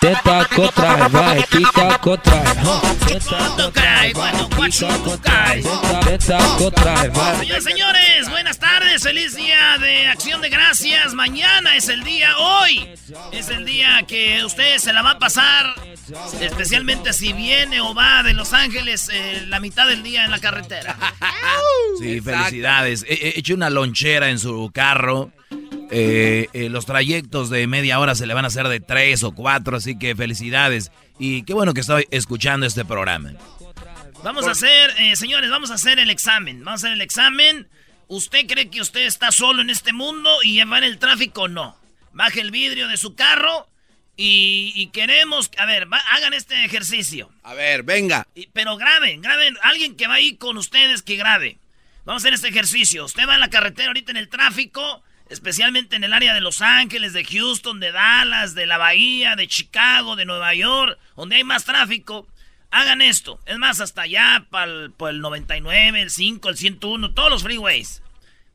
[0.00, 0.46] Teta
[1.10, 2.44] vai, tica contra
[7.38, 11.14] Señores, señores, buenas tardes, feliz día de acción de gracias.
[11.14, 12.88] Mañana es el día, hoy
[13.32, 15.74] es el día que usted se la va a pasar,
[16.40, 20.38] especialmente si viene o va de Los Ángeles eh, la mitad del día en la
[20.38, 20.96] carretera.
[22.00, 23.04] Sí, felicidades.
[23.08, 25.30] He hecho una lonchera en su carro.
[25.90, 29.32] Eh, eh, los trayectos de media hora se le van a hacer de tres o
[29.32, 30.90] cuatro, así que felicidades.
[31.18, 33.32] Y qué bueno que estoy escuchando este programa.
[34.22, 36.64] Vamos a hacer, eh, señores, vamos a hacer el examen.
[36.64, 37.68] Vamos a hacer el examen.
[38.08, 41.48] ¿Usted cree que usted está solo en este mundo y va en el tráfico o
[41.48, 41.76] no?
[42.12, 43.68] Baje el vidrio de su carro
[44.16, 47.30] y, queremos, a ver, hagan este ejercicio.
[47.42, 48.26] A ver, venga.
[48.52, 51.58] pero graben, graben, alguien que va ahí con ustedes que grabe.
[52.04, 53.04] Vamos a hacer este ejercicio.
[53.04, 56.62] Usted va en la carretera ahorita en el tráfico especialmente en el área de Los
[56.62, 61.44] Ángeles, de Houston, de Dallas, de la Bahía, de Chicago, de Nueva York, donde hay
[61.44, 62.26] más tráfico,
[62.70, 63.40] hagan esto.
[63.46, 68.02] Es más, hasta allá, para el, 99, el 5, el 101, todos los freeways.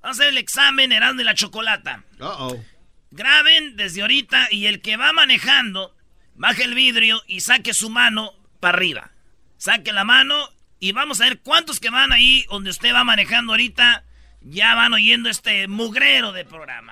[0.02, 2.04] Vamos a hacer el examen Erasmo y la Chocolata.
[2.20, 2.66] Uh -oh.
[3.12, 5.94] Graben desde ahorita y el que va manejando,
[6.36, 9.12] baje el vidrio y saque su mano para arriba.
[9.58, 10.50] Saque la mano
[10.80, 14.06] y vamos a ver cuántos que van ahí donde usted va manejando ahorita
[14.42, 16.92] ya van oyendo este mugrero de programa.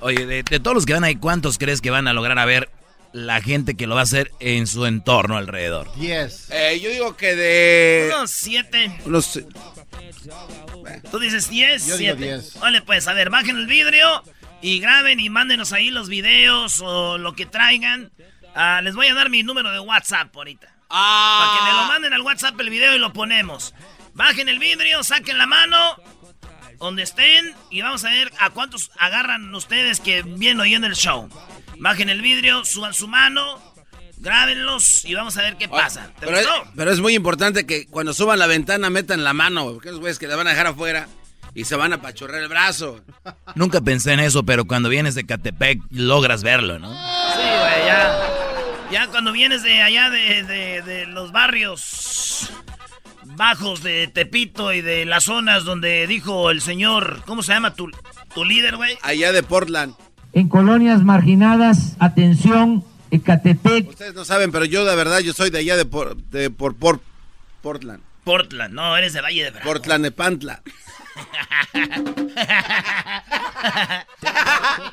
[0.00, 2.68] Oye, de, todos los que van ahí, ¿cuántos crees que van a lograr a ver
[3.12, 5.94] la gente que lo va a hacer en su entorno alrededor?
[5.96, 6.50] Diez.
[6.50, 8.10] Eh, yo digo que de...
[8.16, 8.98] Unos siete.
[9.04, 9.40] Unos...
[11.10, 11.86] ¿Tú dices diez?
[11.86, 12.16] Yo siete.
[12.16, 12.58] digo diez.
[12.58, 14.24] Vale, pues, a ver, bajen el vidrio
[14.60, 18.10] y graben y mándenos ahí los videos o lo que traigan.
[18.54, 20.74] Ah, les voy a dar mi número de WhatsApp ahorita.
[20.90, 21.38] Ah.
[21.38, 23.72] Para que me lo manden al WhatsApp el video y lo ponemos.
[24.14, 25.78] Bajen el vidrio, saquen la mano,
[26.78, 31.28] donde estén, y vamos a ver a cuántos agarran ustedes que vienen oyendo el show.
[31.78, 33.60] Bajen el vidrio, suban su mano,
[34.18, 36.10] grábenlos y vamos a ver qué pasa.
[36.18, 36.62] ¿Te pero, gustó?
[36.62, 40.00] Es, pero es muy importante que cuando suban la ventana metan la mano, porque esos
[40.00, 41.08] güeyes que la van a dejar afuera
[41.54, 43.02] y se van a pachorrar el brazo.
[43.54, 46.90] Nunca pensé en eso, pero cuando vienes de Catepec logras verlo, ¿no?
[46.92, 48.28] Sí, güey, ya.
[48.90, 52.50] Ya cuando vienes de allá de, de, de los barrios
[53.36, 57.90] bajos de Tepito y de las zonas donde dijo el señor, ¿cómo se llama tu,
[58.34, 58.96] tu líder, güey?
[59.02, 59.94] Allá de Portland.
[60.32, 63.90] En colonias marginadas, atención, Ecatepec.
[63.90, 66.74] Ustedes no saben, pero yo de verdad yo soy de allá de por, de por,
[66.74, 67.00] por
[67.60, 68.02] Portland.
[68.24, 69.66] Portland, no, eres de Valle de Bravo.
[69.66, 70.62] Portland de Pantla.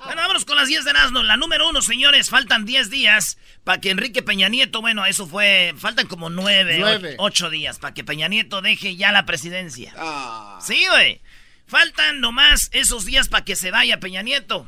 [0.06, 1.24] Bueno, vámonos con las 10 de Nazno.
[1.24, 5.74] La número uno, señores, faltan 10 días para que Enrique Peña Nieto, bueno, eso fue,
[5.78, 9.94] faltan como 9, 8 días para que Peña Nieto deje ya la presidencia.
[9.98, 10.60] Ah.
[10.62, 11.22] Sí, güey.
[11.68, 14.68] Faltan nomás esos días para que se vaya Peña Nieto.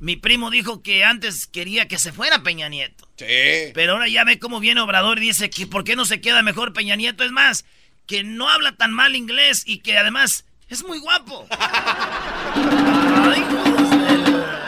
[0.00, 3.08] Mi primo dijo que antes quería que se fuera Peña Nieto.
[3.16, 3.70] Sí.
[3.74, 6.42] Pero ahora ya ve cómo viene Obrador y dice que ¿por qué no se queda
[6.42, 7.22] mejor Peña Nieto?
[7.22, 7.64] Es más,
[8.06, 11.46] que no habla tan mal inglés y que además es muy guapo.
[11.50, 13.44] Ay,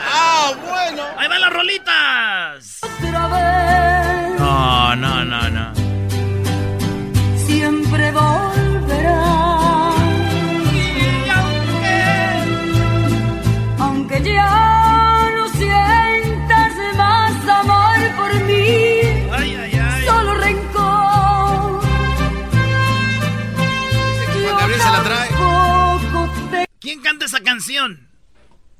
[0.07, 1.03] ¡Ah, bueno!
[1.17, 2.79] ¡Ahí van las rolitas!
[27.65, 28.07] Canción?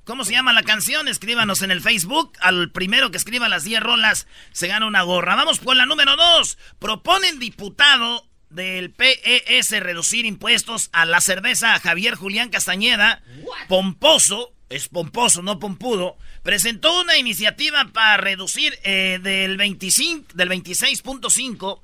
[0.03, 1.07] ¿Cómo se llama la canción?
[1.07, 2.33] Escríbanos en el Facebook.
[2.39, 5.33] Al primero que escriba las 10 rolas se gana una gorra.
[5.33, 6.55] Vamos por la número 2.
[6.77, 13.23] Proponen diputado del PES reducir impuestos a la cerveza Javier Julián Castañeda.
[13.67, 16.15] Pomposo, es pomposo, no pompudo.
[16.43, 21.81] Presentó una iniciativa para reducir eh, del, 25, del 26.5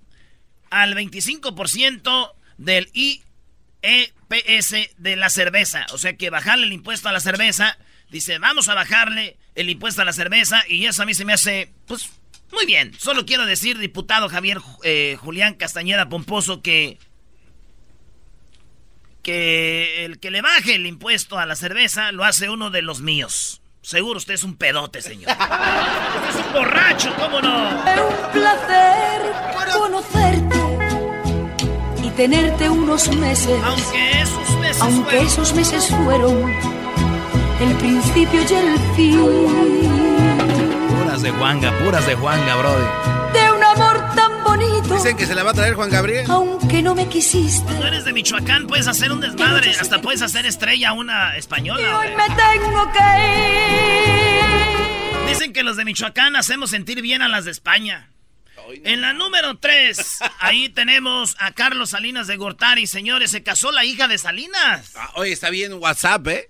[0.69, 2.91] al 25% del
[3.81, 5.85] IEPS de la cerveza.
[5.93, 7.77] O sea que bajarle el impuesto a la cerveza.
[8.09, 10.63] Dice, vamos a bajarle el impuesto a la cerveza.
[10.67, 12.09] Y eso a mí se me hace, pues,
[12.51, 12.93] muy bien.
[12.97, 16.97] Solo quiero decir, diputado Javier eh, Julián Castañeda Pomposo, que.
[19.23, 23.01] Que el que le baje el impuesto a la cerveza lo hace uno de los
[23.01, 23.61] míos.
[23.83, 25.31] Seguro usted es un pedote, señor.
[25.31, 27.87] Usted es un borracho, ¿cómo no?
[27.87, 29.21] Es un placer
[32.11, 33.59] tenerte unos meses.
[33.63, 36.51] Aunque esos meses Aunque fueron- esos meses fueron
[37.61, 39.87] el principio y el fin
[40.99, 42.85] Puras de Juanga, puras de Juanga, brody.
[43.33, 44.95] de un amor tan bonito.
[44.95, 46.25] Dicen que se la va a traer Juan Gabriel.
[46.29, 47.71] Aunque no me quisiste.
[47.73, 51.99] Tú eres de Michoacán, puedes hacer un desmadre, hasta puedes hacer estrella una Y española.
[51.99, 52.17] hoy güey.
[52.17, 52.99] me tengo que
[55.21, 55.27] ir.
[55.29, 58.10] Dicen que los de Michoacán hacemos sentir bien a las de España.
[58.83, 62.87] En la número 3, ahí tenemos a Carlos Salinas de Gortari.
[62.87, 64.93] Señores, se casó la hija de Salinas.
[64.95, 66.47] Ah, oye, está bien WhatsApp, ¿eh?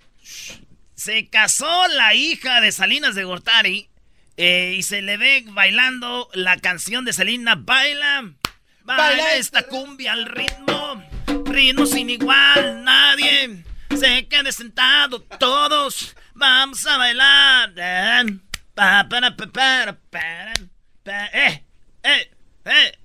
[0.94, 3.88] Se casó la hija de Salinas de Gortari
[4.36, 7.56] eh, y se le ve bailando la canción de Selena.
[7.56, 8.32] Baila,
[8.84, 11.02] baila esta cumbia al ritmo,
[11.46, 12.84] ritmo sin igual.
[12.84, 13.64] Nadie
[13.98, 17.72] se quede sentado, todos vamos a bailar.
[18.74, 19.06] Pa,
[21.04, 21.64] eh,
[22.02, 22.30] eh,
[22.64, 22.98] eh.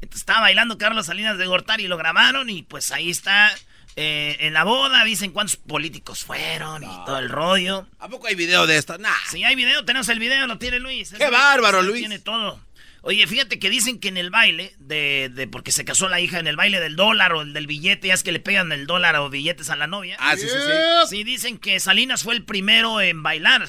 [0.00, 3.50] Entonces, estaba bailando Carlos Salinas de Gortari y lo grabaron y pues ahí está.
[3.96, 7.88] eh, en la boda dicen cuántos políticos fueron y todo el rollo.
[7.98, 8.96] ¿A poco hay video de esto?
[8.98, 9.10] Nah.
[9.28, 11.12] Si hay video, tenemos el video, lo tiene Luis.
[11.18, 11.98] ¡Qué bárbaro, Luis!
[12.00, 12.60] Tiene todo.
[13.02, 16.38] Oye, fíjate que dicen que en el baile, de, de porque se casó la hija,
[16.38, 18.86] en el baile del dólar o el del billete, ya es que le pegan el
[18.86, 20.16] dólar o billetes a la novia.
[20.20, 21.08] Ah, sí, sí, sí.
[21.16, 23.66] Sí, dicen que Salinas fue el primero en bailar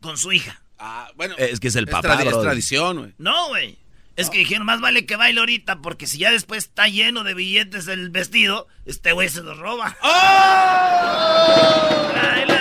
[0.00, 0.60] con su hija.
[0.78, 1.36] Ah, bueno.
[1.38, 2.42] Es que es el papá, es brody.
[2.42, 3.14] tradición, güey.
[3.18, 3.78] No, güey.
[4.20, 7.32] Es que dijeron, más vale que baile ahorita, porque si ya después está lleno de
[7.32, 9.96] billetes el vestido, este güey se los roba.
[12.12, 12.50] Baila.
[12.50, 12.59] Como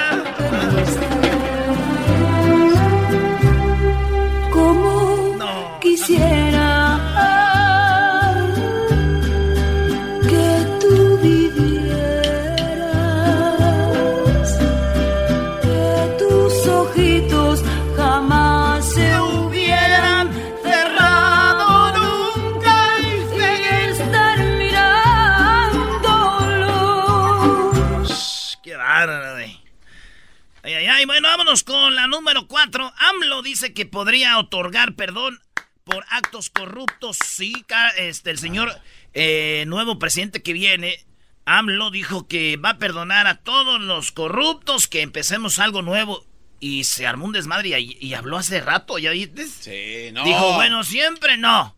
[31.00, 31.06] Ay.
[31.06, 32.94] Bueno, vámonos con la número 4.
[32.98, 35.40] AMLO dice que podría otorgar perdón
[35.86, 37.18] por actos corruptos.
[37.26, 37.66] Sí,
[37.98, 38.78] este, el señor
[39.14, 41.06] eh, nuevo presidente que viene,
[41.46, 46.26] AMLO dijo que va a perdonar a todos los corruptos, que empecemos algo nuevo.
[46.60, 49.48] Y se armó un desmadre y, y habló hace rato, ¿ya viste?
[49.48, 50.26] Sí, no.
[50.26, 51.78] Dijo, bueno, siempre no.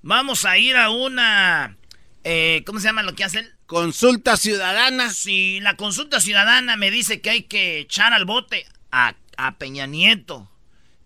[0.00, 1.76] Vamos a ir a una...
[2.24, 3.52] eh, ¿Cómo se llama lo que hacen?
[3.72, 5.08] Consulta ciudadana.
[5.08, 9.86] Si la consulta ciudadana me dice que hay que echar al bote a, a Peña
[9.86, 10.50] Nieto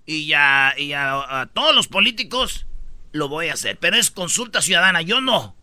[0.04, 2.66] y, a, y a- a todos los políticos,
[3.12, 3.78] lo voy a hacer.
[3.78, 5.54] Pero es consulta ciudadana, yo no.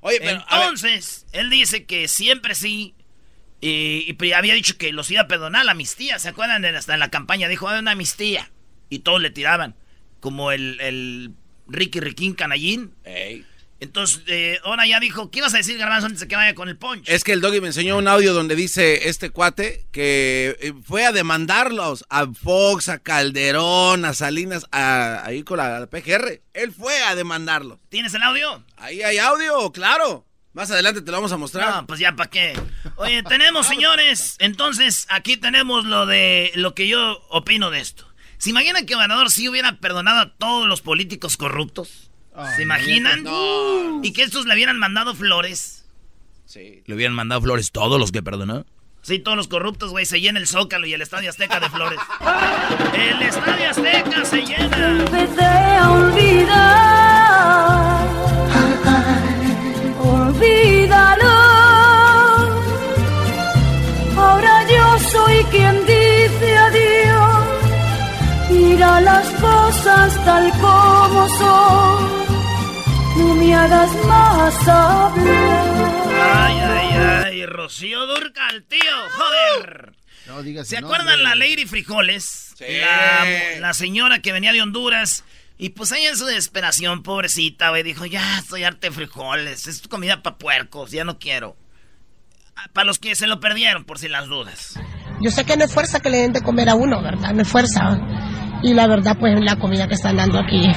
[0.00, 0.44] Oye, pero.
[0.48, 2.96] a Entonces, él dice que siempre sí.
[3.60, 6.18] Y, había dicho que los iba a perdonar la amnistía.
[6.18, 6.64] ¿Se acuerdan?
[6.64, 8.50] En- hasta en la campaña dijo, hay una amnistía.
[8.90, 9.76] Y todos le tiraban.
[10.18, 11.30] Como el, el
[11.68, 12.92] Ricky Riquín Canallín.
[13.04, 13.46] ey.
[13.82, 16.68] Entonces, eh, ahora ya dijo, ¿qué ibas a decir, Garbanzo, antes de que vaya con
[16.68, 17.08] el punch?
[17.08, 21.04] Es que el doggy me enseñó un audio donde dice este cuate que eh, fue
[21.04, 26.40] a demandarlos a Fox, a Calderón, a Salinas, a- ahí con la, la PGR.
[26.54, 27.78] Él fue a demandarlos.
[27.88, 28.64] ¿Tienes el audio?
[28.76, 30.26] Ahí hay audio, claro.
[30.52, 31.74] Más adelante te lo vamos a mostrar.
[31.74, 32.52] No, pues ya para qué.
[32.96, 38.06] Oye, tenemos, señores, entonces aquí tenemos lo de lo que yo opino de esto.
[38.38, 42.01] ¿Se imaginan que Ganador sí hubiera perdonado a todos los políticos corruptos?
[42.56, 43.22] ¿Se imaginan?
[43.22, 44.00] No.
[44.02, 45.84] Y que estos le hubieran mandado flores.
[46.46, 46.82] Sí.
[46.86, 48.64] Le hubieran mandado flores todos los que perdonó.
[49.02, 51.98] Sí, todos los corruptos, güey, se llena el Zócalo y el Estadio Azteca de flores.
[52.94, 54.90] El Estadio Azteca se llena.
[54.90, 57.32] Empecé a olvidar.
[59.98, 61.32] Olvídalo.
[64.16, 66.01] Ahora yo soy quien dice
[69.04, 72.22] las cosas tal como son.
[73.18, 76.02] No me hagas más hablar.
[76.22, 78.80] Ay, ay, ay, Rocío Durcal, tío,
[79.16, 79.92] joder.
[80.26, 82.54] No digas ¿Se acuerdan la Lady Frijoles?
[82.56, 82.64] Sí.
[82.80, 85.24] La, la señora que venía de Honduras.
[85.58, 89.86] Y pues ella en su desesperación, pobrecita, güey, dijo, ya estoy harta de frijoles, es
[89.86, 91.56] comida para puercos, ya no quiero.
[92.72, 94.78] Para los que se lo perdieron, por si las dudas.
[95.20, 97.32] Yo sé que no es fuerza que le den de comer a uno, ¿verdad?
[97.32, 97.96] No es fuerza.
[98.62, 100.70] Y la verdad, pues la comida que están dando aquí,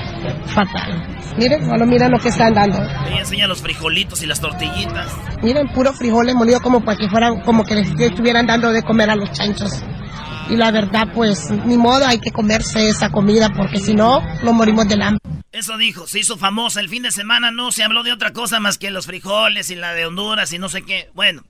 [0.47, 1.07] fatal.
[1.37, 2.81] Miren, solo miren lo que están dando.
[2.81, 5.13] Ella enseña los frijolitos y las tortillitas.
[5.43, 9.09] Miren, puro frijoles molidos como para que fueran, como que les estuvieran dando de comer
[9.09, 9.83] a los chanchos.
[10.49, 14.53] Y la verdad, pues, ni modo, hay que comerse esa comida porque si no, nos
[14.53, 15.19] morimos del hambre.
[15.51, 18.59] Eso dijo, se hizo famosa el fin de semana, no se habló de otra cosa
[18.59, 21.09] más que los frijoles y la de Honduras y no sé qué.
[21.13, 21.43] Bueno,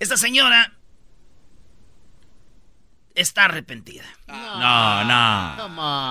[0.00, 0.72] esta señora
[3.14, 4.04] está arrepentida.
[4.26, 5.54] No, no.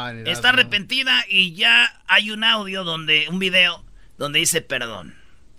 [0.09, 0.31] Erasmo.
[0.31, 3.83] Está arrepentida y ya hay un audio donde, un video
[4.17, 5.15] donde dice perdón.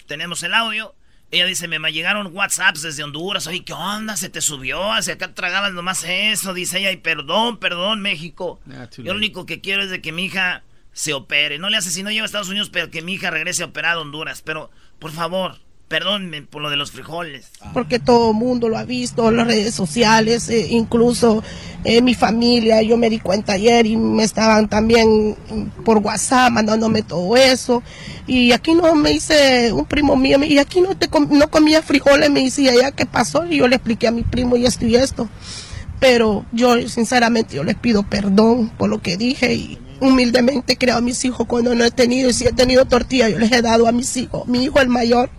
[0.06, 0.94] tenemos el audio.
[1.30, 3.48] Ella dice, me llegaron WhatsApps desde Honduras.
[3.48, 4.16] Oye, ¿qué onda?
[4.16, 4.92] ¿Se te subió?
[4.92, 6.54] Hacia acá tragabas nomás eso.
[6.54, 8.60] Dice ella, y perdón, perdón, México.
[8.98, 11.58] Yo lo único que quiero es de que mi hija se opere.
[11.58, 13.96] No le hace si no lleva a Estados Unidos, pero que mi hija regrese operada
[13.96, 14.42] a Honduras.
[14.42, 14.70] Pero,
[15.00, 15.58] por favor,
[15.94, 17.52] perdónme por lo de los frijoles.
[17.72, 21.40] porque todo el mundo lo ha visto en las redes sociales, eh, incluso
[21.84, 25.36] eh, mi familia, yo me di cuenta ayer y me estaban también
[25.84, 27.80] por WhatsApp mandándome todo eso.
[28.26, 32.28] Y aquí no me dice un primo mío, y aquí no, te no comía frijoles,
[32.28, 33.46] me dice, ¿y allá qué pasó?
[33.46, 35.28] Y yo le expliqué a mi primo y esto y esto.
[36.00, 41.00] Pero yo, sinceramente, yo les pido perdón por lo que dije y humildemente creo a
[41.00, 43.86] mis hijos cuando no he tenido, y si he tenido tortilla, yo les he dado
[43.86, 44.48] a mis hijos.
[44.48, 45.30] Mi hijo el mayor,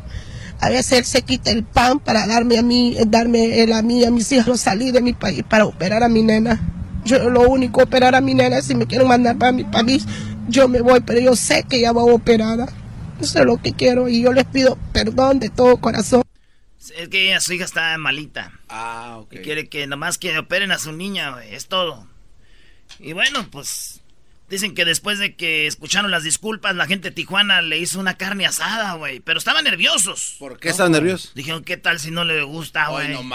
[0.60, 4.04] a veces él se quita el pan para darme a mí, darme él a mí,
[4.04, 6.60] a mis hijos, salí de mi país para operar a mi nena.
[7.04, 10.06] Yo lo único operar a mi nena, si me quieren mandar para mi país,
[10.48, 12.68] yo me voy, pero yo sé que ella va operada.
[13.20, 16.24] Eso es lo que quiero y yo les pido perdón de todo corazón.
[16.98, 18.52] Es que ella, su hija está malita.
[18.70, 19.34] Ah, ok.
[19.34, 22.08] Y quiere que nomás que operen a su niña, güey, es todo.
[23.00, 24.02] Y bueno, pues
[24.50, 28.16] dicen que después de que escucharon las disculpas, la gente de Tijuana le hizo una
[28.16, 29.20] carne asada, güey.
[29.20, 30.36] Pero estaban nerviosos.
[30.40, 31.34] ¿Por qué están nerviosos?
[31.36, 33.08] Dijeron, ¿qué tal si no le gusta, güey?
[33.08, 33.30] Ay, no no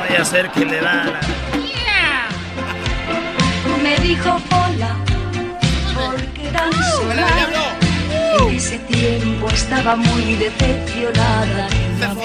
[0.00, 1.20] vaya a ser que le da...
[3.82, 4.96] Me dijo hola,
[5.94, 7.26] porque eran sola.
[8.38, 11.68] En ese tiempo estaba muy decepcionada.
[11.68, 12.24] de un amor.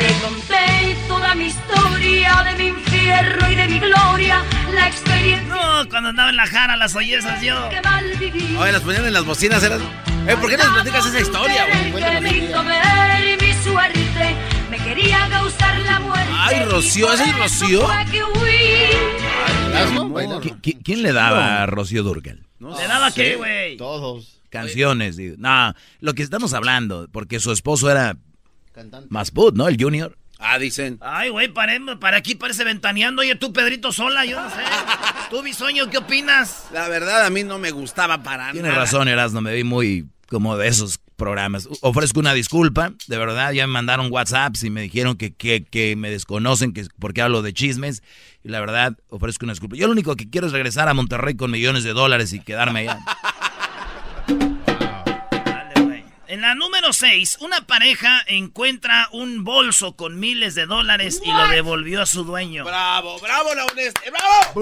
[0.00, 2.72] Le conté toda mi historia de mi
[3.10, 7.68] infierno y de mi gloria, la experiencia No, cuando andaba en la jara, las yo.
[7.70, 8.56] que mal viví.
[8.56, 9.80] Oye, las ponían en las bocinas, eran...
[10.28, 11.92] Eh, ¿por qué nos platicas esa historia, güey?
[12.04, 14.36] Que me hizo ver mi suerte,
[14.70, 16.32] me quería causar la muerte.
[16.36, 17.86] Ay, Rocío, ¿ese es eso Rocío?
[17.88, 18.90] fue que huí.
[20.40, 22.44] ¿Qui- qui- ¿Quién le daba a Rocío Durcal?
[22.60, 23.76] ¿Le daba qué, güey?
[23.76, 24.40] Todos.
[24.50, 25.36] Canciones, digo.
[25.38, 28.16] No, lo que estamos hablando, porque su esposo era
[28.74, 29.06] Cantante.
[29.10, 29.68] Masput, ¿no?
[29.68, 30.16] El Junior.
[30.40, 30.98] Ah, dicen.
[31.02, 33.20] Ay, güey, para, para aquí parece ventaneando.
[33.22, 34.56] Oye, tú, Pedrito Sola, yo no sé.
[35.28, 36.66] Tú, Bisoño, ¿qué opinas?
[36.72, 38.84] La verdad, a mí no me gustaba para Tienes nada.
[38.84, 41.68] razón, Erasmo, me vi muy como de esos programas.
[41.82, 45.94] Ofrezco una disculpa, de verdad, ya me mandaron WhatsApps y me dijeron que, que, que
[45.96, 48.02] me desconocen que porque hablo de chismes.
[48.42, 49.76] Y la verdad, ofrezco una disculpa.
[49.76, 52.80] Yo lo único que quiero es regresar a Monterrey con millones de dólares y quedarme
[52.80, 53.00] allá.
[56.30, 61.48] En la número 6, una pareja encuentra un bolso con miles de dólares y lo
[61.48, 62.64] devolvió a su dueño.
[62.64, 64.12] Bravo, bravo la honestidad.
[64.12, 64.60] ¡Bravo!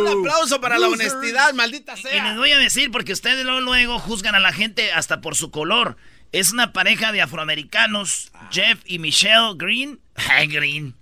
[0.00, 2.36] Un aplauso para la honestidad, maldita Y les sea.
[2.38, 5.98] voy a decir, porque ustedes luego, luego juzgan a la gente hasta por su color.
[6.32, 10.00] Es una pareja de afroamericanos, Jeff y Michelle Green.
[10.48, 10.94] Green.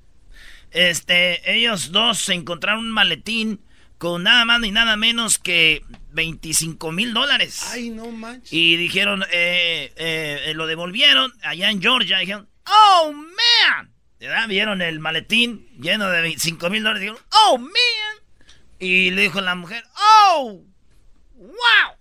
[0.72, 3.60] Este, ellos dos se encontraron un maletín
[3.98, 7.60] con nada más ni nada menos que 25 mil dólares.
[7.70, 8.52] Ay, no manches.
[8.52, 12.18] Y dijeron, eh, eh, lo devolvieron allá en Georgia.
[12.18, 13.92] Dijeron, oh, man.
[14.18, 14.48] ¿Verdad?
[14.48, 17.00] Vieron el maletín lleno de 25 mil dólares.
[17.02, 17.70] Dijeron, oh, man.
[18.78, 20.62] Y le dijo la mujer, oh,
[21.36, 21.96] wow.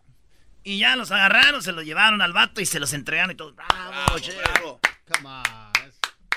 [0.63, 3.53] Y ya los agarraron, se los llevaron al vato y se los entregaron y todo.
[3.53, 4.34] Bravo, Bravo, che.
[4.36, 4.79] bravo.
[5.12, 5.43] Come on.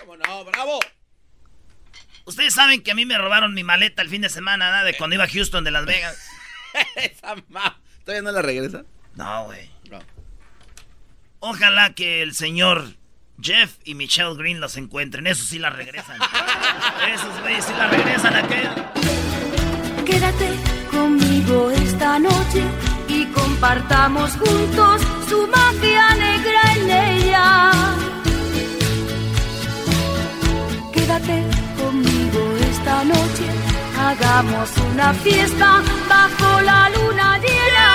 [0.01, 0.45] ¿Cómo no?
[0.45, 0.81] Bravo.
[2.25, 4.85] Ustedes saben que a mí me robaron mi maleta el fin de semana, ¿verdad?
[4.85, 6.19] De cuando iba a Houston de Las Vegas.
[6.97, 7.79] Esa ma...
[8.05, 8.85] ¿Todavía no la regresa?
[9.15, 9.71] No, güey.
[9.91, 9.99] No.
[11.41, 12.97] Ojalá que el señor
[13.41, 15.27] Jeff y Michelle Green los encuentren.
[15.27, 16.19] Eso sí la regresan.
[17.13, 18.69] Esos güeyes sí la regresan a aquel.
[20.05, 20.51] Quédate
[20.91, 22.63] conmigo esta noche
[23.09, 27.73] y compartamos juntos su magia negra en ella.
[30.93, 31.45] Quédate
[31.77, 33.45] conmigo esta noche,
[34.09, 37.89] hagamos una fiesta bajo la luna llena.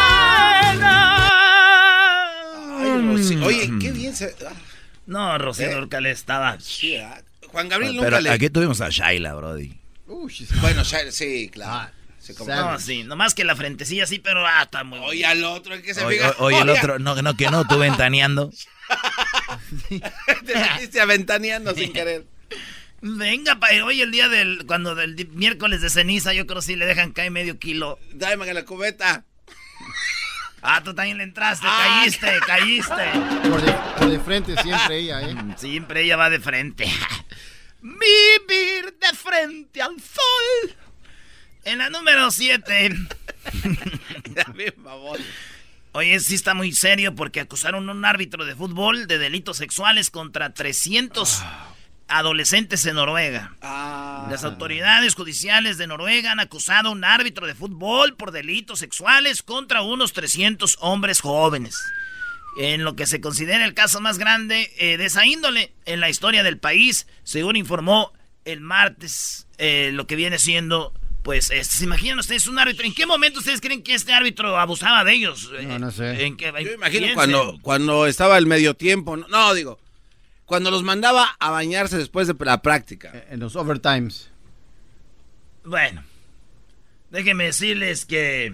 [2.80, 3.46] Ay, Rocío.
[3.46, 4.36] Oye, qué bien se...
[4.48, 4.53] ah,
[5.06, 5.74] No, Rocío ¿Eh?
[5.75, 6.60] Durcal estaba.
[6.60, 7.22] sí, ah.
[7.48, 8.30] Juan Gabriel Pero nunca le...
[8.30, 9.77] aquí tuvimos a Shaila, Brody.
[10.30, 11.91] She's Bueno, ya- sí, claro.
[12.38, 15.74] como- No, sí, nomás que la frentecilla sí, pero ah, está muy Oye, al otro,
[15.74, 16.36] el que se Oye, fija.
[16.39, 18.51] oye, el otro, no, no, que no, tú ventaneando.
[20.46, 22.25] Te metiste aventaneando sin querer.
[23.01, 26.75] Venga, pa, hoy el día del, cuando del miércoles de ceniza, yo creo que sí
[26.75, 28.00] le dejan caer medio kilo.
[28.13, 29.25] Dame la cubeta.
[30.62, 33.50] Ah, tú también le entraste, Ah, caíste, caíste.
[33.50, 35.36] Por de, por de frente siempre ella, ¿eh?
[35.58, 36.86] Siempre ella va de frente.
[37.81, 40.75] Vivir de frente al sol.
[41.63, 42.96] En la número 7.
[44.25, 45.20] Dame, favor.
[45.93, 50.12] Oye, sí está muy serio porque acusaron a un árbitro de fútbol de delitos sexuales
[50.12, 51.41] contra 300
[52.12, 53.56] adolescentes en Noruega.
[53.62, 54.27] Ah.
[54.30, 59.41] Las autoridades judiciales de Noruega han acusado a un árbitro de fútbol por delitos sexuales
[59.44, 61.75] contra unos 300 hombres jóvenes.
[62.58, 66.10] en lo que se considera el caso más grande eh, de esa índole en la
[66.10, 68.12] historia del país, según informó
[68.44, 72.86] el martes eh, lo que viene siendo, pues, eh, ¿se imaginan ustedes un árbitro?
[72.86, 75.50] ¿En qué momento ustedes creen que este árbitro abusaba de ellos?
[75.63, 76.25] No, no sé.
[76.25, 77.13] ¿En qué- Yo imagino piensen.
[77.15, 79.15] cuando, cuando estaba el medio tiempo.
[79.15, 79.80] No, no, digo,
[80.51, 83.24] cuando los mandaba a bañarse después de la práctica.
[83.29, 84.31] En los overtimes.
[85.63, 86.03] Bueno,
[87.10, 88.53] déjenme decirles que...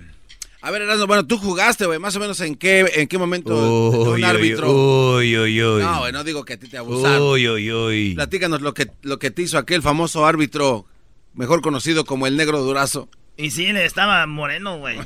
[0.61, 3.55] A ver, Erasmo, bueno, tú jugaste, güey, más o menos en qué, en qué momento
[3.89, 4.71] Uy, un uy, árbitro.
[5.15, 5.81] Uy, uy, uy.
[5.81, 7.29] No, güey, no digo que a ti te abusaron.
[7.29, 8.13] Uy, uy, uy.
[8.13, 10.85] Platícanos lo que, lo que te hizo aquel famoso árbitro,
[11.33, 13.09] mejor conocido como el negro durazo.
[13.37, 14.99] Y sí, le estaba moreno, güey.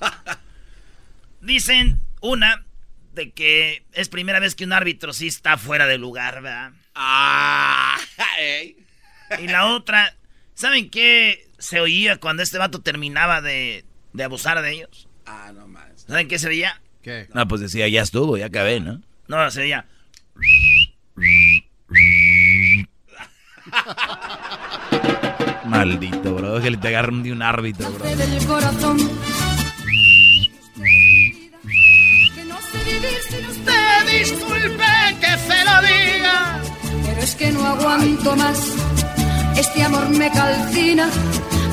[1.42, 2.64] Dicen una
[3.14, 6.72] de que es primera vez que un árbitro sí está fuera de lugar, ¿verdad?
[6.94, 7.98] Ah.
[9.40, 10.14] Y la otra,
[10.54, 15.08] ¿saben qué se oía cuando este vato terminaba de, de abusar de ellos?
[15.26, 16.04] Ah, no más.
[16.06, 16.80] ¿Saben qué se veía?
[17.02, 17.28] ¿Qué?
[17.32, 19.00] No, pues decía, ya estuvo, ya acabé, ¿no?
[19.26, 19.86] No, se veía.
[25.64, 26.60] Maldito, bro.
[26.60, 28.04] Que te agarren de un árbitro, bro.
[34.64, 34.84] Disculpe
[35.20, 36.62] que se lo diga.
[37.04, 38.58] Pero es que no aguanto más.
[39.56, 41.08] Este amor me calcina.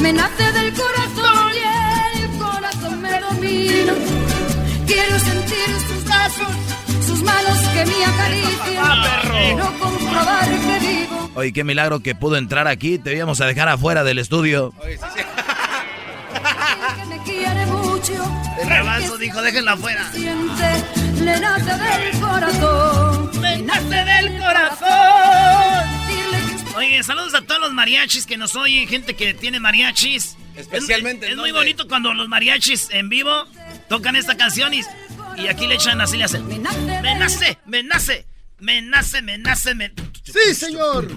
[0.01, 3.93] Me nace del corazón y el corazón me domina.
[4.85, 6.47] Quiero sentir sus brazos,
[7.07, 9.31] sus manos que me acarician.
[9.31, 11.31] Quiero comprobar que vivo.
[11.35, 12.97] Oye, qué milagro que pudo entrar aquí.
[12.97, 14.73] Te íbamos a dejar afuera del estudio.
[14.81, 14.97] Que
[17.05, 18.13] me quiere mucho.
[18.61, 20.11] El rebalso dijo, déjenla afuera.
[21.23, 23.31] Le nace del corazón.
[23.41, 25.89] Me nace del corazón.
[26.75, 30.35] Oye, saludos a todos los mariachis que nos oyen, gente que tiene mariachis.
[30.55, 33.45] Especialmente, Es, es ¿en muy bonito cuando los mariachis en vivo
[33.87, 34.81] tocan esta canción y,
[35.37, 36.47] y aquí le echan así, le hacen.
[36.47, 38.25] me nace Me nace, me nace,
[38.59, 39.93] me nace, me nace, me...
[40.23, 41.07] Sí, señor.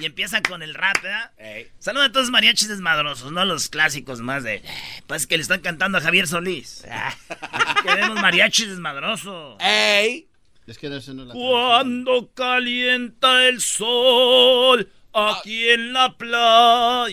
[0.00, 1.32] Y empiezan con el rap, ¿verdad?
[1.78, 4.62] Saludos a todos los mariachis desmadrosos, no los clásicos más de...
[5.06, 6.84] Pues que le están cantando a Javier Solís.
[6.88, 9.56] Aquí Queremos mariachis desmadrosos.
[9.60, 10.28] ¡Ey!
[10.66, 17.08] Es que no es la Cuando calienta el sol aquí en la playa.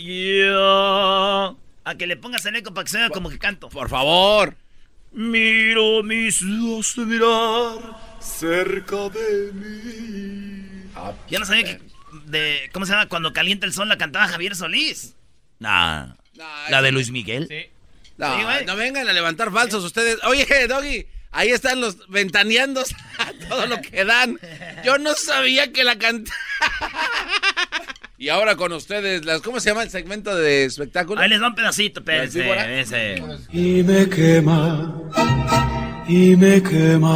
[1.85, 3.69] A que le pongas el eco para que se vea como que canto.
[3.69, 4.55] Por favor.
[5.11, 7.79] Miro mis ojos mirar
[8.19, 10.91] cerca de mí.
[11.29, 11.79] Yo no sabía que
[12.25, 13.07] de ¿cómo se llama?
[13.07, 15.15] Cuando calienta el sol la cantaba Javier Solís.
[15.59, 16.13] Nah.
[16.69, 17.47] La de Luis Miguel.
[18.17, 18.65] No, Sí, güey.
[18.65, 20.17] no vengan a levantar falsos ustedes.
[20.25, 22.83] Oye, Doggy, ahí están los ventaneando
[23.49, 24.39] todo lo que dan.
[24.83, 26.35] Yo no sabía que la cantaba.
[28.17, 31.21] y ahora con ustedes, las, ¿cómo se llama el segmento de espectáculo?
[31.21, 32.79] Ahí les va un pedacito, espérense, víbora?
[32.79, 33.21] ese.
[33.51, 34.93] y me quema,
[36.07, 37.11] y me quema.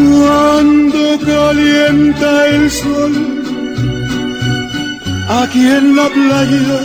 [0.00, 3.14] Cuando calienta el sol,
[5.28, 6.80] aquí en la playa,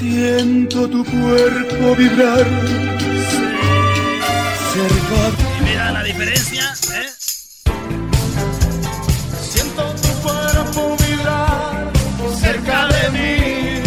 [0.00, 2.46] siento tu cuerpo vibrar
[4.74, 6.64] cerca de Mira la diferencia,
[7.00, 7.10] ¿eh?
[9.48, 11.92] Siento tu cuerpo vibrar
[12.40, 13.82] cerca de mí.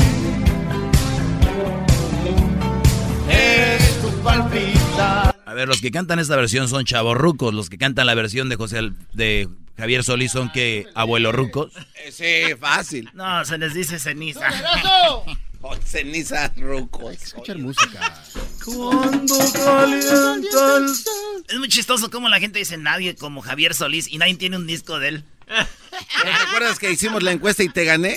[3.30, 5.25] Es tu palpitar.
[5.56, 7.54] A ver, los que cantan esta versión son chavorrucos.
[7.54, 11.72] Los que cantan la versión de José de Javier Solís son que abuelo rucos.
[11.96, 13.10] Eh, Sí, fácil.
[13.14, 14.50] No, se les dice ceniza.
[15.68, 17.14] Oh, ceniza rucos.
[17.24, 18.22] Escuchar música.
[18.64, 21.44] Cuando calienta el sol.
[21.48, 24.68] Es muy chistoso como la gente dice nadie como Javier Solís y nadie tiene un
[24.68, 25.24] disco de él.
[25.48, 28.16] ¿Te acuerdas que hicimos la encuesta y te gané?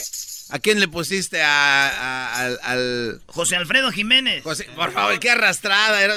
[0.51, 4.43] ¿A quién le pusiste a, a- al, al- José Alfredo Jiménez.
[4.43, 4.65] José?
[4.77, 6.03] Por favor, qué arrastrada.
[6.03, 6.17] era-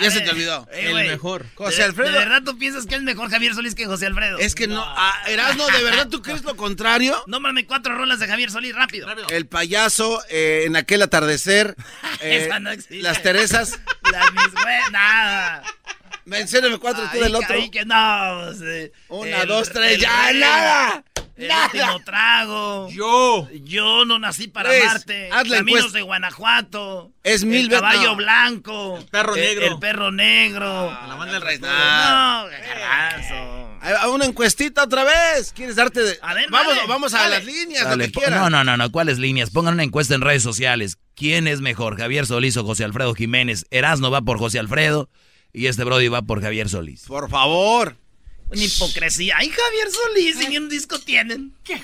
[0.00, 0.66] Ya se te olvidó.
[0.72, 1.16] eh, güey,
[1.54, 2.12] José ¿de- Alfredo.
[2.12, 4.38] ¿De verdad tú piensas que es mejor Javier Solís que José Alfredo?
[4.38, 4.82] Es que no.
[4.84, 7.22] ah, Erasmo, ¿de verdad tú crees lo contrario?
[7.26, 9.08] Nómbrame cuatro rolas de Javier Solís, rápido.
[9.28, 11.74] El payaso eh, en aquel atardecer.
[12.20, 13.02] eh, Esa no existe.
[13.02, 13.78] Las Teresas.
[14.10, 15.62] Las mis güey, nada.
[16.30, 17.54] Mencióname cuatro tú Ahí del otro.
[17.54, 18.52] ahí que no.
[18.54, 18.90] sí.
[19.08, 21.04] Una, El- dos, tres, el ya, rey, nada.
[21.36, 21.64] El Nada.
[21.72, 22.90] último trago.
[22.90, 23.48] Yo.
[23.64, 25.30] Yo no nací para Luis, amarte.
[25.32, 25.98] haz la Caminos encuesta.
[25.98, 27.12] de Guanajuato.
[27.24, 28.16] Es mil El veces- caballo no.
[28.16, 28.98] blanco.
[28.98, 29.66] El perro negro.
[29.66, 30.90] El perro negro.
[31.08, 31.58] La banda del rey.
[31.58, 33.70] No, carazo.
[34.02, 35.52] A una encuestita otra vez.
[35.54, 36.18] ¿Quieres darte de.?
[36.20, 37.36] A ver, vamos, dale, vamos a dale.
[37.36, 38.38] las líneas, Dale, lo que quieras.
[38.40, 38.92] no, no, no, no.
[38.92, 39.48] ¿Cuáles líneas?
[39.50, 40.98] Pongan una encuesta en redes sociales.
[41.14, 41.96] ¿Quién es mejor?
[41.96, 43.64] ¿Javier Solís o José Alfredo Jiménez?
[43.70, 45.08] Erasno va por José Alfredo
[45.52, 47.04] y este Brody va por Javier Solís.
[47.06, 47.96] Por favor.
[48.48, 49.36] Una hipocresía.
[49.38, 51.54] Ay, Javier Solís, ni un disco tienen.
[51.64, 51.82] ¿Qué?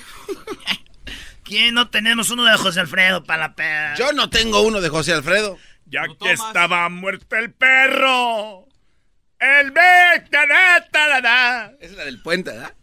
[1.43, 3.95] ¿Quién no tenemos uno de José Alfredo para la perra?
[3.95, 5.57] Yo no tengo uno de José Alfredo.
[5.85, 8.67] Ya que estaba muerto el perro.
[9.39, 9.71] El
[11.79, 12.73] Esa es la del puente, ¿verdad?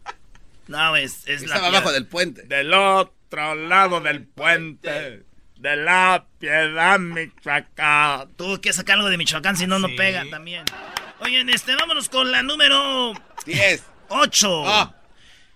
[0.67, 2.43] No, es, es Estaba abajo del puente.
[2.43, 5.24] Del otro lado del puente.
[5.57, 8.33] De la piedad, Michoacán.
[8.35, 10.65] Tuvo que sacar algo de Michoacán, si no, no pega también.
[11.19, 13.13] Oigan, este, vámonos con la número...
[13.45, 13.83] 10.
[14.09, 14.63] 8.
[14.67, 14.95] Ah.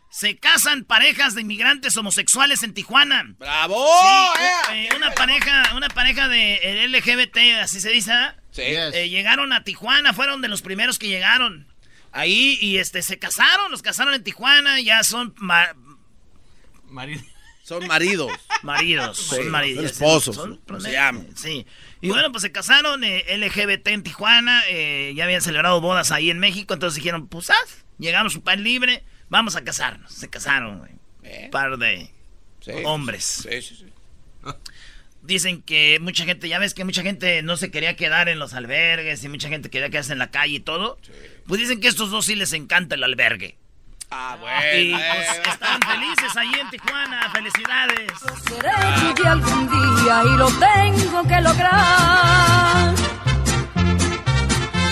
[0.09, 3.35] Se casan parejas de inmigrantes homosexuales en Tijuana.
[3.37, 3.85] ¡Bravo!
[4.01, 8.35] Sí, eh, una pareja, una pareja de eh, LGBT, así se dice, ¿ah?
[8.51, 8.63] Sí.
[8.63, 11.67] Eh, llegaron a Tijuana, fueron de los primeros que llegaron.
[12.11, 15.75] Ahí, y este, se casaron, los casaron en Tijuana, ya son ma-
[17.69, 18.31] Son maridos.
[18.63, 19.83] maridos, Sí, son maridos.
[19.83, 21.27] son esposos, Son- ¿cómo se llaman?
[21.35, 21.65] Sí.
[22.01, 26.31] Y bueno, pues se casaron eh, LGBT en Tijuana, eh, ya habían celebrado bodas ahí
[26.31, 30.11] en México, entonces dijeron, pues haz, llegamos su país libre, vamos a casarnos.
[30.11, 30.91] Se casaron, güey.
[31.45, 32.09] Un par de
[32.61, 32.71] Sí.
[32.85, 33.23] hombres.
[33.49, 33.85] Sí, sí, sí.
[35.21, 38.53] Dicen que mucha gente, ya ves que mucha gente no se quería quedar en los
[38.53, 40.97] albergues y mucha gente quería quedarse en la calle y todo.
[41.45, 43.57] Pues dicen que a estos dos sí les encanta el albergue.
[44.11, 44.35] Ah,
[44.75, 45.05] Y bueno.
[45.13, 47.29] pues estaban felices ahí en Tijuana.
[47.31, 48.11] Felicidades.
[48.47, 48.71] Seré
[49.15, 52.95] tuya algún día y lo tengo que lograr.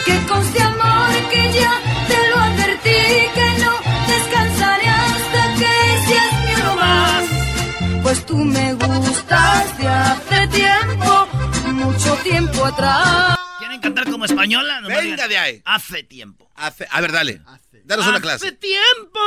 [0.05, 1.73] Que conste amor que ya
[2.07, 2.99] te lo advertí,
[3.33, 3.71] que no
[4.07, 8.03] descansaré hasta que seas mi más.
[8.03, 11.27] Pues tú me gustas de hace tiempo,
[11.73, 13.37] mucho tiempo atrás.
[13.57, 14.79] ¿Quieren cantar como española?
[14.81, 15.61] Nomás Venga de ahí.
[15.65, 16.49] Hace tiempo.
[16.55, 17.41] Hace- a ver, dale.
[17.87, 18.51] Danos una Hace clase.
[18.51, 19.19] tiempo,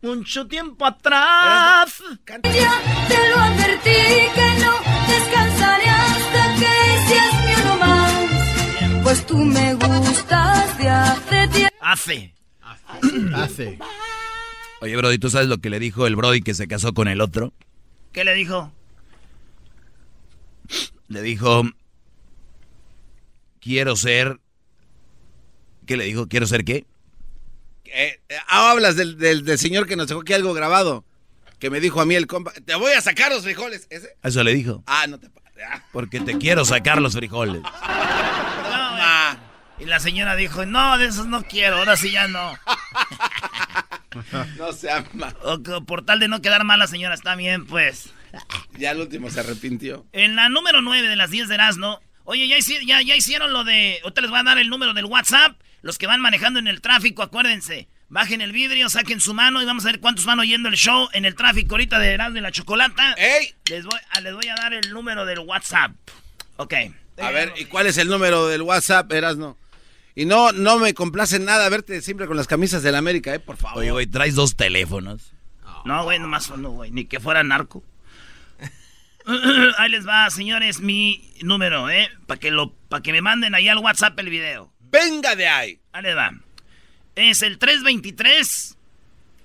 [0.00, 2.02] mucho tiempo atrás.
[2.26, 3.90] Ya te lo advertí,
[4.34, 4.72] que no
[5.06, 9.02] descansaré hasta que seas mi uno más.
[9.02, 11.76] Pues tú me gustas de hace tiempo.
[11.82, 12.34] Hace.
[13.34, 13.78] Hace.
[14.80, 17.20] Oye, Brody, ¿tú sabes lo que le dijo el Brody que se casó con el
[17.20, 17.52] otro?
[18.12, 18.72] ¿Qué le dijo?
[21.08, 21.64] Le dijo,
[23.60, 24.40] quiero ser...
[25.86, 26.26] ¿Qué le dijo?
[26.28, 26.86] ¿Quiero ser qué?
[27.98, 31.04] Eh, eh, ah, hablas del, del, del señor que nos dejó aquí algo grabado.
[31.58, 32.52] Que me dijo a mí el compa.
[32.52, 33.86] Te voy a sacar los frijoles.
[33.88, 34.14] ¿Ese?
[34.22, 34.82] Eso le dijo.
[34.86, 35.28] Ah, no te
[35.66, 35.82] ah.
[35.92, 37.62] Porque te quiero sacar los frijoles.
[38.70, 39.38] No, güey.
[39.78, 42.52] Y la señora dijo, no, de esos no quiero, ahora sí ya no.
[44.56, 45.34] No se ama.
[45.42, 48.10] O por tal de no quedar mal la señora, está bien, pues.
[48.78, 50.06] Ya al último se arrepintió.
[50.12, 53.52] En la número 9 de las 10 de Erasmo, oye, ya, hici- ya, ya hicieron
[53.52, 53.98] lo de...
[54.02, 55.58] Ahorita les voy a dar el número del WhatsApp.
[55.86, 57.86] Los que van manejando en el tráfico, acuérdense.
[58.08, 61.08] Bajen el vidrio, saquen su mano y vamos a ver cuántos van oyendo el show
[61.12, 63.12] en el tráfico ahorita de Erasmo y la Chocolata.
[63.12, 63.54] ¡Ey!
[63.70, 65.92] Les voy, a, les voy a dar el número del WhatsApp.
[66.56, 66.74] Ok.
[67.22, 69.56] A ver, ¿y cuál es el número del WhatsApp, Erasno?
[70.16, 73.38] Y no, no me complace nada verte siempre con las camisas del América, ¿eh?
[73.38, 73.78] Por favor.
[73.78, 75.34] Oye, güey, traes dos teléfonos.
[75.84, 77.84] No, güey, nomás no, güey, ni que fuera narco.
[79.78, 82.10] Ahí les va, señores, mi número, ¿eh?
[82.26, 84.72] Para que, lo, pa' que me manden ahí al WhatsApp el video.
[84.90, 85.80] Venga de ahí.
[85.92, 86.32] Ahí va.
[87.14, 88.76] Es el 323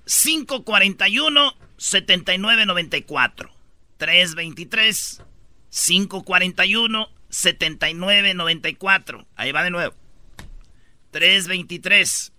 [0.06, 3.52] 541 7994.
[3.98, 5.22] 323
[5.70, 9.28] 541 7994.
[9.36, 9.96] Ahí va de nuevo.
[11.12, 12.34] 323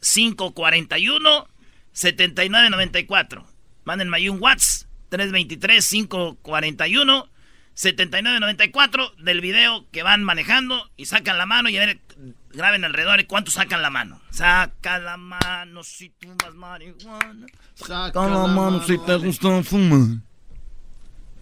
[0.00, 1.48] 541
[1.92, 3.46] 7994.
[3.84, 7.31] Mándenme ahí un WhatsApp 323 541
[7.82, 12.00] 7994 del video que van manejando y sacan la mano y a ver,
[12.52, 14.20] graben alrededor y cuánto sacan la mano.
[14.30, 17.46] Saca la mano si tú más marihuana.
[17.74, 20.18] Saca la mano si te gusta fumar.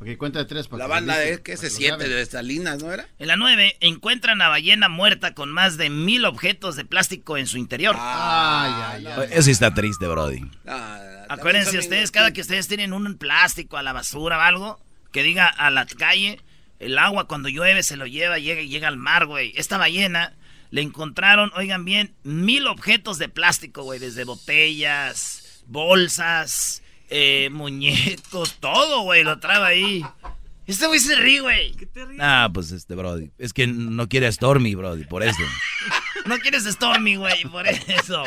[0.01, 0.67] Ok, cuenta de tres.
[0.67, 2.09] para La que banda de griten, que se graben.
[2.09, 3.07] de Salinas, ¿no era?
[3.19, 7.47] En la 9 encuentran a ballena muerta con más de mil objetos de plástico en
[7.47, 7.97] su interior.
[7.99, 9.29] Ay, ay, ay.
[9.31, 10.41] Eso está triste, Brody.
[10.67, 14.81] Ah, Acuérdense son ustedes, cada que ustedes tienen un plástico a la basura o algo,
[15.13, 16.41] que diga a la calle,
[16.79, 19.53] el agua cuando llueve se lo lleva, llega y llega al mar, güey.
[19.57, 20.35] Esta ballena
[20.71, 29.03] le encontraron, oigan bien, mil objetos de plástico, güey, desde botellas, bolsas, eh, muñecos, todo,
[29.03, 30.05] güey, lo trae ahí.
[30.67, 31.75] Este güey se ríe, güey.
[32.21, 33.33] Ah, pues este, Brody.
[33.39, 35.43] Es que no quiere a Stormy, Brody, por eso.
[36.27, 38.25] No quieres Stormy, güey, por eso.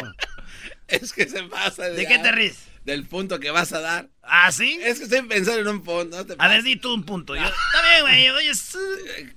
[0.88, 1.84] Es que se pasa.
[1.84, 2.66] ¿De qué te ríes?
[2.86, 4.10] Del punto que vas a dar.
[4.24, 4.78] ¿Ah, sí?
[4.84, 6.18] Es que estoy pensando en un punto.
[6.18, 7.34] No te A ver, di tú un punto.
[7.36, 8.78] Yo, está bien, güey, oye, es-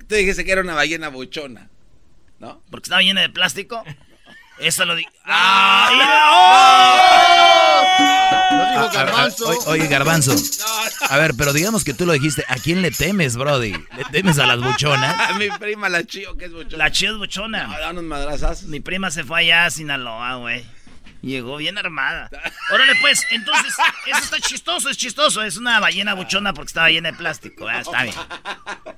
[0.09, 1.71] Tú dijiste que era una ballena buchona.
[2.39, 2.63] ¿No?
[2.71, 3.83] porque estaba llena de plástico.
[4.59, 5.07] Eso lo di.
[5.25, 5.89] ¡Ah!
[8.71, 9.49] Dijo Ah, ah, ah, Garbanzo.
[9.49, 10.35] oye, oye, Garbanzo.
[11.09, 12.45] A ver, pero digamos que tú lo dijiste.
[12.49, 13.73] ¿A quién le temes, Brody?
[13.73, 15.17] ¿Le temes a las buchonas?
[15.31, 16.77] A mi prima la chío, que es buchona.
[16.85, 17.69] La chida es buchona.
[17.75, 18.65] Ah, da unos madrazazos.
[18.69, 20.65] Mi prima se fue allá a Sinaloa, güey.
[21.23, 22.29] Llegó bien armada.
[22.73, 23.75] Órale, pues, entonces,
[24.07, 25.43] eso está chistoso, es chistoso.
[25.43, 27.67] Es una ballena buchona porque estaba llena de plástico.
[27.69, 28.15] Ah, está bien.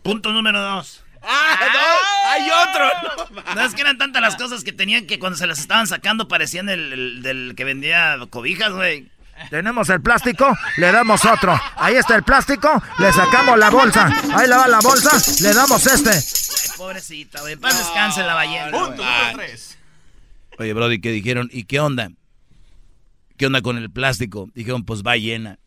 [0.02, 1.04] Punto número dos.
[1.22, 2.31] ¡Ah, no!
[2.31, 3.54] ¡Hay otro!
[3.54, 6.28] No, es que eran tantas las cosas que tenían que cuando se las estaban sacando
[6.28, 9.11] parecían el, el- del que vendía cobijas, güey.
[9.50, 11.61] Tenemos el plástico, le damos otro.
[11.76, 14.07] Ahí está el plástico, le sacamos la bolsa.
[14.35, 15.11] Ahí le va la bolsa,
[15.42, 16.11] le damos este.
[16.11, 17.57] Ay, pobrecita, güey.
[17.57, 18.70] Paz descanse la ballena.
[18.70, 19.78] Punto número tres.
[20.59, 21.49] Oye, Brody, ¿qué dijeron?
[21.53, 22.11] ¿Y qué onda?
[23.37, 24.49] ¿Qué onda con el plástico?
[24.55, 25.59] Dijeron, pues va llena.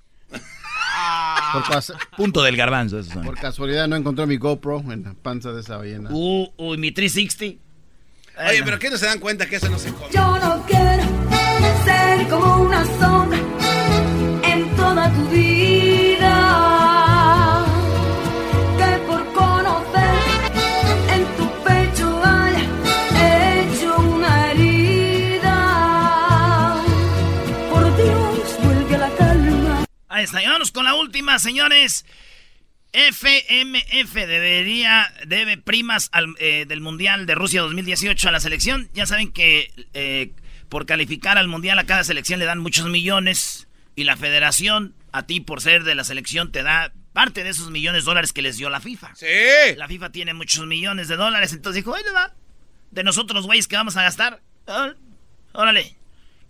[1.54, 3.24] Por, pas- Punto del garbanzo, esos son.
[3.24, 6.10] por casualidad no encontré mi GoPro en la panza de esa ballena.
[6.12, 7.62] Uh, uy, mi 360.
[8.50, 10.08] Oye, pero ¿qué no se dan cuenta que eso no se come?
[10.14, 11.04] Yo no quiero
[11.84, 13.41] ser como una sombra
[30.22, 32.06] Ahí está, y vámonos con la última, señores.
[32.94, 38.88] FMF debería, debe primas al, eh, del Mundial de Rusia 2018 a la selección.
[38.94, 40.34] Ya saben que eh,
[40.70, 43.68] por calificar al Mundial a cada selección le dan muchos millones.
[43.96, 47.72] Y la federación, a ti por ser de la selección, te da parte de esos
[47.72, 49.16] millones de dólares que les dio la FIFA.
[49.16, 49.26] Sí.
[49.76, 52.36] La FIFA tiene muchos millones de dólares, entonces dijo, le va.
[52.92, 54.40] De nosotros, güeyes, que vamos a gastar.
[54.68, 54.94] Ah,
[55.54, 55.96] Órale.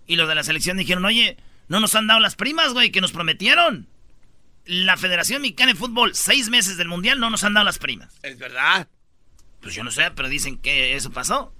[0.08, 1.38] Y los de la selección dijeron, oye,
[1.72, 3.88] no nos han dado las primas, güey, que nos prometieron.
[4.66, 8.14] La Federación Mexicana de Fútbol, seis meses del Mundial, no nos han dado las primas.
[8.24, 8.90] Es verdad.
[9.62, 11.56] Pues yo no sé, pero dicen que eso pasó.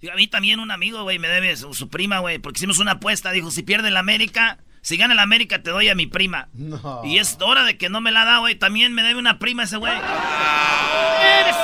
[0.00, 2.78] Y a mí también un amigo, güey, me debe su, su prima, güey, porque hicimos
[2.78, 3.32] una apuesta.
[3.32, 6.46] Dijo, si pierde el América, si gana el América, te doy a mi prima.
[6.52, 7.02] No.
[7.04, 8.54] Y es hora de que no me la da, güey.
[8.54, 9.92] También me debe una prima ese güey.
[9.92, 11.56] Eres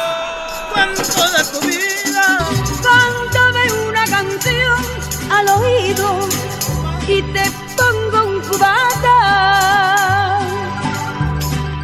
[0.72, 2.38] cuánto de tu vida.
[2.82, 4.82] Cántame una canción
[5.30, 6.17] al oído
[7.08, 9.58] y te pongo un cubata.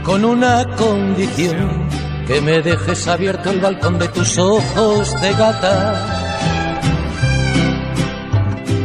[0.04, 1.88] con una condición,
[2.26, 5.92] que me dejes abierto el balcón de tus ojos de gata.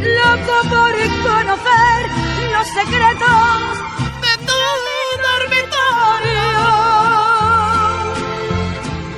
[0.02, 0.92] Loco por
[1.28, 2.10] conocer
[2.54, 3.78] los secretos
[4.24, 4.60] de tu
[5.28, 6.60] dormitorio.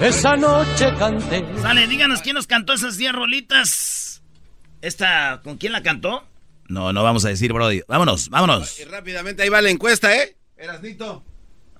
[0.01, 1.45] Esa noche canté.
[1.61, 4.23] Sale, díganos quién nos cantó esas 10 rolitas.
[4.81, 6.30] Esta, ¿con quién la cantó?
[6.71, 7.81] No, no vamos a decir, Brody.
[7.87, 8.79] Vámonos, vámonos.
[8.79, 10.37] Y rápidamente ahí va la encuesta, ¿eh?
[10.55, 11.23] Erasnito.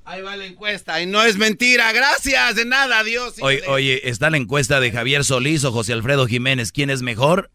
[0.03, 1.01] Ahí va la encuesta.
[1.01, 1.91] Y no es mentira.
[1.93, 2.55] Gracias.
[2.55, 2.99] De nada.
[2.99, 3.35] Adiós.
[3.41, 6.71] Oye, oye, está la encuesta de Javier Solís o José Alfredo Jiménez.
[6.71, 7.49] ¿Quién es mejor?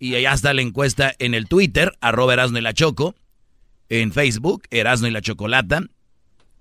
[0.00, 3.14] Y allá está la encuesta en el Twitter, arroba Erasno y la Choco.
[3.88, 5.82] En Facebook, Erasno y la Chocolata.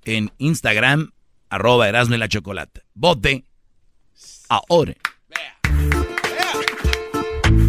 [0.06, 1.12] En Instagram,
[1.50, 2.82] arroba Erasno y la Chocolata.
[2.94, 3.46] Vote
[4.50, 4.96] ahora.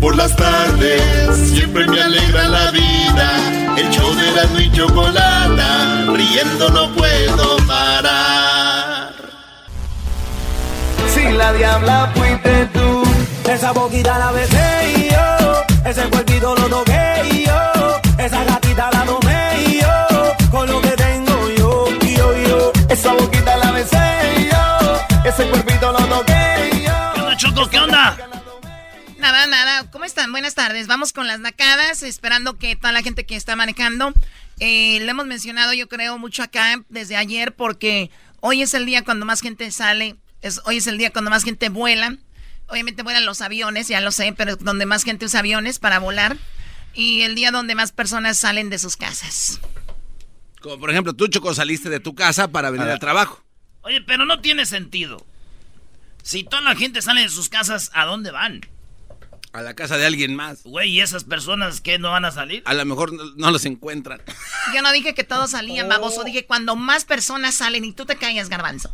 [0.00, 3.76] Por las tardes siempre me alegra la vida.
[3.76, 9.12] El show de la y chocolata, riendo no puedo parar.
[11.12, 13.02] Si la diabla fuiste tú,
[13.50, 20.34] esa boquita la besé yo, ese cuerpito lo toqué yo, esa gatita la tomé yo,
[20.50, 25.98] con lo que tengo yo, yo, yo, esa boquita la besé yo, ese cuerpito lo
[25.98, 27.12] toqué yo.
[27.14, 27.68] ¿Qué onda, Choco?
[27.68, 28.27] ¿Qué onda?
[29.18, 29.90] Nada, nada.
[29.90, 30.30] ¿Cómo están?
[30.30, 30.86] Buenas tardes.
[30.86, 34.12] Vamos con las nacadas, esperando que toda la gente que está manejando,
[34.60, 39.04] eh, le hemos mencionado yo creo mucho acá desde ayer porque hoy es el día
[39.04, 42.16] cuando más gente sale, es, hoy es el día cuando más gente vuela.
[42.68, 46.36] Obviamente vuelan los aviones, ya lo sé, pero donde más gente usa aviones para volar
[46.94, 49.60] y el día donde más personas salen de sus casas.
[50.60, 53.42] Como por ejemplo, tú, Choco, saliste de tu casa para venir al trabajo.
[53.82, 55.26] Oye, pero no tiene sentido.
[56.22, 58.60] Si toda la gente sale de sus casas, ¿a dónde van?
[59.52, 60.62] A la casa de alguien más.
[60.64, 62.62] Güey, ¿y esas personas que no van a salir?
[62.66, 64.20] A lo mejor no, no los encuentran.
[64.74, 68.16] Yo no dije que todos salían, baboso, dije cuando más personas salen y tú te
[68.16, 68.92] callas, garbanzo.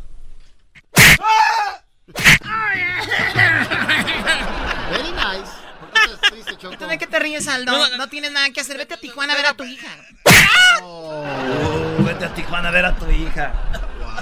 [4.91, 5.51] Very nice.
[5.81, 6.85] ¿Por qué te triste, Choco?
[6.85, 7.73] ¿Tú de qué te ríes, Aldo?
[7.97, 8.77] No, tienes nada que hacer.
[8.79, 9.89] Vete a Tijuana a ver a tu hija.
[10.83, 13.53] Uh, vete a Tijuana a ver a tu hija.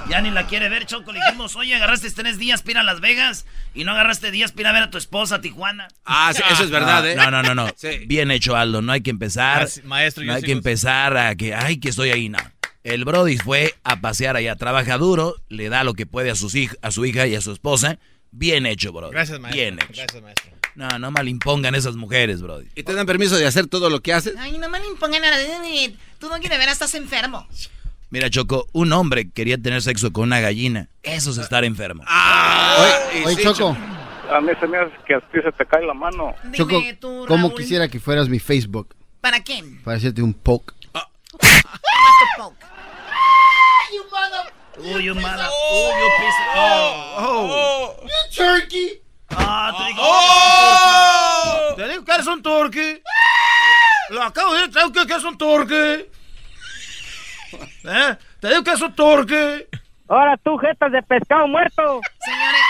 [0.09, 1.11] Ya ni la quiere ver, Choco.
[1.13, 4.51] Le dijimos, oye, agarraste tres días para ir a Las Vegas y no agarraste días
[4.51, 5.87] para ir a ver a tu esposa a Tijuana.
[6.05, 7.15] Ah, sí, eso es verdad, ¿eh?
[7.15, 7.67] No, no, no, no.
[7.75, 7.99] Sí.
[8.07, 8.81] Bien hecho, Aldo.
[8.81, 9.63] No hay que empezar.
[9.67, 12.27] Ah, maestro, no hay sí que empezar a que, ay, que estoy ahí.
[12.29, 12.39] No.
[12.83, 14.55] El Brody fue a pasear allá.
[14.57, 17.41] Trabaja duro, le da lo que puede a, sus hij- a su hija y a
[17.41, 17.97] su esposa.
[18.31, 19.13] Bien hecho, Brody.
[19.13, 19.61] Gracias, maestro.
[19.61, 19.87] Bien hecho.
[19.93, 20.52] Gracias, maestro.
[20.75, 22.67] No, no mal impongan esas mujeres, Brody.
[22.75, 24.35] ¿Y te dan permiso de hacer todo lo que haces?
[24.37, 25.37] Ay, no me le impongan nada.
[26.19, 27.47] Tú no quieres ver, estás enfermo.
[28.09, 30.87] Mira, Choco, un hombre quería tener sexo con una gallina.
[31.01, 32.03] Eso es estar enfermo.
[32.07, 33.75] Ah, Oye, Choco,
[34.31, 36.33] a mí se me hace que a ti se te cae la mano.
[36.53, 36.81] Choco,
[37.27, 38.95] ¿cómo quisiera que fueras mi Facebook?
[39.21, 39.63] ¿Para qué?
[39.83, 40.73] Para hacerte un poke.
[43.91, 44.51] You mother.
[44.79, 45.45] Uy, you mother.
[45.71, 46.39] Uy, you piece.
[46.55, 48.03] Oh, oh.
[48.03, 49.02] You turkey.
[49.37, 50.01] Ah, te digo.
[50.03, 51.75] ¡Oh!
[51.75, 53.01] Te digo que eres un turkey.
[54.09, 56.09] Lo acabo de decir, que es un turkey.
[57.83, 58.17] ¿Eh?
[58.39, 58.93] Te digo que es un.
[60.07, 62.01] Ahora tú, jetas de pescado muerto.
[62.19, 62.61] Señores.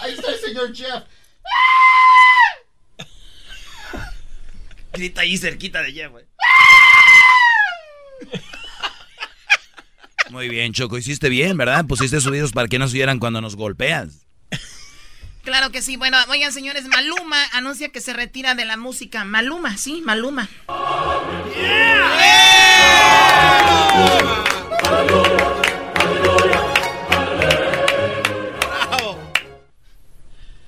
[0.00, 1.04] Ahí está el señor Jeff.
[4.92, 6.26] Grita ahí cerquita de Jeff, güey.
[10.32, 11.84] Muy bien, Choco, hiciste bien, ¿verdad?
[11.86, 14.26] Pusiste sonidos para que no se oyeran cuando nos golpeas.
[15.44, 15.98] Claro que sí.
[15.98, 19.24] Bueno, oigan, señores, Maluma anuncia que se retira de la música.
[19.26, 20.48] Maluma, sí, Maluma.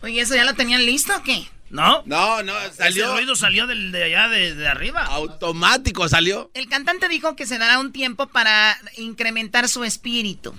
[0.02, 1.53] Oye, ¿eso ya lo tenían listo o qué?
[1.74, 2.04] ¿No?
[2.06, 3.06] No, no, salió.
[3.06, 5.02] Ese ruido salió del, de allá, de, de arriba.
[5.06, 6.48] Automático salió.
[6.54, 10.54] El cantante dijo que se dará un tiempo para incrementar su espíritu.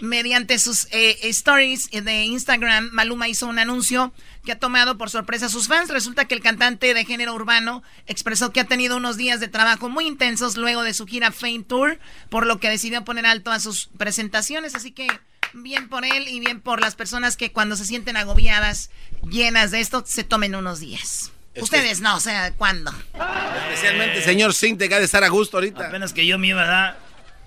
[0.00, 4.14] Mediante sus eh, stories de Instagram, Maluma hizo un anuncio
[4.46, 5.90] que ha tomado por sorpresa a sus fans.
[5.90, 9.90] Resulta que el cantante de género urbano expresó que ha tenido unos días de trabajo
[9.90, 11.98] muy intensos luego de su gira Fame Tour,
[12.30, 14.74] por lo que decidió poner alto a sus presentaciones.
[14.74, 15.06] Así que
[15.52, 18.90] bien por él y bien por las personas que cuando se sienten agobiadas,
[19.30, 21.32] llenas de esto, se tomen unos días.
[21.56, 22.92] Ustedes no, o sea, ¿cuándo?
[23.70, 25.88] Especialmente señor Sinte, que ha de estar a gusto ahorita.
[25.88, 26.98] Apenas que yo me iba a dar.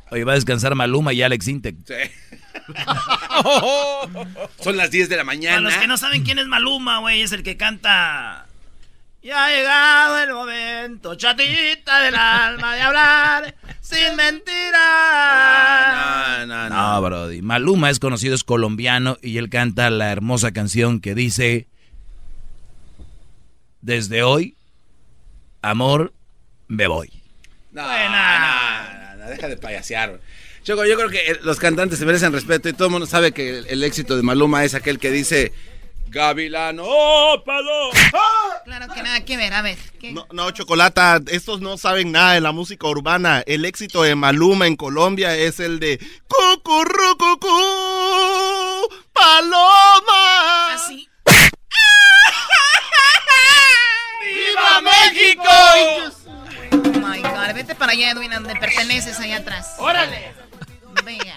[0.10, 1.76] Oye, va a descansar Maluma y Alex Intec.
[1.86, 1.94] Sí.
[4.64, 5.58] Son las 10 de la mañana.
[5.58, 8.47] Para los que no saben quién es Maluma, güey, es el que canta.
[9.28, 14.78] Ya ha llegado el momento, chatita del alma, de hablar sin mentiras.
[16.48, 17.42] No, no, no, Brody.
[17.42, 21.68] Maluma es conocido, es colombiano y él canta la hermosa canción que dice:
[23.82, 24.56] Desde hoy,
[25.62, 26.14] amor,
[26.70, 27.12] me voy.
[27.74, 30.22] No, no, no, no, deja de payasear.
[30.64, 33.34] Choco, yo creo que eh, los cantantes se merecen respeto y todo el mundo sabe
[33.34, 35.52] que el, el éxito de Maluma es aquel que dice
[36.10, 37.90] Gavilano, ¡Oh, palo!
[38.64, 39.78] Claro que nada que ver, a ver.
[40.00, 40.12] ¿qué?
[40.12, 43.44] No, no, Chocolata, estos no saben nada de la música urbana.
[43.46, 47.48] El éxito de Maluma en Colombia es el de Cucurrucucú,
[49.14, 50.74] Paloma.
[50.74, 51.10] Así.
[54.26, 55.44] ¡Viva México!
[56.72, 59.76] Oh my God, vete para allá, Edwin, donde perteneces, allá atrás.
[59.78, 60.34] ¡Órale!
[61.04, 61.36] Venga.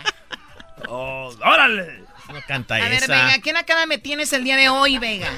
[0.88, 2.09] Oh, ¡Órale!
[2.32, 3.00] No canta A ver.
[3.08, 5.28] Vega, ¿qué nakada me tienes el día de hoy, Vega?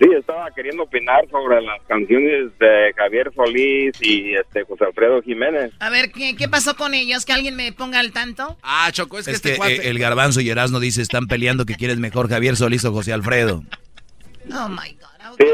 [0.00, 5.72] Sí, estaba queriendo opinar sobre las canciones de Javier Solís y este José Alfredo Jiménez.
[5.80, 7.26] A ver, ¿qué, qué pasó con ellos?
[7.26, 8.56] ¿Que alguien me ponga al tanto?
[8.62, 9.74] Ah, Choco, es que Es este que cuate...
[9.74, 13.12] eh, el garbanzo y Erasmo dice, están peleando que quieres mejor Javier Solís o José
[13.12, 13.64] Alfredo.
[14.54, 15.36] Oh my God.
[15.36, 15.46] Sí,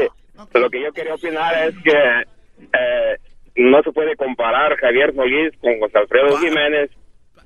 [0.53, 2.21] lo que yo quería opinar es que
[2.59, 3.17] eh,
[3.55, 6.91] no se puede comparar Javier Solís con José Alfredo Jiménez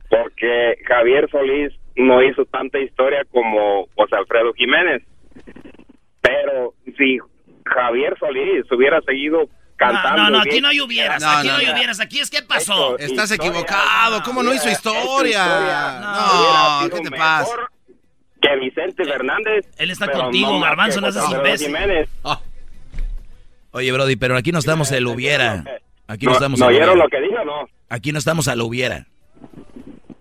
[0.10, 5.04] porque Javier Solís no hizo tanta historia como José Alfredo Jiménez.
[6.22, 7.18] Pero si
[7.66, 10.24] Javier Solís hubiera seguido cantando...
[10.24, 11.74] No, no, aquí bien- no hay hubieras, No, aquí no, no, hay no.
[11.74, 12.98] hubieras, aquí es qué pasó.
[12.98, 13.50] Estás Historia.
[13.52, 14.22] equivocado.
[14.24, 15.00] ¿Cómo no hizo historia?
[15.02, 16.00] historia.
[16.02, 17.52] No, ¿qué te pasa?
[17.52, 17.72] mejor
[18.42, 19.66] Que Vicente Fernández.
[19.78, 21.68] Él está contigo, Garbanzo, que no seas José Alfredo imbécil.
[21.68, 22.10] Jiménez.
[23.72, 25.64] Oye, Brody, pero aquí no estamos el hubiera.
[26.08, 27.68] Aquí no, No, estamos ¿no al oyeron lo que dijo no?
[27.90, 29.06] Aquí no estamos a lo hubiera.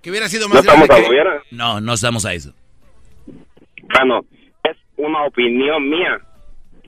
[0.02, 1.10] Que hubiera sido ¿No más estamos grande a que...
[1.10, 1.42] hubiera?
[1.50, 2.52] No, no estamos a eso.
[3.94, 4.20] Bueno,
[4.64, 6.20] es una opinión mía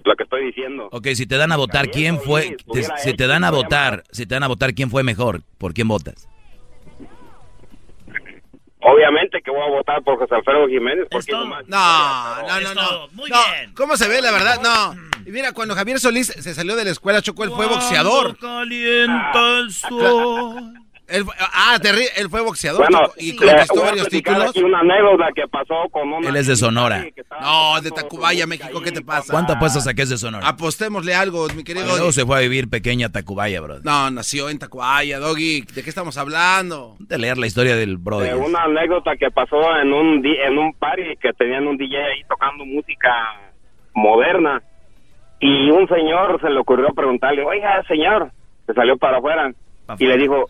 [0.04, 0.88] lo que estoy diciendo.
[0.92, 2.56] Ok, si te dan a votar, ¿quién fue?
[2.72, 5.42] Te- si te dan a votar, si te dan a votar, ¿quién fue mejor?
[5.58, 6.26] ¿Por quién votas?
[8.82, 12.74] Obviamente que voy a votar por José Alfredo Jiménez porque hizo más No, no, no,
[12.74, 13.08] no.
[13.12, 13.74] Muy No, bien.
[13.74, 14.58] ¿Cómo se ve la verdad?
[14.62, 14.94] No.
[15.26, 18.38] Y mira, cuando Javier Solís se salió de la escuela, Choco, él fue boxeador.
[18.38, 20.72] calienta el sol.
[21.10, 21.76] Él fue- ah,
[22.16, 24.50] él fue boxeador Bueno, y conquistó a varios títulos.
[24.50, 27.04] aquí una anécdota que pasó con una Él es de Sonora.
[27.40, 29.32] No, de Tacubaya, México, ¿qué te pasa?
[29.32, 30.46] ¿Cuánto apuestas a que es de Sonora?
[30.48, 31.86] Apostémosle algo, mi querido.
[31.86, 33.80] Luego se fue a vivir pequeña Tacubaya, bro.
[33.80, 35.62] No, nació en Tacubaya, Doggy.
[35.74, 36.96] ¿De qué estamos hablando?
[37.00, 38.28] De leer la historia del Brody.
[38.28, 42.22] Eh, una anécdota que pasó en un en un party que tenían un DJ ahí
[42.28, 43.10] tocando música
[43.94, 44.62] moderna
[45.40, 48.30] y un señor se le ocurrió preguntarle, oiga señor,
[48.66, 49.52] se salió para afuera
[49.98, 50.48] y le dijo,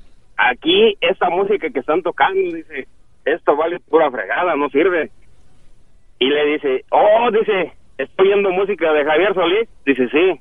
[0.49, 2.87] aquí esta música que están tocando, dice,
[3.25, 5.11] esto vale pura fregada, no sirve.
[6.19, 9.69] Y le dice, oh, dice, estoy oyendo música de Javier Solís.
[9.87, 10.41] Dice, sí,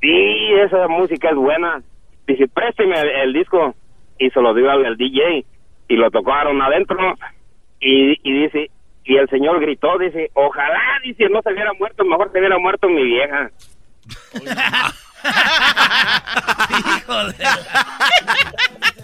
[0.00, 1.82] sí, esa música es buena.
[2.26, 3.74] Dice, présteme el, el disco.
[4.18, 5.44] Y se lo dio al, al DJ
[5.88, 7.14] y lo tocaron adentro.
[7.80, 8.70] Y, y dice,
[9.04, 12.88] y el señor gritó, dice, ojalá, dice, no se hubiera muerto, mejor se hubiera muerto
[12.88, 13.50] mi vieja.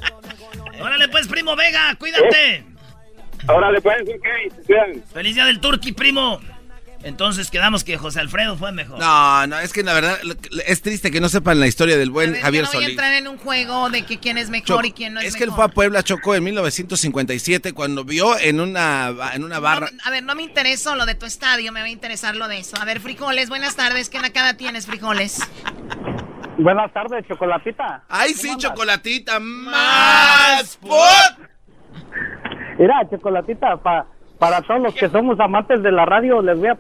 [0.80, 2.64] Órale pues, primo Vega, cuídate.
[3.48, 5.12] Órale pues, ok.
[5.12, 6.40] Feliz día del Turqui, primo.
[7.04, 8.98] Entonces quedamos que José Alfredo fue mejor.
[8.98, 10.18] No, no, es que la verdad
[10.66, 12.88] es triste que no sepan la historia del buen ver, Javier yo no voy a
[12.88, 15.44] entrar en un juego de que quién es mejor y quién no es, es que
[15.44, 15.64] él mejor.
[15.64, 19.90] fue a Puebla, Chocó en 1957 cuando vio en una, en una barra.
[20.02, 22.58] A ver, no me interesa lo de tu estadio, me va a interesar lo de
[22.58, 22.78] eso.
[22.80, 24.08] A ver, frijoles, buenas tardes.
[24.08, 25.40] ¿Qué nacada tienes, frijoles?
[26.58, 28.02] Buenas tardes, chocolatita.
[28.08, 29.38] ¡Ay, sí, chocolatita!
[29.40, 30.76] ¡Más!
[30.80, 31.48] ¡Pot!
[32.78, 34.06] Mira, chocolatita, pa-
[34.38, 36.76] para todos los que somos amantes de la radio, les voy a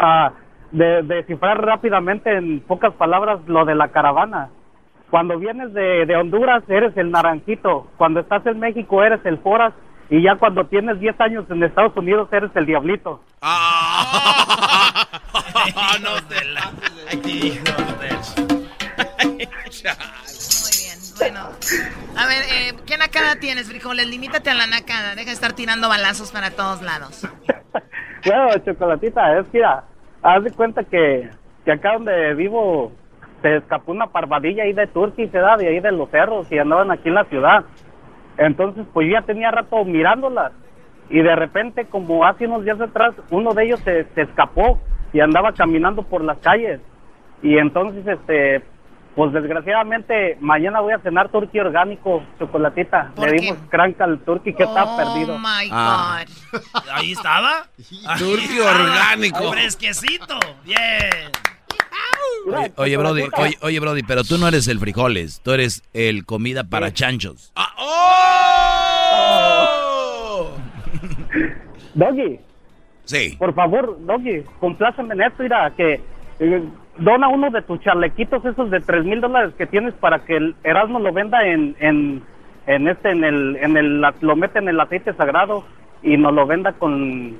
[0.00, 0.32] a
[0.70, 4.48] de- descifrar rápidamente en pocas palabras lo de la caravana.
[5.10, 7.88] Cuando vienes de, de Honduras, eres el naranjito.
[7.96, 9.72] Cuando estás en México, eres el foras.
[10.10, 13.22] Y ya cuando tienes 10 años en Estados Unidos, eres el diablito.
[16.02, 16.70] no te la...
[19.24, 21.40] Muy bien, bueno.
[22.16, 24.06] A ver, eh, ¿qué nacada tienes, frijoles?
[24.06, 25.14] Limítate a la nacada.
[25.14, 27.26] Deja de estar tirando balazos para todos lados.
[28.24, 29.84] Bueno, chocolatita, es que mira,
[30.22, 31.30] haz de cuenta que,
[31.64, 32.92] que acá donde vivo
[33.40, 36.58] se escapó una parvadilla ahí de Turquía, se da de ahí de los cerros y
[36.58, 37.64] andaban aquí en la ciudad.
[38.36, 40.52] Entonces, pues yo ya tenía rato mirándolas
[41.10, 44.80] y de repente, como hace unos días atrás, uno de ellos se, se escapó
[45.12, 46.80] y andaba caminando por las calles.
[47.42, 48.62] Y entonces, este,
[49.18, 53.10] pues desgraciadamente, mañana voy a cenar turqui orgánico, chocolatita.
[53.20, 55.34] Le dimos crank al turqui que está perdido.
[55.34, 56.24] Oh my Ah.
[56.52, 56.60] God.
[56.92, 57.66] Ahí estaba.
[58.18, 58.70] Turqui estaba.
[58.80, 59.52] orgánico.
[59.52, 60.38] Fresquecito.
[60.64, 61.10] Bien.
[62.46, 66.24] Oye, oye, Brody, oye, oye, Brody, pero tú no eres el frijoles, tú eres el
[66.24, 67.52] comida para chanchos.
[71.94, 72.38] Doggy.
[73.04, 73.34] Sí.
[73.36, 76.00] Por favor, Doggy, compláceme en esto, mira, que
[76.38, 76.62] eh,
[76.98, 80.54] dona uno de tus chalequitos esos de tres mil dólares que tienes para que el
[80.64, 82.22] Erasmo lo venda en, en,
[82.66, 85.64] en este, en el, en el, lo mete en el aceite sagrado
[86.02, 87.36] y nos lo venda con,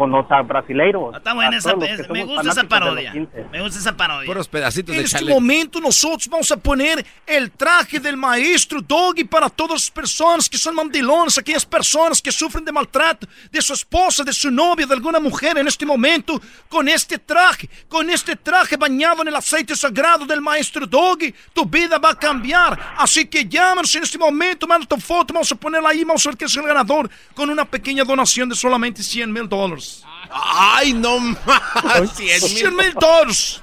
[0.00, 1.14] con los ah, brasileiros.
[1.14, 3.12] Está buena A esa, todos los que es- me gusta esa parodia.
[3.12, 3.46] 15.
[3.52, 4.26] Me gusta esa parodia.
[4.26, 9.24] Puros pedacitos En de este momento nosotros vamos a poner el traje del maestro Doggy
[9.24, 13.74] para todas las personas que son mandilones, aquellas personas que sufren de maltrato de su
[13.74, 16.40] esposa, de su novia, de alguna mujer en este momento,
[16.70, 21.66] con este traje, con este traje bañado en el aceite sagrado del maestro Doggy, tu
[21.66, 22.94] vida va a cambiar.
[22.96, 26.30] Así que llámanos en este momento, manda tu foto, vamos a ponerla ahí, vamos a
[26.30, 29.89] ver quién es el ganador, con una pequeña donación de solamente 100 mil dólares.
[30.30, 32.12] ¡Ay, no más!
[32.14, 33.62] 100 mil dólares.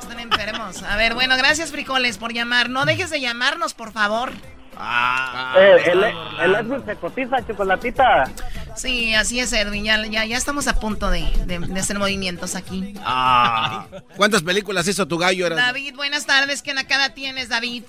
[0.00, 0.82] Están enfermos.
[0.82, 2.68] A ver, bueno, gracias, frijoles, por llamar.
[2.70, 4.32] No dejes de llamarnos, por favor.
[4.78, 8.30] Ah, Eh, el, el Edwin se cotiza, chocolatita.
[8.76, 9.84] Sí, así es, Edwin.
[9.84, 12.92] Ya, ya, ya estamos a punto de, de- de hacer movimientos aquí.
[13.02, 13.86] Ah.
[14.16, 15.48] ¿Cuántas películas hizo tu gallo?
[15.48, 16.60] David, buenas tardes.
[16.60, 17.84] ¿Qué nacada tienes, David?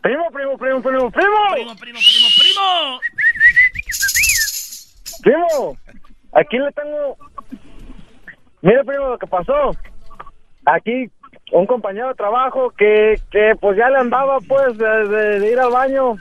[0.00, 1.10] Primo, primo, primo, primo, primo.
[1.10, 3.00] Primo, primo, primo, primo.
[5.22, 5.76] Primo,
[6.32, 7.16] aquí le tengo.
[8.62, 9.70] Mira, primo, lo que pasó.
[10.66, 11.10] Aquí,
[11.52, 15.58] un compañero de trabajo que, que pues ya le andaba, pues, de, de- de ir
[15.60, 16.16] al baño.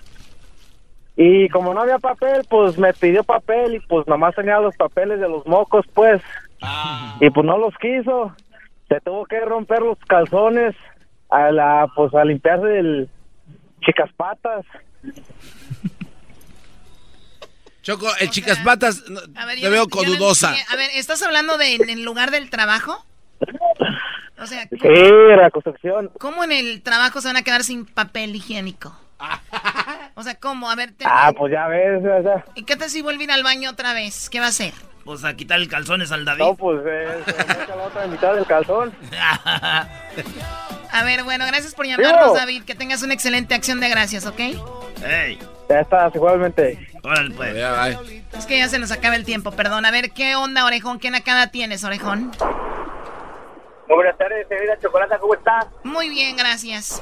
[1.16, 5.20] Y como no había papel, pues me pidió papel y pues nomás tenía los papeles
[5.20, 6.22] de los mocos, pues.
[7.20, 8.34] Y pues no los quiso.
[8.88, 10.76] Se tuvo que romper los calzones
[11.30, 13.10] a la, pues, a limpiarse el
[13.82, 14.64] chicas patas.
[17.88, 20.50] Choco, el chicas patas, no, A ver, te veo no- yo no codudosa.
[20.50, 20.74] entiendo.
[20.74, 23.06] a ver, ¿estás hablando de en el lugar del trabajo?
[24.40, 24.78] O sea, Sí,
[25.38, 26.12] la construcción.
[26.20, 28.94] ¿cómo en el trabajo se van a quedar sin papel higiénico?
[30.16, 30.70] O sea, ¿cómo?
[30.70, 32.44] A ver, te- Ah, pues ya ves, o sea.
[32.56, 34.30] ¿y qué tal si vuelve a ir al baño otra vez?
[34.32, 34.74] ¿Qué va a hacer?
[35.06, 36.40] Pues a quitar el calzones al David.
[36.44, 38.92] No, pues eh, se la otra mitad del calzón.
[40.92, 42.34] A ver, bueno, gracias por llamarnos.
[42.34, 42.64] David.
[42.64, 44.40] Que tengas una excelente acción de gracias, ¿ok?
[44.40, 45.38] Ey,
[45.70, 46.88] Ya estás, igualmente.
[47.04, 47.56] órale pues.
[48.38, 49.86] Es que ya se nos acaba el tiempo, perdón.
[49.86, 51.00] A ver, ¿qué onda, Orejón?
[51.00, 52.32] ¿Qué nacada tienes, Orejón?
[53.88, 55.68] Buenas tardes, señorita Chocolata, ¿cómo está?
[55.84, 57.02] Muy bien, gracias.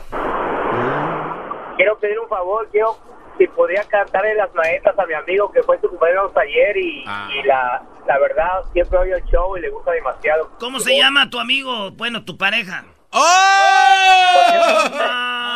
[1.78, 2.98] Quiero pedir un favor, quiero
[3.38, 7.44] si podría cantarle las maestras a mi amigo que fue su cumpleaños ayer y, y
[7.44, 10.52] la, la verdad siempre oye el show y le gusta demasiado.
[10.60, 11.92] ¿Cómo se llama tu amigo?
[11.92, 12.86] Bueno, tu pareja.
[13.12, 13.22] ¡Oh!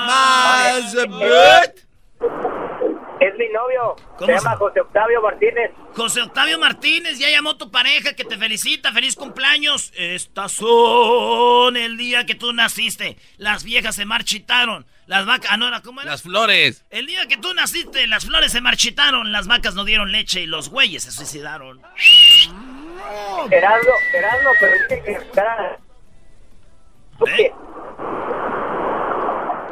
[0.07, 0.93] Más Es
[3.49, 5.71] mi novio, ¿Cómo se se- llama José Octavio Martínez.
[5.95, 9.91] José Octavio Martínez, ya llamó tu pareja que te felicita, feliz cumpleaños.
[9.97, 13.17] Estas son el día que tú naciste.
[13.37, 16.11] Las viejas se marchitaron, Las vacas, ah, no, era- ¿cómo era?
[16.11, 16.85] Las flores.
[16.91, 20.45] El día que tú naciste, las flores se marchitaron, las vacas no dieron leche y
[20.45, 21.81] los güeyes se suicidaron.
[23.49, 25.77] Gerardo, Gerardo, pero dice que está...
[27.27, 27.51] ¿Eh?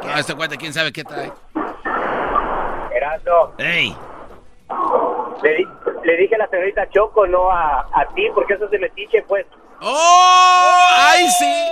[0.04, 1.30] No, este cuate, quién sabe qué trae.
[3.08, 3.96] Gerardo, ¡Ey!
[5.42, 5.66] le, di-
[6.04, 9.22] le dije a la señorita Choco, no a, a ti, porque eso es de metiche,
[9.26, 9.46] pues.
[9.80, 10.86] ¡Oh!
[10.98, 11.64] ¡Ay, sí!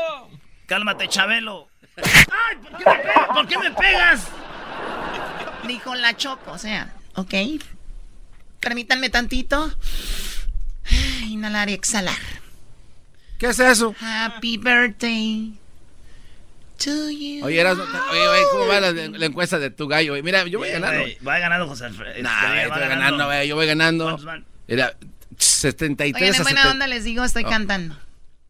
[0.66, 1.68] Cálmate, Chabelo.
[1.96, 2.56] ¡Ay!
[2.62, 3.28] ¿por qué me pegas?
[3.34, 4.30] ¿Por qué me pegas?
[5.66, 7.34] Dijo la Choco, o sea, ok.
[8.60, 9.70] Permítanme tantito.
[11.28, 12.14] Inhalar y exhalar.
[13.38, 13.94] ¿Qué es eso?
[14.00, 15.58] Happy birthday
[16.78, 17.44] to you.
[17.44, 20.12] Oye, Erasmo, oye, oye, ¿cómo va la, la encuesta de tu gallo?
[20.12, 20.22] güey?
[20.22, 21.00] Mira, yo voy Bien, ganando.
[21.02, 21.18] güey.
[21.26, 22.22] Va ganando José Alfredo.
[22.22, 24.18] Nah, Este, güey, va estoy ganando, güey, yo voy ganando.
[24.68, 24.96] Mira,
[25.38, 26.70] 73 Oigan, en a buena 70.
[26.72, 27.48] onda les digo, estoy Oh.
[27.50, 27.96] cantando.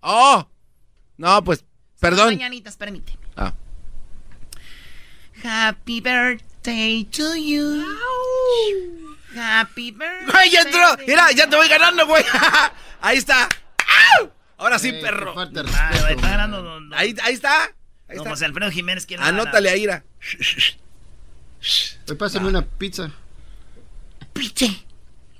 [0.00, 0.48] ¡Oh!
[1.16, 1.64] No, pues,
[2.00, 2.28] perdón.
[2.34, 3.18] Mañanitas, permíteme.
[3.36, 3.52] Ah.
[5.44, 7.84] Happy birthday to you.
[9.36, 10.34] Happy birthday.
[10.34, 10.80] ¡Ay, ya entró!
[11.06, 12.24] Mira, ya te voy ganando, güey.
[13.00, 13.48] Ahí está.
[14.20, 14.30] ¡Au!
[14.58, 15.34] Ahora sí, perro.
[15.38, 15.46] Ah,
[16.00, 17.70] güey, está ganando don- don- Ahí, ahí está.
[18.08, 18.30] Ahí está.
[18.30, 19.06] José Alfredo Jiménez.
[19.06, 20.04] ¿quién le Anótale a Ira.
[22.08, 23.10] Hoy pásame una pizza.
[24.32, 24.84] Piche.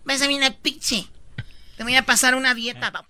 [0.04, 1.06] Pásame una piche.
[1.76, 2.90] Te voy a pasar una dieta.
[2.92, 3.04] pa-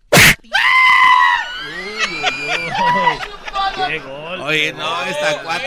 [3.86, 4.40] ¡Qué gol!
[4.40, 5.64] Oye, no, esta cuata.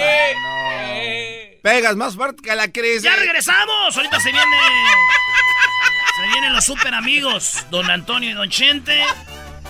[1.61, 3.03] Pegas más fuerte que la crisis.
[3.03, 3.95] ¡Ya regresamos!
[3.95, 4.55] Ahorita se viene.
[6.15, 9.01] Se vienen los super amigos, don Antonio y don Chente.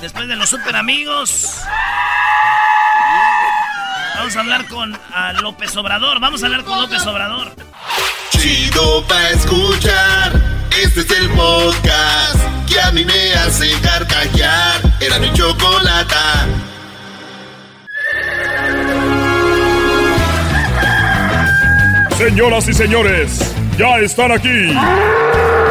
[0.01, 1.55] Después de los super amigos.
[4.20, 6.20] Vamos a hablar con ah, López Obrador.
[6.20, 7.53] Vamos a hablar con López Obrador.
[8.32, 10.34] Chido pa' escuchar.
[10.84, 14.82] Este es el podcast que a mí me hace carcajear.
[14.99, 16.47] Era mi chocolata.
[22.17, 24.74] Señoras y señores, ya están aquí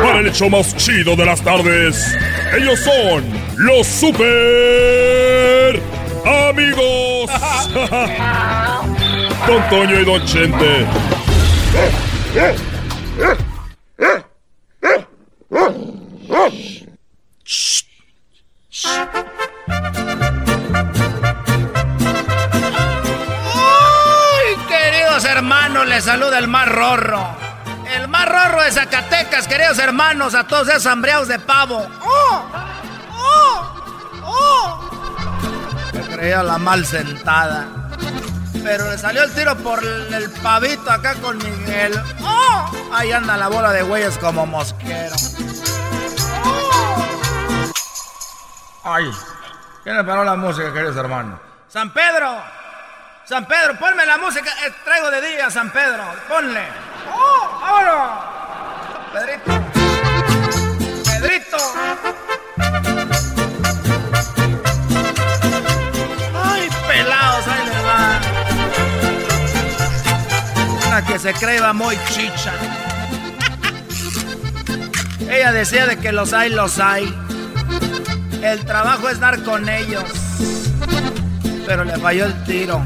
[0.03, 2.17] para el hecho más chido de las tardes.
[2.57, 3.25] Ellos son
[3.59, 5.83] los super
[6.49, 7.08] amigos.
[9.49, 10.87] Don Toño y Don Chente.
[23.55, 25.87] ¡Ay, queridos hermanos!
[25.87, 27.27] Les saluda el más rorro.
[27.97, 31.87] El más rorro de Zacatecas, queridos hermanos, a todos esos hambreados de pavo.
[32.03, 32.45] ¡Oh!
[33.15, 33.63] ¡Oh!
[34.25, 34.91] ¡Oh!
[35.95, 37.78] Me creía la mal sentada.
[38.63, 42.01] Pero le salió el tiro por el, pavito acá con Miguel.
[42.23, 42.71] ¡Oh!
[42.93, 45.15] Ahí anda la bola de güeyes como mosquero.
[46.45, 47.05] ¡Oh!
[48.85, 49.11] ¡Ay!
[49.83, 51.41] ¿Quién le paró la música, queridos hermanos?
[51.69, 52.43] ¡San Pedro!
[53.25, 54.51] San Pedro, ponme la música.
[54.67, 56.03] eh, traigo de día, San Pedro.
[56.29, 56.65] Ponle.
[57.13, 57.61] ¡Oh!
[57.61, 58.39] ¡Vámonos!
[59.13, 59.53] Pedrito.
[61.05, 61.57] Pedrito.
[71.07, 72.53] Que se cree muy chicha.
[75.31, 77.17] Ella decía de que los hay, los hay.
[78.43, 80.05] El trabajo es dar con ellos.
[81.67, 82.83] Pero le falló el tiro.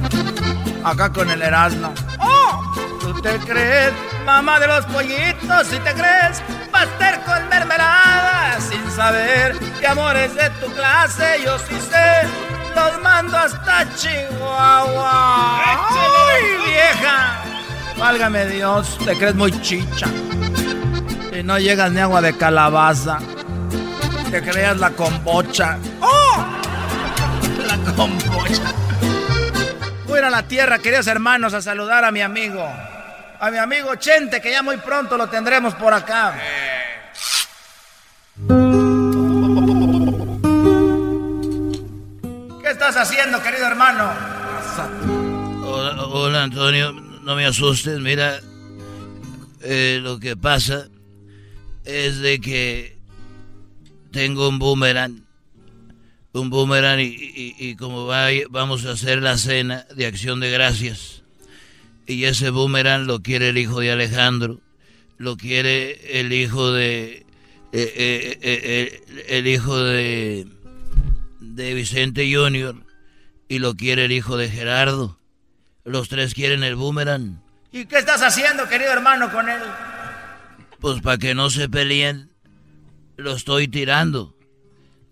[0.84, 1.92] Acá con el Erasmo.
[2.18, 2.62] ¡Oh!
[3.00, 3.92] ¿Tú te crees
[4.24, 5.66] mamá de los pollitos?
[5.66, 8.60] Si te crees pastel con mermelada.
[8.60, 12.28] Sin saber que amores de tu clase yo sí sé.
[12.76, 15.60] Los mando hasta Chihuahua.
[15.64, 17.51] ¡Ay, vieja!
[18.03, 20.09] Válgame Dios, te crees muy chicha.
[21.38, 23.20] Y no llegas ni agua de calabaza.
[24.28, 25.78] Te creas la combocha.
[26.00, 26.44] ¡Oh!
[27.64, 28.74] La combocha.
[30.09, 32.68] Voy a ir a la tierra, queridos hermanos, a saludar a mi amigo.
[33.38, 36.34] A mi amigo Chente, que ya muy pronto lo tendremos por acá.
[42.62, 44.11] ¿Qué estás haciendo, querido hermano?
[45.64, 48.40] Hola, hola, Antonio, no me asustes, mira,
[49.62, 50.88] eh, lo que pasa
[51.84, 52.96] es de que
[54.10, 55.24] tengo un boomerang,
[56.32, 61.22] un boomerang y, y- como va- vamos a hacer la cena de acción de gracias
[62.06, 64.60] y ese boomerang lo quiere el hijo de Alejandro,
[65.18, 67.24] lo quiere el hijo de,
[67.72, 70.46] eh, eh, el hijo de,
[71.40, 72.74] de Vicente Junior
[73.48, 75.18] y lo quiere el hijo de Gerardo.
[75.84, 77.42] Los tres quieren el boomerang.
[77.72, 79.60] ¿Y qué estás haciendo, querido hermano, con él?
[80.80, 82.30] Pues para que no se peleen,
[83.16, 84.36] lo estoy tirando.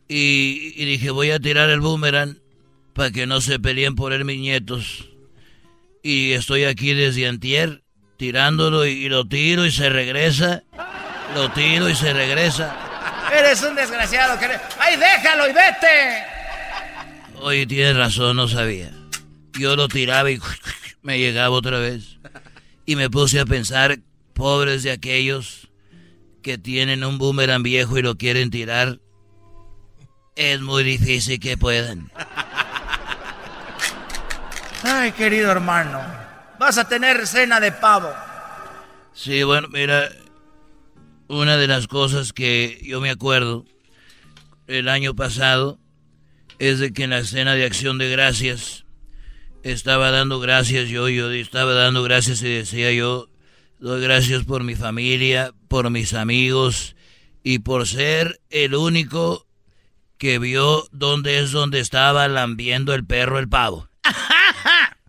[0.08, 2.38] Y, y dije, voy a tirar el boomerang
[2.92, 5.08] para que no se peleen por él mis nietos.
[6.02, 7.82] Y estoy aquí desde antier
[8.20, 10.62] tirándolo y, lo tiro y se regresa.
[11.34, 12.76] Lo tiro y se regresa.
[13.32, 14.38] Eres un desgraciado.
[14.78, 16.24] ¡Ay, déjalo y vete!
[17.36, 18.90] Oye, tienes razón, no sabía.
[19.58, 20.40] Yo lo tiraba y
[21.02, 22.18] me llegaba otra vez.
[22.86, 23.98] Y me puse a pensar,
[24.34, 25.68] pobres de aquellos
[26.42, 29.00] que tienen un boomerang viejo y lo quieren tirar.
[30.36, 32.10] Es muy difícil que puedan.
[34.82, 36.00] Ay, querido hermano,
[36.58, 38.10] vas a tener cena de pavo.
[39.12, 40.08] Sí, bueno, mira,
[41.28, 43.66] una de las cosas que yo me acuerdo
[44.66, 45.78] el año pasado
[46.58, 48.84] es de que en la cena de acción de gracias
[49.62, 53.28] estaba dando gracias yo, yo estaba dando gracias y decía yo,
[53.78, 56.96] doy gracias por mi familia, por mis amigos
[57.42, 59.46] y por ser el único
[60.18, 63.88] que vio dónde es donde estaba lambiendo el perro el pavo.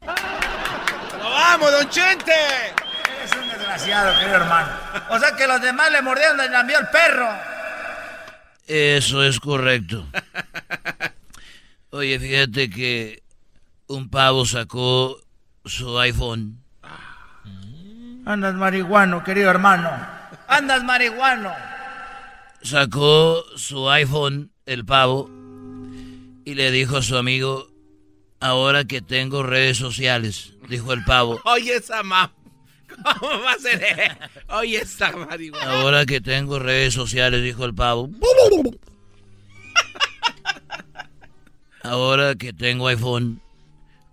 [0.01, 2.31] ¡Lo vamos, don Chente!
[2.31, 4.69] Eres un desgraciado, querido hermano.
[5.09, 7.29] O sea que los demás le mordieron y lambió el perro.
[8.67, 10.07] Eso es correcto.
[11.89, 13.21] Oye, fíjate que
[13.91, 15.19] un pavo sacó
[15.65, 16.63] su iPhone.
[18.25, 19.89] Andas marihuano, querido hermano.
[20.47, 21.51] Andas marihuano.
[22.61, 25.29] Sacó su iPhone, el pavo,
[26.45, 27.67] y le dijo a su amigo,
[28.39, 31.41] ahora que tengo redes sociales, dijo el pavo.
[31.45, 32.31] Oye, esa ma...
[33.19, 34.17] ¿Cómo va a ser?
[34.49, 35.81] Oye, esa marihuana.
[35.81, 38.09] Ahora que tengo redes sociales, dijo el pavo.
[41.83, 43.41] Ahora que tengo iPhone,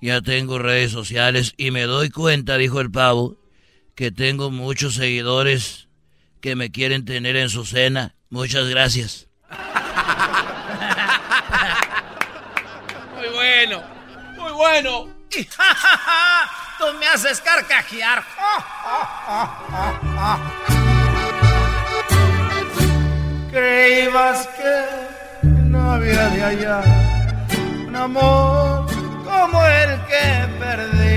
[0.00, 3.36] ya tengo redes sociales y me doy cuenta, dijo el pavo,
[3.94, 5.88] que tengo muchos seguidores
[6.40, 8.14] que me quieren tener en su cena.
[8.30, 9.26] Muchas gracias.
[13.16, 13.82] Muy bueno,
[14.36, 15.08] muy bueno.
[16.78, 18.24] Tú me haces carcajear.
[23.50, 26.82] Creías que no había de allá
[27.86, 28.86] un amor
[29.24, 29.87] como el
[30.18, 31.08] que perdí.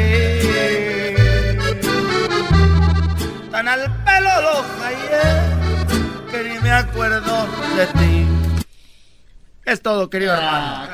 [3.52, 4.56] Tan al pelo lo
[6.32, 8.26] que ni me acuerdo de ti.
[9.66, 10.89] Es todo, querido hermano.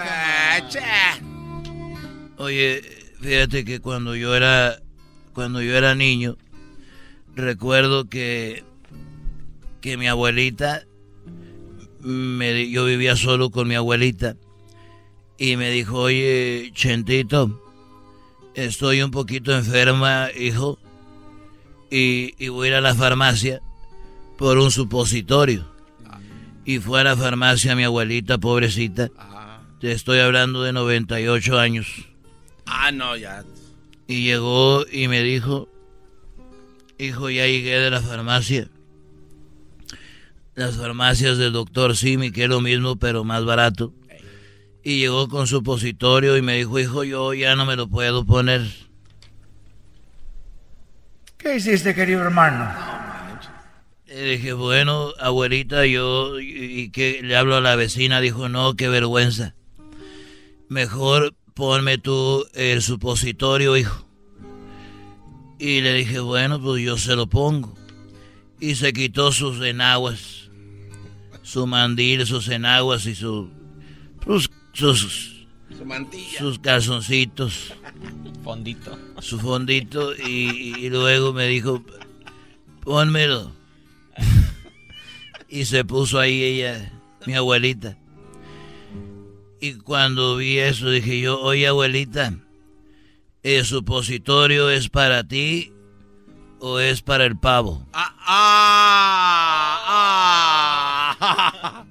[2.38, 2.82] Oye,
[3.22, 4.80] fíjate que cuando yo era
[5.34, 6.38] cuando yo era niño
[7.36, 8.64] recuerdo que
[9.82, 10.84] que mi abuelita
[12.02, 14.36] me, yo vivía solo con mi abuelita
[15.38, 17.67] y me dijo, oye, Chentito,
[18.58, 20.80] estoy un poquito enferma, hijo,
[21.92, 23.62] y, y voy a ir a la farmacia
[24.38, 25.66] por un supositorio.
[26.66, 29.10] Y fue a la farmacia mi abuelita, pobrecita.
[29.80, 31.88] Te estoy hablando de 98 años.
[32.66, 33.46] Ah, no, ya.
[34.08, 35.70] Y llegó y me dijo,
[36.98, 38.68] hijo, ya llegué de la farmacia.
[40.56, 43.94] Las farmacias del doctor Simi, que es lo mismo, pero más barato.
[44.88, 48.24] Y llegó con su supositorio y me dijo, hijo, yo ya no me lo puedo
[48.24, 48.66] poner.
[51.38, 52.74] ¿Qué hiciste, querido hermano?
[54.06, 58.88] Le dije, bueno, abuelita, yo, y, que le hablo a la vecina, dijo, no, qué
[58.88, 59.56] vergüenza.
[60.70, 64.08] Mejor ponme tú el supositorio, hijo.
[65.60, 67.78] Y le dije, bueno, pues yo se lo pongo.
[68.62, 70.50] Y se quitó sus enaguas,
[71.42, 73.50] su mandil, sus enaguas y su,
[74.24, 76.38] sus, sus, su mantilla.
[76.40, 77.74] sus calzoncitos.
[78.44, 78.98] Fondito.
[79.20, 81.84] Su fondito y, y luego me dijo,
[82.82, 83.52] pónmelo.
[85.50, 86.92] y se puso ahí ella,
[87.26, 87.98] mi abuelita.
[89.60, 92.36] Y cuando vi eso dije yo, oye abuelita,
[93.42, 95.74] ¿el supositorio es para ti
[96.60, 97.84] o es para el pavo?
[97.94, 99.84] Ah, ah,
[101.50, 101.86] ah.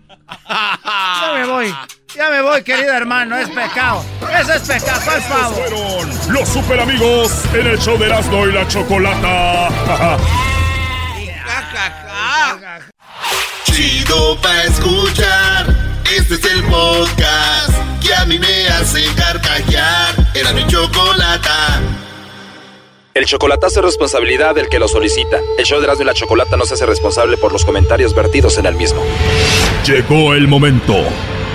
[1.20, 1.74] Ya me voy,
[2.16, 4.04] ya me voy, querido hermano, es pecado.
[4.40, 5.54] Eso es pecado, ¿cuál pavo?
[5.54, 9.68] fueron los super amigos en el show de Erasmo y la Chocolata.
[13.64, 15.66] Chido pa' escuchar.
[16.16, 20.14] Este es el podcast que a mí me hace carcajear.
[20.34, 21.80] Era mi chocolata.
[23.12, 25.40] El chocolatazo es responsabilidad del que lo solicita.
[25.58, 28.58] El show de Erasmo y la Chocolata no se hace responsable por los comentarios vertidos
[28.58, 29.02] en el mismo.
[29.86, 31.02] Llegó el momento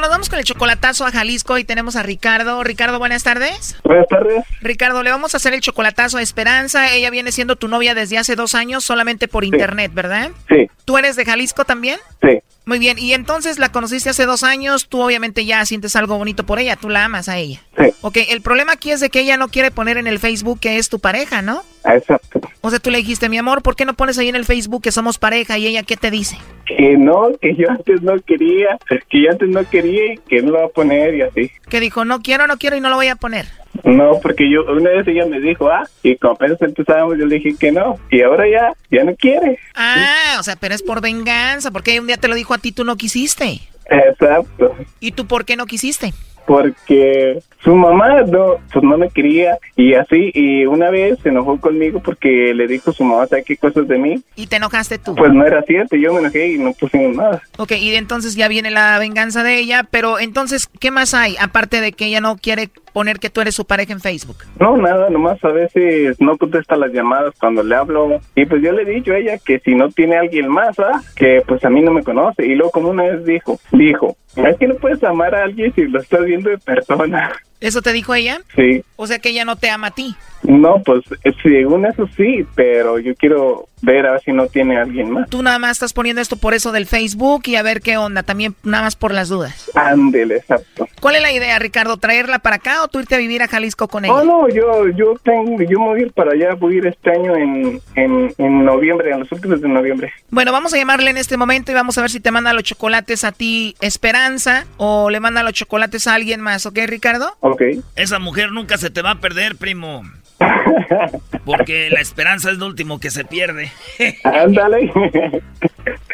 [0.00, 2.64] Bueno, nos vamos con el chocolatazo a Jalisco y tenemos a Ricardo.
[2.64, 3.76] Ricardo, buenas tardes.
[3.84, 4.46] Buenas tardes.
[4.62, 6.94] Ricardo, le vamos a hacer el chocolatazo a Esperanza.
[6.94, 10.30] Ella viene siendo tu novia desde hace dos años solamente por internet, ¿verdad?
[10.48, 10.70] Sí.
[10.86, 11.98] ¿Tú eres de Jalisco también?
[12.22, 12.38] Sí.
[12.64, 16.46] Muy bien, y entonces la conociste hace dos años, tú obviamente ya sientes algo bonito
[16.46, 17.60] por ella, tú la amas a ella.
[17.76, 17.92] Sí.
[18.00, 20.78] Ok, el problema aquí es de que ella no quiere poner en el Facebook que
[20.78, 21.62] es tu pareja, ¿no?
[21.84, 22.40] Exacto.
[22.60, 24.82] O sea, tú le dijiste, mi amor, ¿por qué no pones ahí en el Facebook
[24.82, 25.58] que somos pareja?
[25.58, 26.36] Y ella, ¿qué te dice?
[26.66, 28.78] Que no, que yo antes no quería,
[29.08, 31.50] que yo antes no quería y que no lo va a poner y así.
[31.68, 33.46] Que dijo, no quiero, no quiero y no lo voy a poner.
[33.84, 37.36] No, porque yo una vez ella me dijo, ah, y como apenas empezábamos yo le
[37.36, 39.58] dije que no, y ahora ya, ya no quiere.
[39.74, 42.72] Ah, o sea, pero es por venganza, porque un día te lo dijo a ti,
[42.72, 43.60] tú no quisiste.
[43.86, 44.76] Exacto.
[45.00, 46.12] ¿Y tú por qué no quisiste?
[46.46, 51.60] Porque su mamá no, pues no me quería y así, y una vez se enojó
[51.60, 54.22] conmigo porque le dijo su mamá, ¿sabe qué cosas de mí?
[54.36, 55.14] ¿Y te enojaste tú?
[55.14, 57.42] Pues no era cierto, yo me enojé y no pusimos nada.
[57.58, 61.36] Ok, y entonces ya viene la venganza de ella, pero entonces, ¿qué más hay?
[61.40, 64.38] Aparte de que ella no quiere poner que tú eres su pareja en Facebook.
[64.58, 68.20] No, nada, nomás a veces no contesta las llamadas cuando le hablo.
[68.34, 71.02] Y pues yo le he dicho a ella que si no tiene alguien más, ¿ah?
[71.16, 72.46] que pues a mí no me conoce.
[72.46, 75.82] Y luego como una vez dijo, dijo, es que no puedes amar a alguien si
[75.82, 77.32] lo estás viendo de persona.
[77.60, 78.40] ¿Eso te dijo ella?
[78.56, 78.84] Sí.
[78.96, 80.16] O sea que ella no te ama a ti.
[80.42, 84.78] No, pues eh, según eso sí, pero yo quiero ver a ver si no tiene
[84.78, 85.28] alguien más.
[85.28, 88.22] Tú nada más estás poniendo esto por eso del Facebook y a ver qué onda,
[88.22, 89.70] también nada más por las dudas.
[89.74, 90.86] Ándele, exacto.
[91.00, 91.96] ¿Cuál es la idea, Ricardo?
[91.96, 94.14] ¿Traerla para acá o tú irte a vivir a Jalisco con ella?
[94.14, 96.86] Oh, no, yo, yo tengo, yo me voy a ir para allá, voy a ir
[96.86, 100.12] este año en, en, en noviembre, en los últimos de noviembre.
[100.30, 102.64] Bueno, vamos a llamarle en este momento y vamos a ver si te manda los
[102.64, 107.36] chocolates a ti Esperanza o le manda los chocolates a alguien más, ¿ok, Ricardo?
[107.40, 107.62] Ok.
[107.96, 110.02] Esa mujer nunca se te va a perder, primo.
[111.44, 113.70] Porque la esperanza es lo último que se pierde.
[114.24, 114.90] Ándale.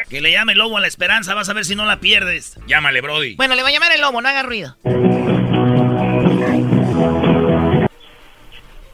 [0.09, 2.59] que le llame el lobo a la esperanza, vas a ver si no la pierdes.
[2.67, 3.35] Llámale, Brody.
[3.35, 4.75] Bueno, le voy a llamar el lobo, no haga ruido.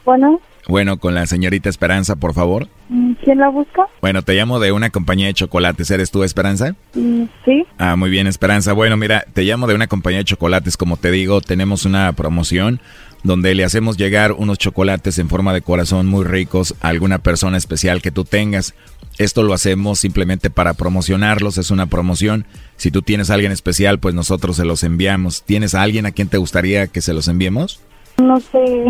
[0.04, 2.68] Bueno, Bueno, con la señorita Esperanza, por favor.
[2.90, 3.86] mm, ¿quién la busca?
[4.02, 5.90] Bueno, te llamo de una compañía de chocolates.
[5.90, 6.74] ¿Eres tú, Esperanza?
[6.94, 8.72] Mm, Sí, Ah, muy bien, Esperanza.
[8.74, 10.76] Bueno, mira, te llamo de una compañía de chocolates.
[10.76, 12.80] Como te digo, tenemos una promoción
[13.24, 17.56] donde le hacemos llegar unos chocolates en forma de corazón muy ricos a alguna persona
[17.56, 18.74] especial que tú tengas.
[19.18, 22.46] Esto lo hacemos simplemente para promocionarlos, es una promoción.
[22.76, 25.42] Si tú tienes a alguien especial, pues nosotros se los enviamos.
[25.42, 27.80] ¿Tienes a alguien a quien te gustaría que se los enviemos?
[28.22, 28.84] no sé.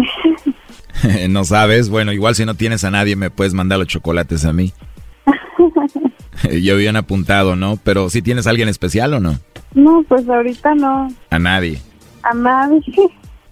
[1.29, 1.89] no sabes.
[1.89, 4.73] Bueno, igual si no tienes a nadie, me puedes mandar los chocolates a mí.
[6.63, 7.79] Yo habían apuntado, ¿no?
[7.83, 9.39] Pero si tienes a alguien especial o no?
[9.75, 11.09] no, pues ahorita no.
[11.31, 11.81] A nadie.
[12.23, 12.83] A nadie.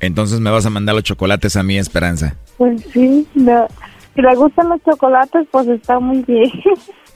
[0.03, 2.34] Entonces me vas a mandar los chocolates a mí, Esperanza.
[2.59, 3.68] Pues sí, no.
[4.14, 6.50] si le gustan los chocolates, pues está muy bien.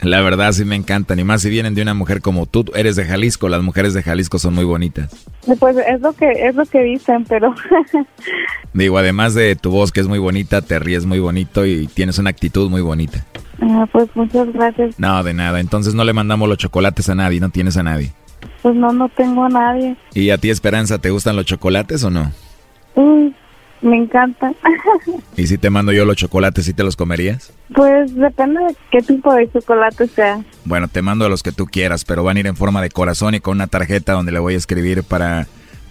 [0.01, 1.19] La verdad sí me encantan.
[1.19, 2.63] Y más si vienen de una mujer como tú.
[2.63, 3.49] Tú Eres de Jalisco.
[3.49, 5.25] Las mujeres de Jalisco son muy bonitas.
[5.59, 7.53] Pues es lo que es lo que dicen, pero
[8.73, 12.19] Digo, además de tu voz que es muy bonita, te ríes muy bonito y tienes
[12.19, 13.25] una actitud muy bonita.
[13.61, 14.97] ah, pues muchas gracias.
[14.97, 15.59] No, de nada.
[15.59, 17.39] Entonces no le mandamos los chocolates a nadie.
[17.41, 18.13] No tienes a nadie.
[18.61, 19.97] Pues no, no tengo a nadie.
[20.13, 22.31] ¿Y a ti, Esperanza, te gustan los chocolates o no?
[22.97, 23.33] Uy,
[23.81, 24.51] me encanta.
[25.37, 27.53] ¿Y si te mando yo los chocolates, sí te los comerías?
[27.75, 30.41] pues depende de qué tipo de chocolate sea.
[30.65, 33.35] Bueno, te mando los que tú quieras, pero van a ir en forma de corazón
[33.35, 35.47] y con una tarjeta donde le voy a escribir para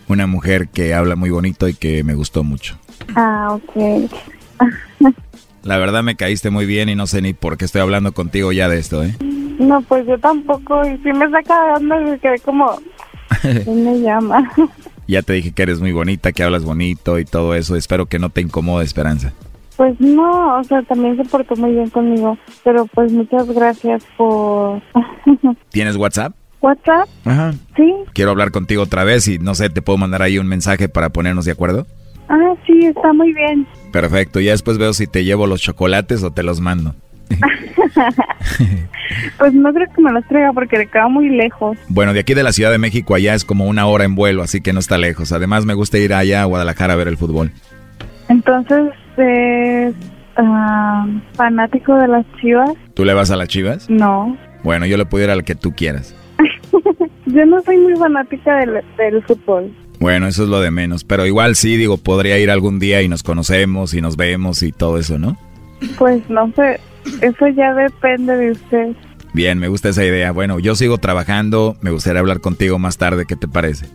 [0.09, 2.77] una mujer que habla muy bonito y que me gustó mucho.
[3.15, 4.11] Ah, ok.
[5.63, 8.53] La verdad me caíste muy bien y no sé ni por qué estoy hablando contigo
[8.53, 9.17] ya de esto, ¿eh?
[9.59, 10.87] No, pues yo tampoco.
[10.87, 12.79] Y si me está cagando, me quedé como...
[13.41, 14.53] ¿Quién me llama?
[15.09, 17.77] Ya te dije que eres muy bonita, que hablas bonito y todo eso.
[17.77, 19.33] Espero que no te incomode, Esperanza.
[19.77, 22.39] Pues no, o sea, también se portó muy bien conmigo.
[22.65, 24.83] Pero pues muchas gracias por...
[25.71, 26.35] ¿Tienes WhatsApp?
[26.61, 27.09] ¿WhatsApp?
[27.25, 27.53] Ajá.
[27.77, 27.95] Sí.
[28.13, 31.11] Quiero hablar contigo otra vez y no sé, ¿te puedo mandar ahí un mensaje para
[31.11, 31.87] ponernos de acuerdo?
[32.29, 33.67] Ah, sí, está muy bien.
[33.93, 36.95] Perfecto, ya después veo si te llevo los chocolates o te los mando.
[39.39, 41.77] Pues no creo que me los traiga porque le queda muy lejos.
[41.89, 44.43] Bueno, de aquí de la Ciudad de México allá es como una hora en vuelo,
[44.43, 45.33] así que no está lejos.
[45.33, 47.53] Además me gusta ir allá a Guadalajara a ver el fútbol.
[48.29, 49.95] Entonces, es
[50.37, 52.71] ah, fanático de las chivas.
[52.95, 53.89] ¿Tú le vas a las chivas?
[53.89, 54.37] No.
[54.65, 56.15] Bueno, yo le puedo ir al que tú quieras.
[57.27, 59.73] Yo no soy muy fanática del, del fútbol.
[59.99, 61.05] Bueno, eso es lo de menos.
[61.05, 64.73] Pero igual sí, digo, podría ir algún día y nos conocemos y nos vemos y
[64.73, 65.37] todo eso, ¿no?
[65.99, 66.81] Pues no sé,
[67.21, 68.89] eso ya depende de usted.
[69.33, 70.33] Bien, me gusta esa idea.
[70.33, 71.77] Bueno, yo sigo trabajando.
[71.83, 73.27] Me gustaría hablar contigo más tarde.
[73.27, 73.87] ¿Qué te parece?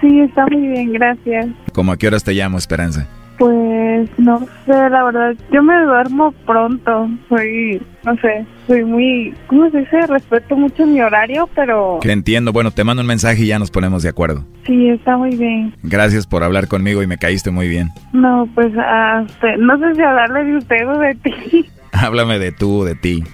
[0.00, 1.48] Sí, está muy bien, gracias.
[1.72, 3.06] ¿Cómo a qué horas te llamo, Esperanza?
[3.38, 9.70] Pues no sé, la verdad, yo me duermo pronto, soy, no sé, soy muy, ¿cómo
[9.70, 10.06] se dice?
[10.06, 11.98] Respeto mucho mi horario, pero...
[12.00, 14.42] Que entiendo, bueno, te mando un mensaje y ya nos ponemos de acuerdo.
[14.64, 15.74] Sí, está muy bien.
[15.82, 17.90] Gracias por hablar conmigo y me caíste muy bien.
[18.14, 21.66] No, pues hasta, no sé si hablarle de usted o de ti.
[21.92, 23.24] Háblame de tú, de ti.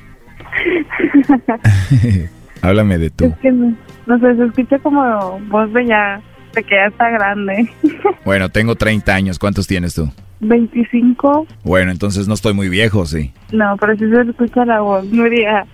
[2.62, 3.26] Háblame de tú.
[3.26, 3.76] Es que no,
[4.06, 6.20] no sé, se escucha como voz de ya
[6.54, 7.68] de que ya está grande.
[8.24, 9.38] bueno, tengo 30 años.
[9.38, 10.10] ¿Cuántos tienes tú?
[10.40, 11.46] 25.
[11.64, 13.32] Bueno, entonces no estoy muy viejo, sí.
[13.52, 15.66] No, pero sí se escucha la voz, Nuria.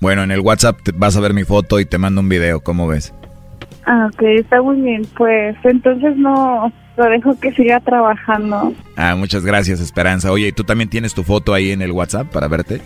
[0.00, 2.88] bueno, en el WhatsApp vas a ver mi foto y te mando un video, ¿cómo
[2.88, 3.14] ves?
[3.86, 5.02] Ah, ok, está muy bien.
[5.16, 8.74] Pues entonces no, lo dejo que siga trabajando.
[8.96, 10.30] Ah, muchas gracias, Esperanza.
[10.32, 12.80] Oye, ¿y tú también tienes tu foto ahí en el WhatsApp para verte?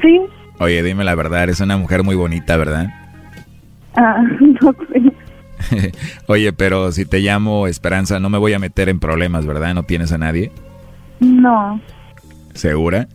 [0.00, 0.20] Sí.
[0.58, 2.88] Oye, dime la verdad, eres una mujer muy bonita, ¿verdad?
[3.96, 5.92] Ah, no sé.
[6.26, 9.74] Oye, pero si te llamo Esperanza, no me voy a meter en problemas, ¿verdad?
[9.74, 10.52] ¿No tienes a nadie?
[11.20, 11.80] No.
[12.54, 13.08] ¿Segura?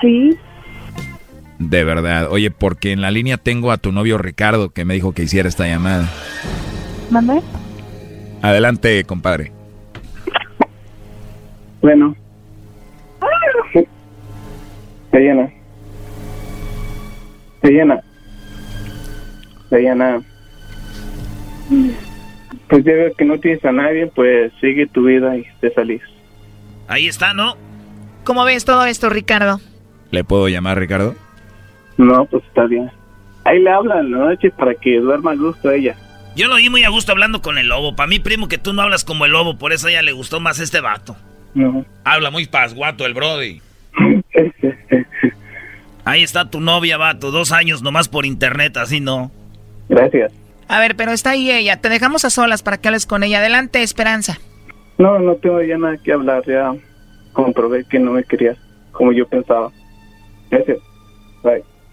[0.00, 0.36] Sí.
[1.60, 2.28] De verdad.
[2.30, 5.46] Oye, porque en la línea tengo a tu novio Ricardo que me dijo que hiciera
[5.46, 6.08] esta llamada.
[7.10, 7.42] ¿Mande?
[8.40, 9.52] Adelante, compadre.
[11.82, 12.16] Bueno.
[15.10, 15.52] Se llena.
[17.60, 18.00] Se llena.
[19.68, 20.22] Se llena.
[22.68, 26.00] Pues ya ves que no tienes a nadie, pues sigue tu vida y te salís.
[26.88, 27.56] Ahí está, ¿no?
[28.24, 29.60] ¿Cómo ves todo esto, Ricardo?
[30.10, 31.14] ¿Le puedo llamar, Ricardo?
[32.00, 32.90] No, pues está bien.
[33.44, 35.94] Ahí le hablan en la noche para que duerma a gusto ella.
[36.34, 37.94] Yo lo oí muy a gusto hablando con el lobo.
[37.94, 40.12] Para mí, primo, que tú no hablas como el lobo, por eso a ella le
[40.12, 41.14] gustó más este vato.
[41.52, 41.84] No.
[42.04, 43.60] Habla muy pasguato el Brody.
[46.06, 47.30] Ahí está tu novia, vato.
[47.30, 49.30] Dos años nomás por internet, así no.
[49.90, 50.32] Gracias.
[50.68, 51.82] A ver, pero está ahí ella.
[51.82, 53.40] Te dejamos a solas para que hables con ella.
[53.40, 54.38] Adelante, Esperanza.
[54.96, 56.44] No, no tengo ya nada que hablar.
[56.46, 56.72] Ya
[57.34, 58.56] comprobé que no me querías
[58.92, 59.70] como yo pensaba.
[60.50, 60.78] Gracias.
[61.42, 61.62] Bye.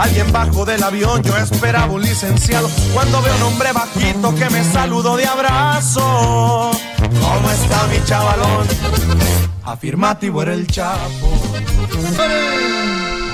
[0.00, 2.70] Alguien bajo del avión, yo esperaba un licenciado.
[2.94, 6.70] Cuando veo un hombre bajito que me saludó de abrazo.
[7.20, 8.66] ¿Cómo está mi chavalón?
[9.62, 11.38] Afirmativo era el chapo.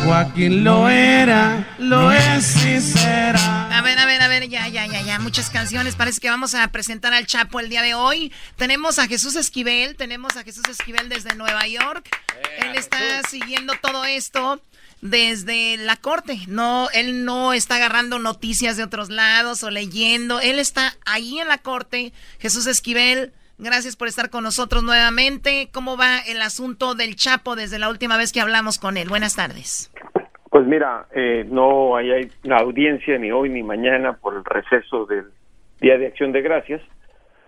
[0.04, 3.78] Joaquín lo era, lo es y será.
[3.78, 5.20] A ver, a ver, a ver, ya, ya, ya, ya.
[5.20, 5.94] Muchas canciones.
[5.94, 8.32] Parece que vamos a presentar al Chapo el día de hoy.
[8.56, 12.08] Tenemos a Jesús Esquivel, tenemos a Jesús Esquivel desde Nueva York.
[12.58, 12.98] Él está
[13.30, 14.60] siguiendo todo esto
[15.02, 16.38] desde la corte.
[16.48, 20.40] No, él no está agarrando noticias de otros lados o leyendo.
[20.40, 22.12] Él está ahí en la corte.
[22.38, 25.68] Jesús Esquivel, gracias por estar con nosotros nuevamente.
[25.72, 29.08] ¿Cómo va el asunto del Chapo desde la última vez que hablamos con él?
[29.08, 29.90] Buenas tardes.
[30.50, 35.26] Pues mira, eh, no hay una audiencia ni hoy ni mañana por el receso del
[35.80, 36.80] Día de Acción de Gracias,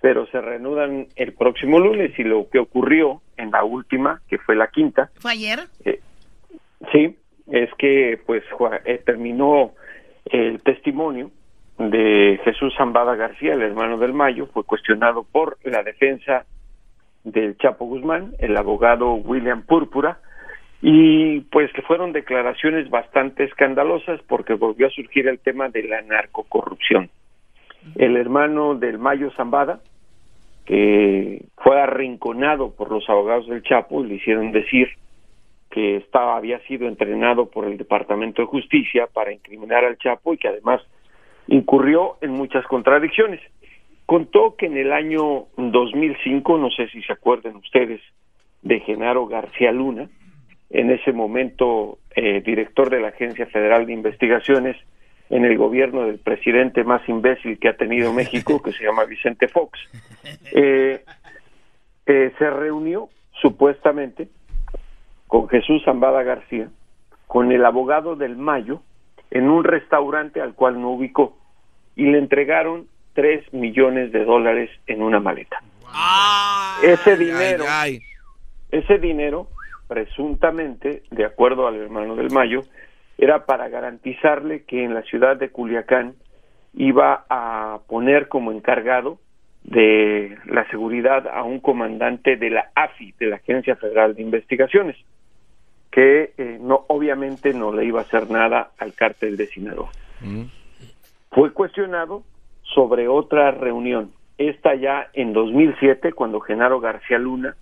[0.02, 4.54] pero se reanudan el próximo lunes y lo que ocurrió en la última, que fue
[4.56, 5.60] la quinta, ¿Fue ayer?
[5.86, 6.00] eh,
[6.92, 7.16] sí,
[7.50, 8.42] es que pues
[8.84, 9.72] eh, terminó
[10.26, 11.30] el testimonio
[11.78, 16.44] de Jesús Zambada García, el hermano del Mayo, fue cuestionado por la defensa
[17.24, 20.18] del Chapo Guzmán, el abogado William Púrpura,
[20.80, 26.02] y pues que fueron declaraciones bastante escandalosas porque volvió a surgir el tema de la
[26.02, 27.10] narcocorrupción.
[27.96, 29.80] El hermano del Mayo Zambada,
[30.66, 34.88] que fue arrinconado por los abogados del Chapo, le hicieron decir
[35.70, 40.38] que estaba había sido entrenado por el Departamento de Justicia para incriminar al Chapo y
[40.38, 40.80] que además
[41.46, 43.40] incurrió en muchas contradicciones.
[44.06, 48.00] Contó que en el año 2005, no sé si se acuerdan ustedes,
[48.62, 50.08] de Genaro García Luna,
[50.70, 54.76] en ese momento eh, director de la Agencia Federal de Investigaciones
[55.30, 59.48] en el gobierno del presidente más imbécil que ha tenido México, que se llama Vicente
[59.48, 59.78] Fox,
[60.52, 61.04] eh,
[62.06, 63.08] eh, se reunió
[63.40, 64.28] supuestamente
[65.28, 66.68] con Jesús Zambada García,
[67.26, 68.80] con el abogado del Mayo,
[69.30, 71.36] en un restaurante al cual no ubicó,
[71.94, 75.62] y le entregaron tres millones de dólares en una maleta.
[76.82, 77.64] Ese dinero,
[78.70, 79.48] Ese dinero,
[79.86, 82.62] presuntamente, de acuerdo al hermano del Mayo,
[83.18, 86.14] era para garantizarle que en la ciudad de Culiacán
[86.74, 89.18] iba a poner como encargado
[89.64, 94.96] de la seguridad a un comandante de la AFI, de la Agencia Federal de Investigaciones,
[95.90, 99.90] que eh, no obviamente no le iba a hacer nada al cártel de Sinaloa.
[101.30, 102.22] Fue cuestionado
[102.62, 107.56] sobre otra reunión, esta ya en 2007, cuando Genaro García Luna,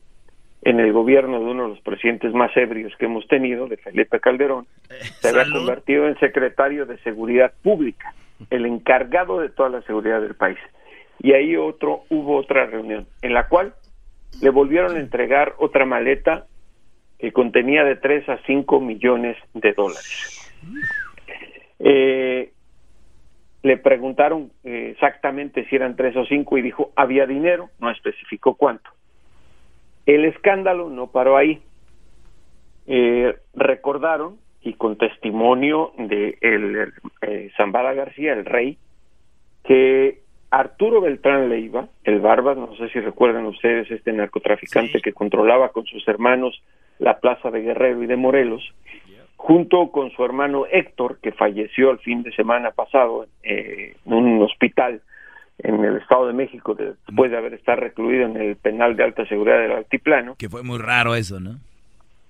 [0.62, 4.20] en el gobierno de uno de los presidentes más ebrios que hemos tenido, de Felipe
[4.20, 4.66] Calderón,
[5.20, 8.14] se había convertido en secretario de Seguridad Pública,
[8.50, 10.58] el encargado de toda la seguridad del país.
[11.20, 13.74] Y ahí otro, hubo otra reunión, en la cual
[14.42, 16.46] le volvieron a entregar otra maleta
[17.18, 20.52] que contenía de 3 a 5 millones de dólares.
[21.78, 22.52] Eh,
[23.62, 28.54] le preguntaron eh, exactamente si eran 3 o 5 y dijo había dinero, no especificó
[28.54, 28.90] cuánto.
[30.06, 31.60] El escándalo no paró ahí.
[32.86, 36.92] Eh, recordaron, y con testimonio de el,
[37.22, 38.78] eh, Zambada García, el rey,
[39.64, 45.70] que Arturo Beltrán Leiva, el Barbas, no sé si recuerdan ustedes este narcotraficante que controlaba
[45.70, 46.62] con sus hermanos
[46.98, 48.62] la plaza de Guerrero y de Morelos,
[49.36, 54.42] junto con su hermano Héctor, que falleció el fin de semana pasado eh, en un
[54.42, 55.02] hospital
[55.58, 59.26] en el Estado de México después de haber estado recluido en el penal de alta
[59.26, 60.34] seguridad del Altiplano.
[60.36, 61.56] Que fue muy raro eso, ¿no?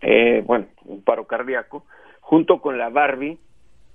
[0.00, 1.84] Eh, bueno, un paro cardíaco,
[2.20, 3.38] junto con la Barbie,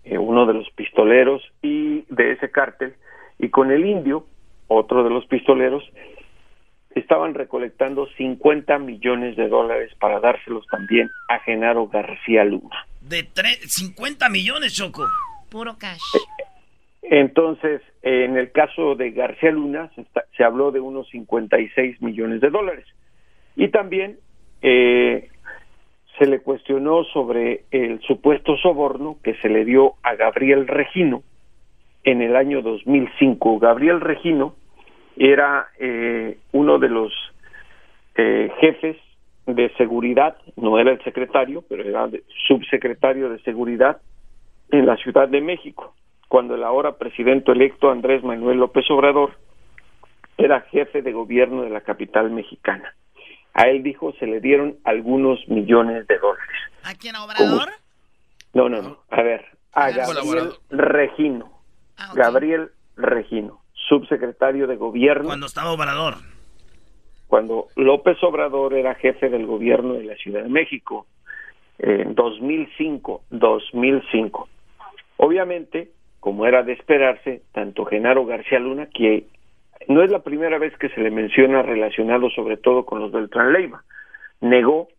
[0.04, 2.96] eh, uno de los pistoleros y de ese cártel,
[3.40, 4.26] y con el indio,
[4.68, 5.84] otro de los pistoleros,
[6.96, 12.86] estaban recolectando 50 millones de dólares para dárselos también a Genaro García Luna.
[13.02, 13.28] De
[13.66, 15.08] 50 millones, Choco.
[15.50, 16.00] Puro cash.
[17.02, 20.06] Entonces, en el caso de García Luna, se,
[20.38, 22.86] se habló de unos 56 millones de dólares.
[23.56, 24.18] Y también
[24.62, 25.30] eh,
[26.18, 31.24] se le cuestionó sobre el supuesto soborno que se le dio a Gabriel Regino
[32.04, 33.60] en el año 2005.
[33.60, 34.56] Gabriel Regino
[35.16, 37.12] era eh, uno de los
[38.16, 38.98] eh, jefes
[39.46, 42.10] de seguridad, no era el secretario, pero era
[42.48, 44.02] subsecretario de seguridad
[44.70, 45.94] en la Ciudad de México,
[46.28, 49.32] cuando el ahora presidente electo Andrés Manuel López Obrador
[50.38, 52.94] era jefe de gobierno de la capital mexicana.
[53.54, 56.56] A él dijo se le dieron algunos millones de dólares.
[56.84, 57.70] ¿A quién, a Obrador?
[58.54, 58.98] No, no, no.
[59.10, 61.52] A ver, a Gabriel Regino.
[61.98, 63.61] Ah, Gabriel Regino,
[63.92, 65.26] subsecretario de gobierno.
[65.26, 66.16] Cuando estaba Obrador
[67.32, 71.08] cuando López Obrador era jefe del gobierno de la Ciudad de México
[71.80, 74.50] en 2005, 2005.
[75.16, 79.28] Obviamente, como era de esperarse, tanto Genaro García Luna, que
[79.88, 83.54] no es la primera vez que se le menciona relacionado sobre todo con los Beltrán
[83.54, 83.82] Leiva,
[84.42, 84.90] negó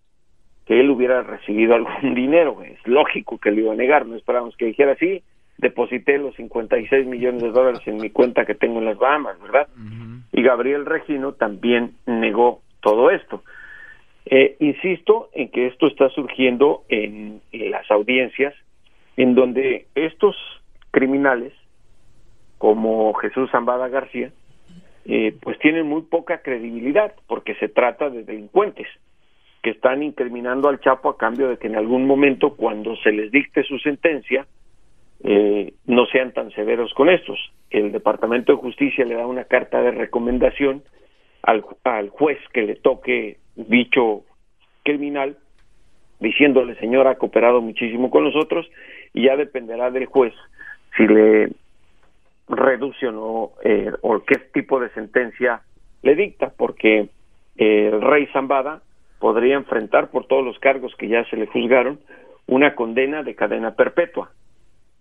[0.64, 4.56] que él hubiera recibido algún dinero, es lógico que le iba a negar, no esperamos
[4.56, 5.22] que dijera sí,
[5.58, 9.68] deposité los 56 millones de dólares en mi cuenta que tengo en las Bahamas, ¿verdad?
[10.32, 13.42] Y Gabriel Regino también negó todo esto.
[14.26, 18.54] Eh, insisto en que esto está surgiendo en, las audiencias,
[19.16, 20.36] en donde estos
[20.90, 21.52] criminales,
[22.58, 24.30] como Jesús Zambada García,
[25.04, 28.86] eh, pues tienen muy poca credibilidad, porque se trata de delincuentes
[29.62, 33.30] que están incriminando al Chapo a cambio de que en algún momento, cuando se les
[33.30, 34.46] dicte su sentencia,
[35.24, 37.38] eh, no sean tan severos con estos.
[37.70, 40.82] El Departamento de Justicia le da una carta de recomendación
[41.42, 44.22] al, al juez que le toque dicho
[44.82, 45.36] criminal,
[46.20, 48.68] diciéndole, señor, ha cooperado muchísimo con nosotros,
[49.12, 50.34] y ya dependerá del juez
[50.96, 51.50] si le
[52.48, 55.62] reduce o no, eh, o qué tipo de sentencia
[56.02, 57.08] le dicta, porque
[57.56, 58.82] el rey Zambada
[59.18, 62.00] podría enfrentar por todos los cargos que ya se le juzgaron
[62.46, 64.32] una condena de cadena perpetua.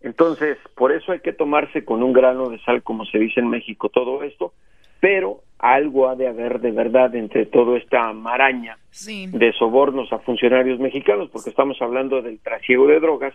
[0.04, 3.49] Entonces, por eso hay que tomarse con un grano de sal, como se dice en
[3.49, 4.54] México, todo esto,
[4.99, 10.80] pero algo ha de haber de verdad entre toda esta maraña de sobornos a funcionarios
[10.80, 13.34] mexicanos, porque estamos hablando del trasiego de drogas,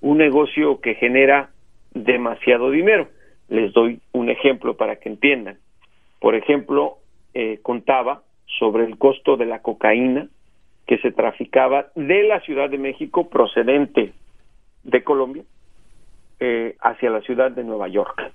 [0.00, 1.50] un negocio que genera
[1.92, 3.08] demasiado dinero.
[3.48, 5.58] Les doy un ejemplo para que entiendan.
[6.20, 6.98] Por ejemplo,
[7.34, 8.22] eh, contaba
[8.58, 10.28] sobre el costo de la cocaína
[10.86, 14.12] que se traficaba de la Ciudad de México procedente
[14.84, 15.44] de Colombia
[16.40, 18.32] eh, hacia la ciudad de Nueva York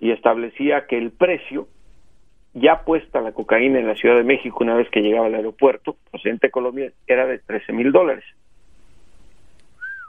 [0.00, 1.68] y establecía que el precio
[2.54, 5.96] ya puesta la cocaína en la Ciudad de México una vez que llegaba al aeropuerto,
[6.10, 8.24] procedente de Colombia, era de 13 mil dólares.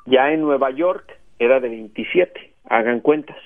[0.05, 2.53] Ya en Nueva York era de 27.
[2.65, 3.37] Hagan cuentas.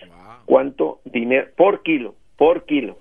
[0.46, 2.16] ¿Cuánto dinero por kilo?
[2.38, 2.98] Por kilo.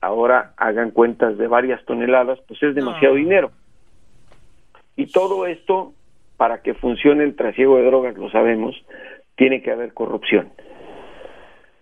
[0.00, 3.52] Ahora hagan cuentas de varias toneladas, pues es demasiado dinero.
[4.96, 5.92] Y todo esto,
[6.36, 8.74] para que funcione el trasiego de drogas, lo sabemos,
[9.42, 10.52] tiene que haber corrupción.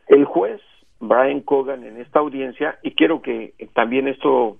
[0.08, 0.62] El juez
[0.98, 4.56] Brian Cogan en esta audiencia, y quiero que también esto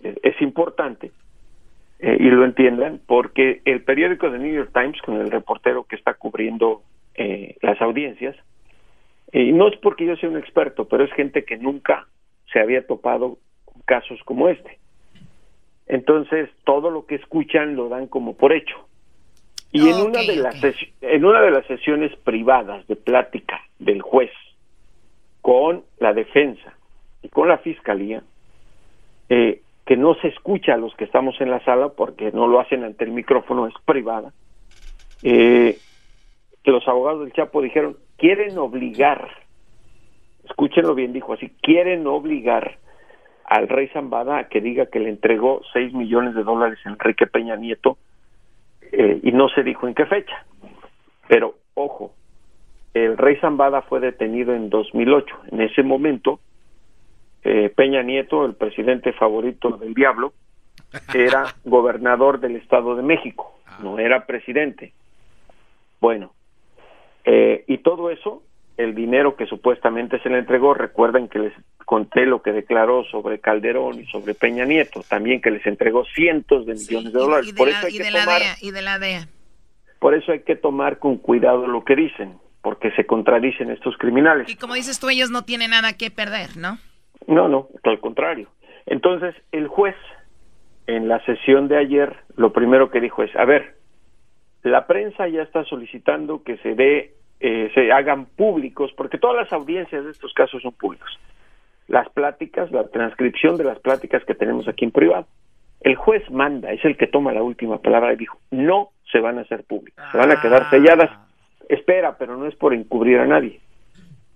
[0.00, 1.12] eh, es importante
[2.00, 5.94] eh, y lo entiendan, porque el periódico de New York Times, con el reportero que
[5.94, 6.82] está cubriendo
[7.14, 8.34] eh, las audiencias,
[9.32, 12.08] y no es porque yo sea un experto, pero es gente que nunca
[12.52, 13.38] se había topado
[13.84, 14.80] casos como este.
[15.86, 18.89] Entonces, todo lo que escuchan lo dan como por hecho.
[19.72, 20.56] Y en, una de las
[21.00, 24.30] en una de las sesiones privadas de plática del juez
[25.42, 26.74] con la defensa
[27.22, 28.22] y con la fiscalía,
[29.28, 32.60] eh, que no se escucha a los que estamos en la sala porque no lo
[32.60, 34.32] hacen ante el micrófono, es privada,
[35.22, 35.78] eh,
[36.62, 39.30] que los abogados del Chapo dijeron, quieren obligar,
[40.44, 42.78] escúchenlo bien, dijo así, quieren obligar
[43.44, 47.26] al rey Zambada a que diga que le entregó 6 millones de dólares a Enrique
[47.26, 47.98] Peña Nieto
[48.92, 50.44] eh, y no se dijo en qué fecha.
[51.28, 52.12] Pero, ojo,
[52.94, 55.36] el rey Zambada fue detenido en 2008.
[55.52, 56.40] En ese momento,
[57.44, 60.32] eh, Peña Nieto, el presidente favorito del diablo,
[61.14, 64.92] era gobernador del Estado de México, no era presidente.
[66.00, 66.32] Bueno,
[67.24, 68.42] eh, y todo eso,
[68.76, 71.52] el dinero que supuestamente se le entregó, recuerden que les
[71.90, 76.64] conté lo que declaró sobre Calderón y sobre Peña Nieto, también que les entregó cientos
[76.64, 77.52] de millones de dólares.
[77.52, 79.26] por eso hay que tomar, y de la DEA.
[79.98, 84.48] Por eso hay que tomar con cuidado lo que dicen, porque se contradicen estos criminales.
[84.48, 86.78] Y como dices tú, ellos no tienen nada que perder, ¿no?
[87.26, 88.46] No, no, al contrario.
[88.86, 89.96] Entonces, el juez,
[90.86, 93.78] en la sesión de ayer, lo primero que dijo es, a ver,
[94.62, 99.52] la prensa ya está solicitando que se dé, eh, se hagan públicos, porque todas las
[99.52, 101.10] audiencias de estos casos son públicos.
[101.90, 105.26] Las pláticas, la transcripción de las pláticas que tenemos aquí en privado.
[105.80, 109.38] El juez manda, es el que toma la última palabra y dijo, no se van
[109.38, 111.10] a hacer públicas, se van a quedar selladas.
[111.68, 113.58] Espera, pero no es por encubrir a nadie,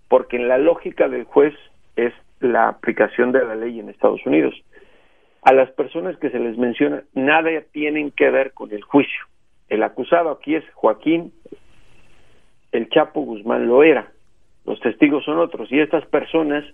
[0.08, 1.54] porque en la lógica del juez
[1.94, 4.54] es la aplicación de la ley en Estados Unidos.
[5.42, 9.26] A las personas que se les menciona nada tienen que ver con el juicio.
[9.68, 11.32] El acusado aquí es Joaquín,
[12.72, 14.10] el Chapo Guzmán lo era,
[14.66, 16.64] los testigos son otros y estas personas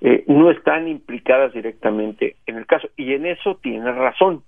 [0.00, 4.42] eh, no están implicadas directamente en el caso y en eso tiene razón.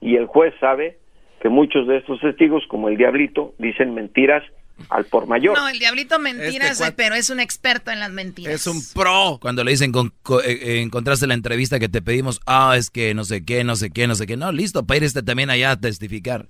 [0.00, 0.98] Y el juez sabe
[1.40, 4.44] que muchos de estos testigos, como el diablito, dicen mentiras
[4.90, 5.58] al por mayor.
[5.58, 8.54] No, el diablito mentiras, este pero es un experto en las mentiras.
[8.54, 9.38] Es un pro.
[9.40, 10.12] Cuando le dicen, con,
[10.44, 13.74] eh, eh, encontraste la entrevista que te pedimos, ah, es que no sé qué, no
[13.74, 14.36] sé qué, no sé qué.
[14.36, 16.46] No, listo, para ir este también allá a testificar.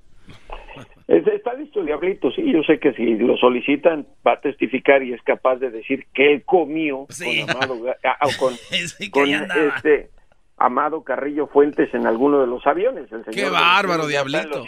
[1.78, 5.22] Está el diablito, sí, yo sé que si lo solicitan va a testificar y es
[5.22, 8.54] capaz de decir que él comió con Amado, ah, con,
[9.10, 10.10] con este
[10.56, 13.10] Amado Carrillo Fuentes en alguno de los aviones.
[13.12, 14.64] El señor Qué bárbaro, diablito.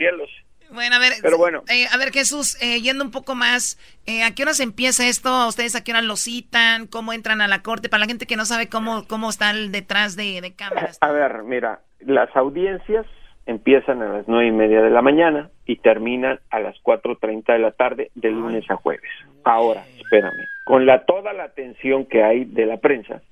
[0.73, 1.65] Bueno, a ver, Pero bueno.
[1.69, 5.49] Eh, a ver Jesús, eh, yendo un poco más, eh, ¿a qué horas empieza esto?
[5.49, 6.87] ¿Ustedes a qué hora lo citan?
[6.87, 7.89] ¿Cómo entran a la corte?
[7.89, 10.99] Para la gente que no sabe cómo, cómo están detrás de, de cámaras.
[11.01, 13.05] A ver, mira, las audiencias
[13.51, 17.55] empiezan a las nueve y media de la mañana y terminan a las cuatro treinta
[17.55, 19.11] de la tarde de lunes a jueves.
[19.43, 23.23] Ahora, espérame, con la toda la atención que hay de la prensa,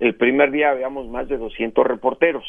[0.00, 2.44] el primer día habíamos más de 200 reporteros.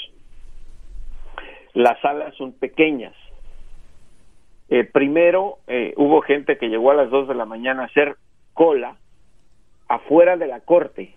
[1.76, 3.14] Las salas son pequeñas.
[4.70, 8.16] Eh, primero eh, hubo gente que llegó a las 2 de la mañana a hacer
[8.54, 8.96] cola
[9.88, 11.14] afuera de la corte,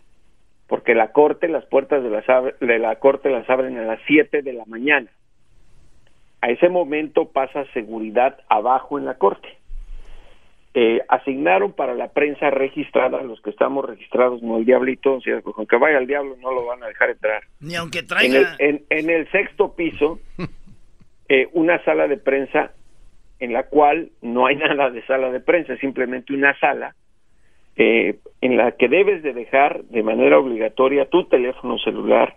[0.67, 4.43] porque la corte, las puertas de la, de la corte las abren a las 7
[4.43, 5.09] de la mañana.
[6.41, 9.49] A ese momento pasa seguridad abajo en la corte.
[10.75, 15.19] Eh, asignaron para la prensa registrada, los que estamos registrados, no el diablito,
[15.57, 17.43] aunque vaya el diablo no lo van a dejar entrar.
[17.61, 18.55] Ni aunque traiga.
[18.59, 20.21] En el, en, el sexto piso,
[21.29, 22.73] eh, una sala de prensa
[23.41, 26.95] en la cual no hay nada de sala de prensa, simplemente una sala
[27.77, 32.37] eh, en la que debes de dejar de manera obligatoria tu teléfono celular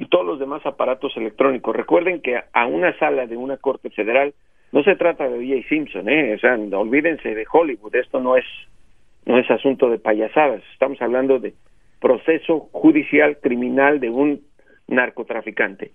[0.00, 1.76] y todos los demás aparatos electrónicos.
[1.76, 4.32] Recuerden que a una sala de una corte federal
[4.72, 5.68] no se trata de O.J.
[5.68, 6.36] Simpson, ¿eh?
[6.36, 8.46] O sea, olvídense de Hollywood, esto no es,
[9.26, 11.52] no es asunto de payasadas, estamos hablando de
[12.00, 14.40] proceso judicial criminal de un
[14.88, 15.92] narcotraficante.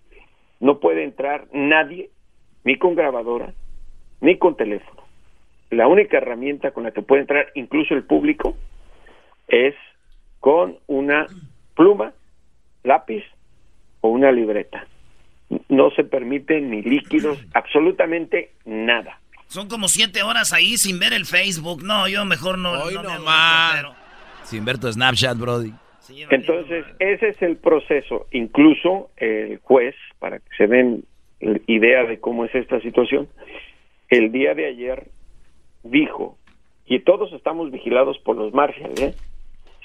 [0.59, 2.11] No puede entrar nadie,
[2.63, 3.53] ni con grabadora,
[4.21, 5.01] ni con teléfono.
[5.71, 8.55] La única herramienta con la que puede entrar incluso el público
[9.47, 9.73] es
[10.41, 11.25] con una
[11.73, 12.13] pluma,
[12.83, 13.23] lápiz
[14.05, 14.87] o una libreta
[15.69, 19.19] no se permiten ni líquidos, absolutamente nada.
[19.47, 21.83] Son como siete horas ahí sin ver el Facebook.
[21.83, 22.71] No, yo mejor no.
[22.71, 23.85] Hoy no, más.
[24.43, 25.71] Sin ver tu Snapchat, Brody.
[26.29, 28.27] Entonces, ese es el proceso.
[28.31, 31.03] Incluso el juez, para que se den
[31.67, 33.27] idea de cómo es esta situación.
[34.09, 35.07] El día de ayer
[35.83, 36.37] dijo,
[36.85, 39.13] y todos estamos vigilados por los Marshall, ¿eh?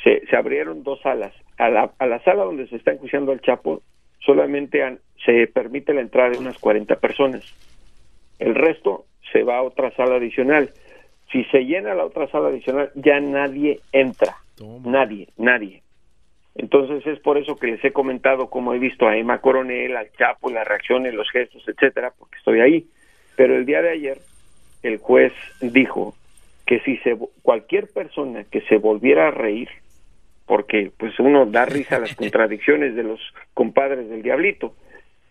[0.02, 1.34] se, se abrieron dos salas.
[1.58, 3.82] A la, a la sala donde se está enjuiciando al Chapo
[4.20, 7.44] solamente se permite la entrada de unas 40 personas.
[8.38, 10.70] El resto se va a otra sala adicional.
[11.30, 14.36] Si se llena la otra sala adicional, ya nadie entra.
[14.84, 15.82] Nadie, nadie.
[16.54, 20.10] Entonces es por eso que les he comentado cómo he visto a Emma Coronel, al
[20.12, 22.86] Chapo, las reacciones, los gestos, etcétera, porque estoy ahí.
[23.36, 24.18] Pero el día de ayer
[24.82, 26.14] el juez dijo
[26.66, 29.68] que si se cualquier persona que se volviera a reír,
[30.50, 33.20] porque pues uno da risa a las contradicciones de los
[33.54, 34.74] compadres del diablito,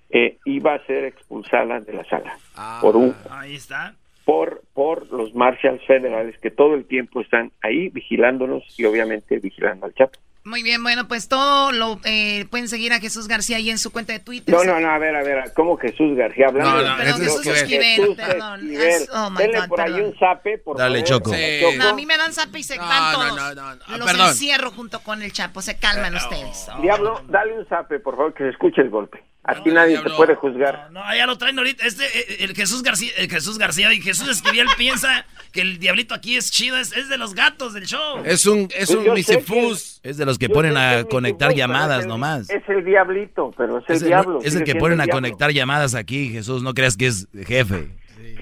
[0.10, 2.38] eh, iba a ser expulsada de la sala
[2.80, 3.96] por un Ahí está.
[4.24, 9.88] por por los marshals federales que todo el tiempo están ahí vigilándonos y obviamente vigilando
[9.88, 10.18] al Chapo.
[10.45, 13.91] Muy bien, bueno, pues todo lo eh, pueden seguir a Jesús García ahí en su
[13.91, 14.56] cuenta de Twitter.
[14.56, 16.82] No, no, no, a ver, a ver, ¿cómo Jesús García hablando?
[16.82, 18.60] No, no, Perdón, Jesús Jesús Esquivel, perdón.
[18.61, 18.88] Esquivel.
[18.88, 20.07] Es- oh, my Denle God, por ahí perdón.
[20.10, 21.10] un zape, por Dale, favor.
[21.24, 21.34] Choco.
[21.36, 21.78] Sí.
[21.78, 23.36] No, a mí me dan zap y se van no, todos.
[23.36, 24.28] no, no, no, Los perdón.
[24.30, 25.61] encierro junto con el Chapo.
[25.61, 26.68] Se calman ustedes.
[26.82, 29.22] Diablo, dale un zape, por favor, que se escuche el golpe.
[29.44, 30.90] Aquí nadie te puede juzgar.
[30.91, 31.86] No, ya lo traen ahorita.
[31.86, 36.14] Este, eh, el Jesús García, el Jesús García y Jesús Esquivel piensa que el diablito
[36.14, 38.22] aquí es chido, es, es de los gatos del show.
[38.26, 40.02] Es un, es un misifus.
[40.03, 42.49] Es de los que ponen a conectar llamadas el- nomás.
[42.49, 44.40] Es el diablito, pero es el Es el, diablo.
[44.44, 45.22] es el que ponen a diablo.
[45.22, 46.61] conectar llamadas aquí, Jesús.
[46.61, 47.90] No creas que es jefe.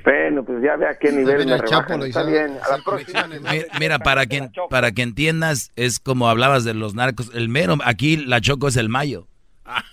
[0.03, 2.01] Bueno, pues ya ve a qué nivel me rebajan.
[2.03, 3.27] Está bien, a la próxima.
[3.79, 7.29] Mira, para que, para que entiendas, es como hablabas de los narcos.
[7.33, 9.27] El mero, aquí la Choco es el mayo.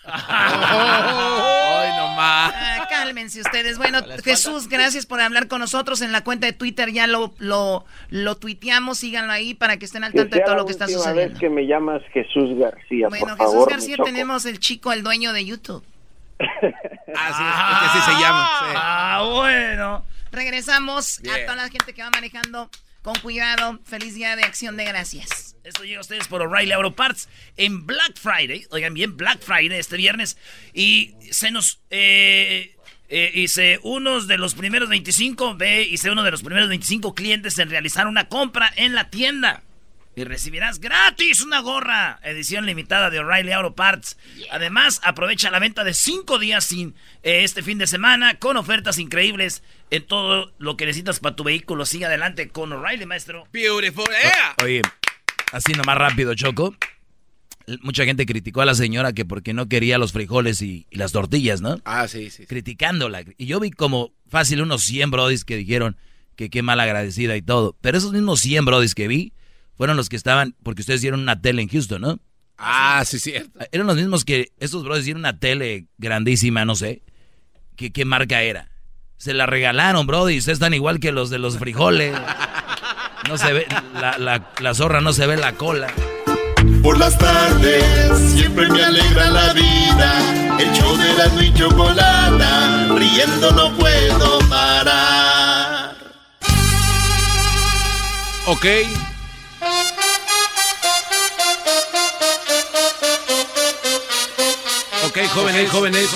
[0.05, 2.53] Ay, no más.
[2.57, 3.79] Ah, cálmense ustedes.
[3.79, 6.93] Bueno, Jesús, gracias por hablar con nosotros en la cuenta de Twitter.
[6.93, 8.99] Ya lo, lo, lo tuiteamos.
[8.99, 11.33] Síganlo ahí para que estén al Que tanto de todo lo que está sucediendo.
[11.33, 13.71] vez que me llamas Jesús García, Bueno, por Jesús favor.
[13.71, 15.85] García, tenemos el chico, el dueño de YouTube.
[17.17, 18.49] Ah, sí, es que así se llama.
[18.59, 18.75] sí.
[18.77, 20.05] Ah, bueno.
[20.33, 22.69] Regresamos a toda la gente que va manejando
[23.03, 23.79] con cuidado.
[23.85, 25.44] Feliz día de acción de gracias.
[25.65, 28.67] Esto llega a ustedes por O'Reilly Auto Parts en Black Friday.
[28.71, 30.37] Oigan bien, Black Friday este viernes.
[30.75, 31.81] Y se nos...
[31.91, 32.77] Eh,
[33.11, 37.59] eh, hice unos de los primeros 25, ve, hice uno de los primeros 25 clientes
[37.59, 39.63] en realizar una compra en la tienda.
[40.17, 44.17] Y recibirás gratis una gorra, edición limitada de O'Reilly Auto Parts.
[44.51, 48.99] Además, aprovecha la venta de 5 días sin eh, este fin de semana con ofertas
[48.99, 51.85] increíbles en todo lo que necesitas para tu vehículo.
[51.85, 53.49] Sigue adelante con O'Reilly, maestro.
[53.53, 54.07] Beautiful.
[54.07, 54.55] Yeah.
[54.63, 54.83] Oye,
[55.55, 56.75] así nomás rápido, Choco.
[57.81, 61.13] Mucha gente criticó a la señora que porque no quería los frijoles y, y las
[61.13, 61.81] tortillas, ¿no?
[61.85, 62.43] Ah, sí, sí.
[62.43, 62.47] sí.
[62.47, 63.25] Criticándola.
[63.39, 65.97] Y yo vi como fácil unos 100 brodis que dijeron
[66.37, 67.77] que qué mal agradecida y todo.
[67.81, 69.33] Pero esos mismos 100 brodis que vi
[69.77, 72.21] fueron los que estaban, porque ustedes dieron una tele en Houston, ¿no?
[72.59, 73.59] Ah, sí, cierto.
[73.73, 77.03] Eran los mismos que esos brodis dieron una tele grandísima, no sé.
[77.77, 78.69] ¿Qué, qué marca era?
[79.17, 80.39] Se la regalaron, brody.
[80.39, 82.15] Ustedes están igual que los de los frijoles.
[83.29, 85.89] No se ve, la, la, la zorra no se ve la cola.
[86.83, 87.83] Por las tardes
[88.35, 90.57] siempre me alegra la vida.
[90.59, 95.97] El show de la y chocolata, riendo no puedo parar.
[98.47, 98.67] Ok.
[105.07, 106.09] Ok, jóvenes, jóvenes.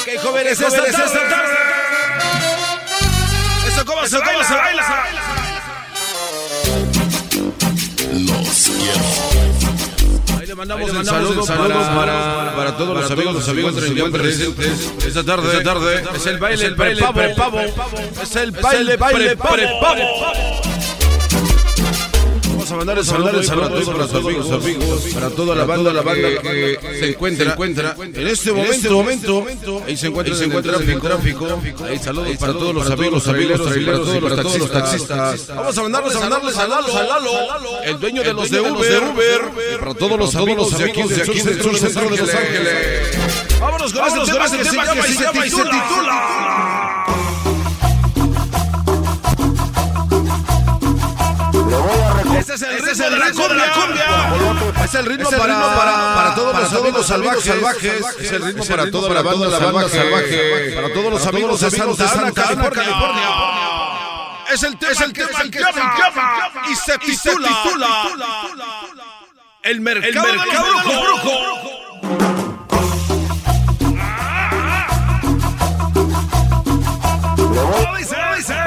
[0.00, 1.52] Ok, jóvenes, esta tarde.
[3.68, 5.21] Eso cómo se cómo se baila.
[8.12, 10.38] Los quiero.
[10.38, 15.24] Ahí le mandamos un saludo, para, para, todos los amigos, los amigos encuentran presentes esta
[15.24, 15.48] tarde.
[15.48, 17.60] Esta tarde es el baile, el baile prepavo.
[17.60, 19.96] Es el baile, baile prepavo.
[22.72, 26.28] A mandar el saludo para todos los amigos, amigos, para toda la banda, la banda
[26.40, 28.92] que se encuentra, encuentra en este momento,
[29.34, 31.46] momento, ahí se encuentra, en tráfico,
[31.84, 35.48] ahí saludos para todos los amigos, amigos, traileros para todos los taxistas.
[35.48, 39.02] Vamos a mandarles, a mandarles a Lalo, a Lalo, el dueño de los de Uber,
[39.78, 43.18] para todos los amigos de aquí, de aquí, del sur centro de Los Ángeles.
[43.60, 47.01] Vámonos con este tema que se llama y se titula.
[52.38, 52.62] Este es
[53.00, 54.84] el ritmo de la cumbia.
[54.84, 57.44] Es el ritmo para, para, para todos los amigos salvajes.
[57.44, 58.04] salvajes.
[58.20, 60.72] Es el ritmo para toda la banda, la banda salvaje.
[60.74, 62.82] Para todos los amigos de Santa Ana, California.
[64.52, 67.48] Es el tema, es el tema que se llama y se titula
[69.62, 71.82] El mercado, de los brujos.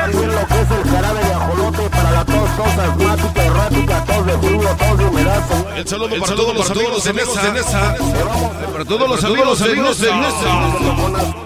[0.05, 1.89] También lo que es el jarabe de ajolote
[2.55, 5.43] para la tos, tos asmática, errática, tos de frío, tos de humedad,
[5.75, 7.95] El saludo para todos los amigos de Nesa.
[8.71, 10.75] Para todos los amigos de Nesa.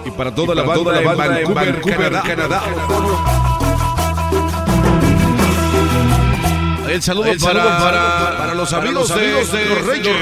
[0.04, 2.62] Y para toda la banda en Vancouver, Canadá.
[6.88, 10.16] El saludo, para, para los amigos, de, los Reyes.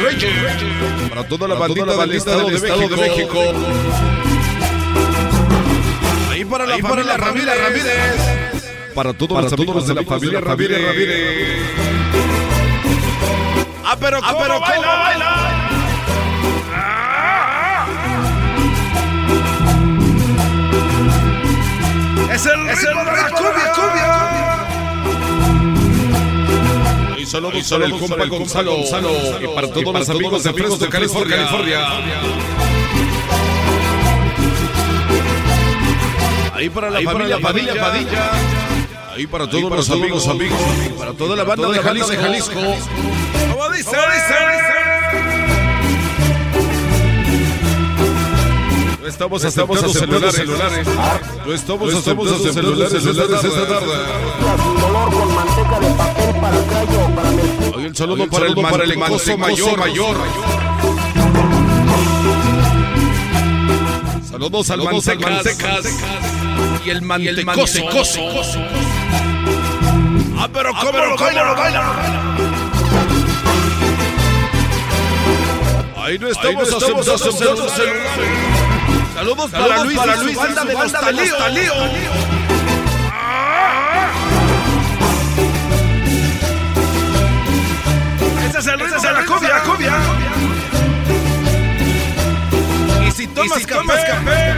[1.08, 3.38] Para toda la bandita del Estado de México.
[6.30, 8.37] Ahí para la familia Ramírez.
[8.98, 10.80] Para todos los amigos de la familia Ramírez.
[13.84, 14.58] Ah, pero ¿cómo baila?
[14.58, 15.68] baila?
[22.34, 24.66] Es el, es el de la cumbia.
[27.20, 29.10] Y saludos para el compa Gonzalo, Gonzalo
[29.40, 31.36] y para todos los amigos de amigos de California.
[31.36, 31.86] California.
[36.52, 38.32] Ahí para la familia Padilla, Padilla.
[39.18, 40.56] Ahí para todos los amigos, amigos.
[40.96, 42.12] Para toda la banda de Jalisco.
[42.14, 42.52] Jalisco.
[42.54, 43.96] ¿Cómo dice?
[49.00, 50.34] No estamos aceptando celulares.
[50.36, 50.86] celulares.
[51.44, 53.86] No estamos aceptando celulares celulares esta tarde.
[55.10, 59.36] con manteca de papel para callo, para Hoy el saludo para el para el mantecoso
[59.36, 59.78] mayor.
[59.80, 60.16] mayor.
[64.30, 65.86] Saludos al mantecas
[66.84, 68.28] y el mantecoso.
[70.40, 71.82] Ah, pero cómo lo baila, lo baila.
[75.96, 78.48] Ahí no estamos, aceptando celulares.
[79.14, 81.74] Saludos, para Luis, para Luis, banda de los Talío.
[88.48, 89.98] Ese es el ritmo de la cumbia, cumbia.
[93.08, 94.54] Y si tomas, café,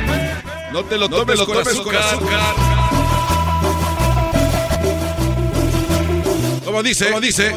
[0.73, 2.80] no te lo tomes, con, azúcar.
[6.71, 7.53] Como dice, como dice,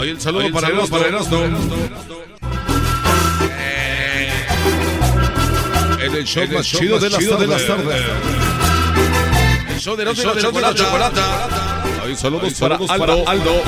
[0.00, 1.38] Oye, el saludo para el para Erasmo.
[6.00, 8.02] En el show más chido de las tardes.
[9.70, 11.78] El show de la chocolata.
[12.02, 13.62] Ahí saludos para Aldo.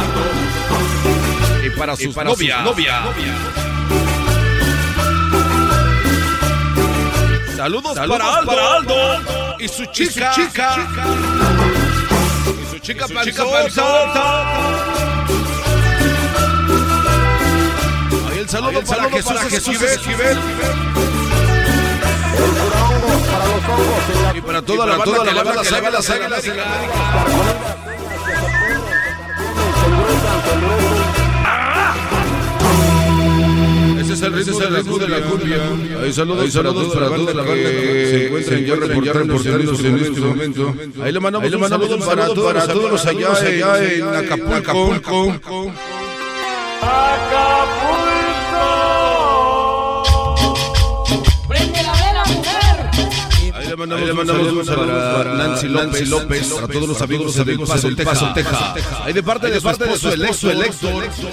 [1.65, 2.65] Y para sus novia.
[7.57, 10.33] Saludos, para, Aldo, y su chica.
[10.33, 10.77] Y su chica,
[12.47, 14.55] y su chica, panzota.
[18.31, 20.39] Ahí el saludo, el saludo para, Jesús, para Jesús Esquivel.
[24.35, 26.67] Y para toda la banda que le va las águilas, águilas en la
[34.11, 35.59] Ese es el ritmo, es el ritmo de la cumbia.
[36.03, 39.49] Ahí saludos, para, toda la banda que se encuentran ya reportándose
[39.89, 40.75] en este momento.
[41.01, 44.93] Ahí le mandamos, para, para todos los allá, allá en Acapulco.
[44.93, 45.73] Acapulco.
[53.81, 57.89] Mandamos, le mandamos saludos, saludos para Nancy López, López, para todos los amigos de Paso,
[58.05, 58.61] Paso, Texas.
[59.03, 60.89] Ahí de parte de, parte de su electo, electo,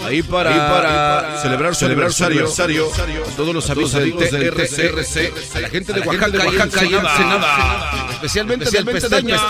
[0.05, 6.01] ahí para, celebrar su aniversario, a todos los amigos del TRC, a la gente de
[6.01, 9.41] Oaxaca, de Oaxaca y Ensenada, especialmente del Pestañas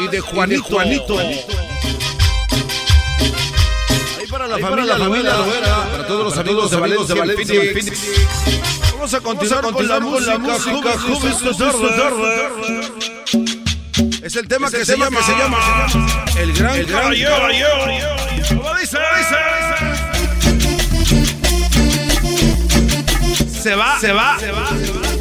[0.00, 0.80] y de Juanito.
[0.80, 1.06] Ahí
[4.28, 5.36] para la familia, la familia
[5.92, 7.14] para todos los amigos de Valencia,
[8.96, 10.38] Vamos a continuar, con, la música,
[14.22, 15.58] Es el tema, que, se llama, se llama
[16.38, 17.36] El Gran, el Caballero.
[18.48, 18.96] ¿Cómo dice?
[23.62, 24.68] Se va, se va, se va.
[24.68, 25.15] Se,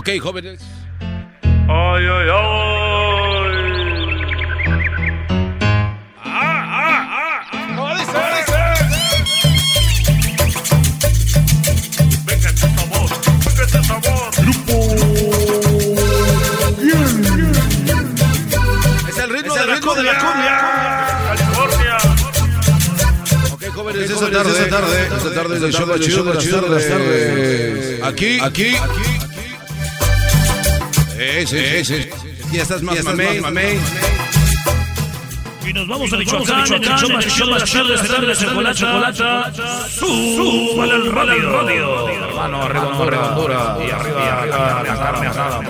[0.00, 0.58] Ok, jóvenes.
[1.68, 2.32] Ay, ay, ay.
[6.24, 7.44] Ah, ah, ah.
[12.24, 13.10] Venga este sabor,
[13.44, 14.30] venga este sabor.
[14.38, 14.74] Grupo.
[19.06, 20.54] Es el ritmo, es el ritmo de la cumbia.
[21.28, 21.96] California.
[23.52, 26.88] Ok, jóvenes, esta tarde, esta tarde, esta tarde es el show más chido de las
[26.88, 28.02] tardes.
[28.02, 29.09] Aquí, aquí, aquí.
[31.20, 32.08] Sí, sí, sí.
[32.50, 33.78] Ya estás más mamey, mamey.
[35.66, 36.98] Y nos vamos a Michoacán, en el
[37.30, 39.22] show más chido de las tardes, chocolate, chocolate.
[39.98, 42.08] Súbale el radio.
[42.08, 43.76] Hermano, arriba, redondura.
[43.86, 45.60] Y arriba, arriba, la carne asada.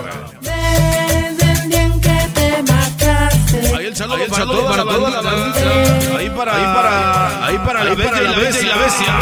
[2.33, 3.75] Te marchaste.
[3.75, 6.17] Ahí el saludo para toda la banda.
[6.17, 9.19] Ahí para, ahí para, ahí para la bella y la bestia.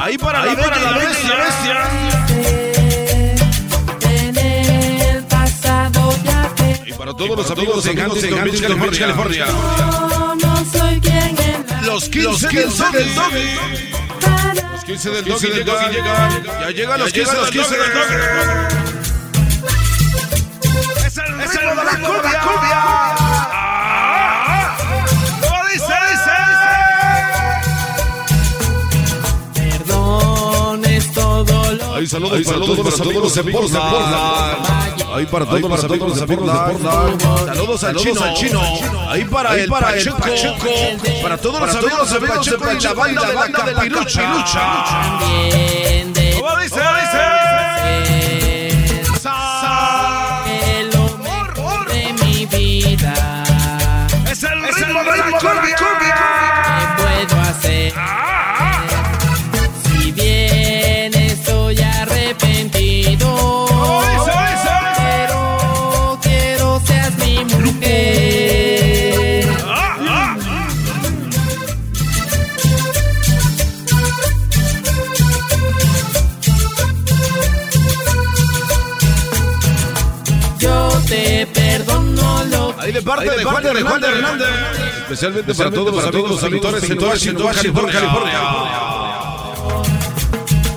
[0.00, 2.59] Ahí para la y la bestia.
[6.90, 9.46] Y para todos los amigos en Huntington Beach, California.
[9.46, 13.58] Yo no soy quien en la Los 15 del Doggy.
[14.72, 15.46] Los 15 del Doggy
[15.92, 16.44] llegan.
[16.44, 17.58] Ya llegan los 15 del Doggy.
[21.06, 23.19] Es el ritmo de la cumbia.
[32.00, 35.04] Lo Ahí saludos para todos los amigos de Portland.
[35.12, 37.46] Ahí para todos los amigos de Portland.
[37.46, 38.60] Saludos al chino, al chino.
[39.08, 40.18] Ahí para el Pacheco.
[41.22, 45.18] Para todos los amigos de Pacheco y la banda de la Capirucha.
[46.38, 46.80] ¿Cómo dice?
[82.90, 84.48] Ahí de parte de Juan de Juan de Hernández.
[85.02, 87.52] Especialmente para todos los amigos suscriptores en Washington,
[87.92, 88.40] California.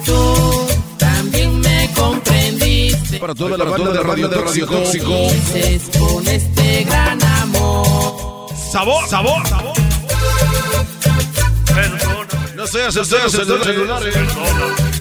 [0.05, 0.67] tú
[0.97, 3.17] también me comprendiste.
[3.17, 4.73] Para toda la banda de Radio Tóxico.
[5.97, 8.47] Con este gran amor.
[8.71, 9.73] Sabor, sabor, sabor.
[12.55, 14.15] No estoy aceptando celulares.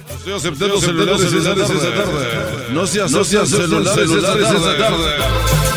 [0.09, 2.73] No estoy aceptando celulares esta tarde.
[2.73, 5.72] No se asocian celulares esta tarde.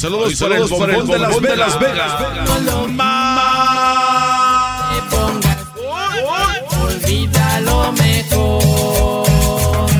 [0.00, 2.18] Saludos para el bombón de Las Vegas.
[2.18, 2.24] Te
[5.10, 5.58] pongas,
[6.80, 9.90] olvida lo mejor.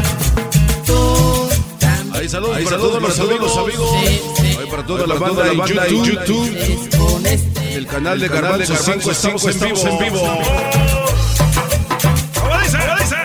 [2.15, 3.93] Ahí saludos para todos los amigos.
[4.59, 5.49] Ahí para toda la banda
[5.87, 6.57] en YouTube.
[7.27, 9.87] este El canal de Garbanzo 5 estamos en vivo.
[9.87, 10.21] En vivo.
[12.41, 12.79] ¿Cómo dice?
[12.79, 13.17] ¿Cómo dice?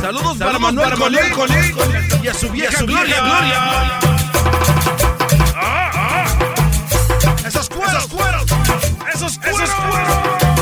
[0.00, 1.76] Saludos para Manuel Colín
[2.20, 4.00] y a su vieja Gloria.
[5.62, 6.26] Ah, ah.
[7.46, 8.44] Esos cueros, cueros.
[9.14, 10.52] Esos cueros, cueros.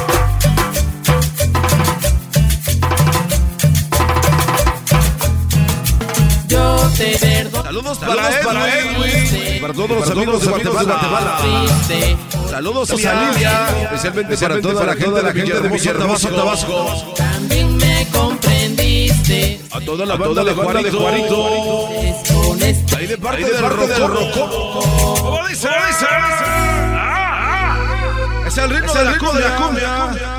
[6.49, 7.65] yo te perdono.
[7.65, 9.61] Saludos para Edwin.
[9.61, 11.39] Para todos los amigos de Guatemala.
[11.41, 12.17] Triste.
[12.51, 13.69] Saludos a Lidia.
[13.83, 17.15] Especialmente para toda la gente de la gente de Villahermosa, Tabasco.
[17.17, 19.61] También me comprendiste.
[19.71, 22.40] A toda la banda de Juanito.
[22.71, 24.81] Este Ahí de parte del Rococo.
[25.23, 25.69] ¿Cómo dice?
[25.69, 26.07] ¿Cómo dice?
[26.09, 28.45] Ah, ah.
[28.47, 29.57] Es el ritmo de la cumbia.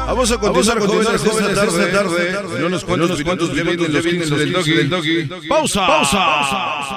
[0.07, 2.39] Vamos a continuar jóvenes esta tarde.
[2.57, 5.29] En unos cuantos minutos vienen los 15 del Doggy.
[5.47, 5.87] Pausa.
[5.87, 6.91] Pausa.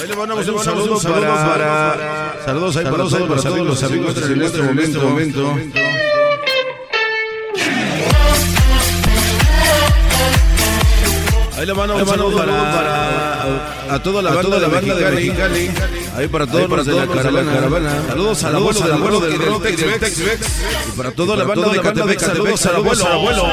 [0.00, 2.42] Ahí le mandamos un saludo para...
[2.44, 5.56] Saludos ahí para todos los amigos en este momento.
[11.62, 15.70] Ahí le mandamos un saludo para a toda la banda de Mexicali.
[16.16, 18.02] Ahí para todos los de la caravana.
[18.08, 20.40] Saludos al abuelo del abuelo del rock y del Tex-Mex.
[20.88, 22.76] Y para toda la banda de Catepec, saludos al
[23.12, 23.46] abuelo.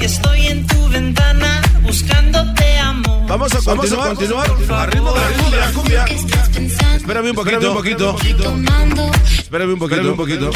[0.00, 3.26] Y estoy en tu ventana buscándote amor.
[3.26, 6.04] Vamos a continuar, continuar al ritmo de la cumbia.
[6.04, 8.16] Espérame un poquito, un poquito.
[9.40, 10.50] Espérame un poquito, un poquito.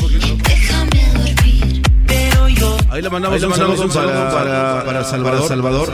[2.93, 5.91] Ahí le mandamos, un saludo para, para, Salvador, Salvador,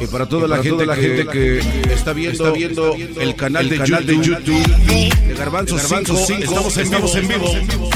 [0.00, 1.58] y para toda la gente, la gente que
[1.92, 4.66] está viendo, viendo el canal, de, YouTube,
[5.28, 6.12] de Garbanzo, 5.
[6.40, 7.90] Estamos en vivo, en vivo.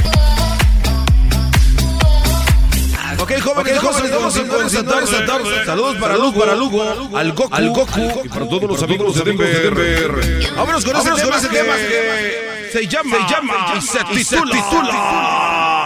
[3.19, 5.65] Ok, jóvenes, jóvenes, vamos a.
[5.67, 8.21] Saludos para Lugo, para Lugo, al Goku, al Goku.
[8.23, 10.53] Y para todos los amigos de Denver.
[10.55, 11.75] Vámonos con ese tema.
[11.75, 15.78] que se llama, se llama se titula.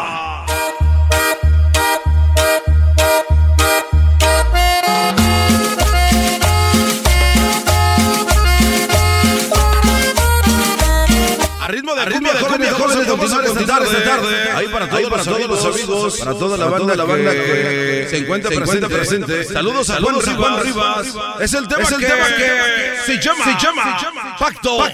[12.83, 14.51] Jóvenes, vamos a continuar esta tarde.
[14.55, 18.19] Ahí para todos, para todos los amigos, para toda la banda, la banda que se
[18.19, 18.51] encuentra
[18.89, 19.45] presente.
[19.45, 21.07] Saludos a Juan Rivas.
[21.41, 24.85] Es el tema que se llama Pacto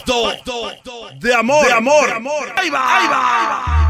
[1.19, 1.67] de amor.
[1.67, 2.53] De amor.
[2.57, 3.89] Ahí va, ahí va.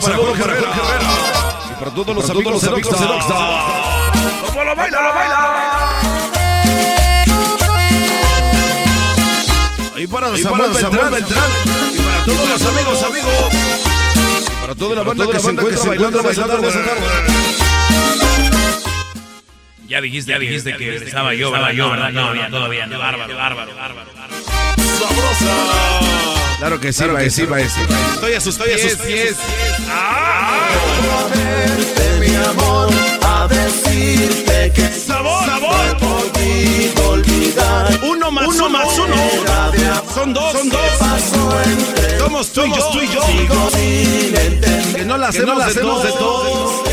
[0.00, 0.70] para Jorge Herrera.
[1.70, 2.68] Y para todos los amigos de.
[4.46, 5.38] ¿Cómo lo baila, lo baila?
[9.96, 11.12] Ahí para Samuel para Beltrán.
[11.12, 11.50] Beltrán.
[11.92, 13.32] Y para todos los amigos, amigos.
[14.46, 16.68] Y para toda la banda que se encuentra bailando esta tarde.
[16.68, 17.06] esta tarde.
[19.88, 21.72] Ya dijiste, ya dijiste que estaba yo, ¿verdad?
[21.72, 22.10] Yo, ¿verdad?
[22.12, 22.98] No, no, todavía no.
[22.98, 24.10] Bárbaro, bárbaro, bárbaro.
[24.98, 26.41] Sabrosa.
[26.62, 27.80] Claro que sí, va, sí, va, sí.
[28.14, 29.36] Estoy a sus Estoy a sus pies.
[32.20, 32.88] mi amor,
[33.20, 35.74] a decirte que Sabor, sabor.
[38.04, 39.16] Uno más uno más uno.
[40.14, 40.80] Son dos, son dos.
[42.20, 42.90] Somos tú y yo.
[42.92, 43.24] Tú y yo.
[44.94, 46.84] Que no la hacemos, la hacemos de todos.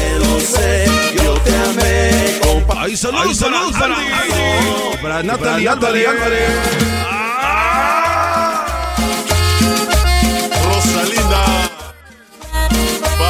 [1.15, 2.81] Yo te amé, compa.
[2.81, 3.97] Ahí saludos, saludos para
[4.99, 5.69] Para Natalie,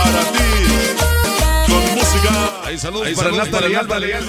[0.03, 0.49] Para ti.
[1.67, 2.31] Con música.
[2.65, 3.77] Ahí saludos Ahí para Natalie.
[3.87, 4.25] Barrios.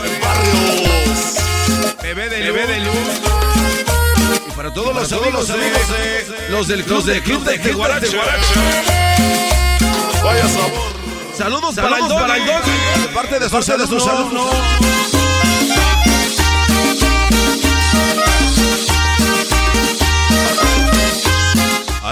[2.03, 2.95] Bebé de Bebé de luz.
[4.49, 8.17] Y para todos los amigos, amigos de los del club de club de Guarache.
[10.23, 10.91] Vaya sabor.
[11.37, 13.03] Saludos para el Saludos para el Doggy.
[13.03, 13.49] De parte de
[13.87, 14.07] sus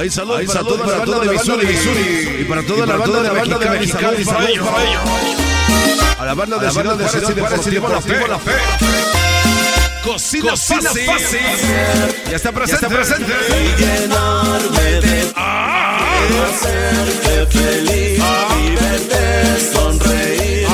[0.02, 0.38] de sus alumnos.
[0.40, 2.38] Ahí saludos para toda la banda de Missouri.
[2.40, 4.24] Y para toda la banda de banda de Mexicali.
[4.24, 4.68] Saludos para ellos.
[6.18, 6.96] A la banda de Ciudad
[7.38, 8.52] Juárez y de La Fe.
[10.04, 11.06] Cocina, Cocina fácil.
[11.06, 11.40] fácil.
[12.30, 12.86] Ya está presente.
[12.86, 15.32] Y llenarme de
[16.40, 18.22] hacerte feliz
[18.58, 20.66] y verte sonreír.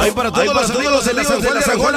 [0.00, 1.94] Ahí para todos los amigos de la San Juan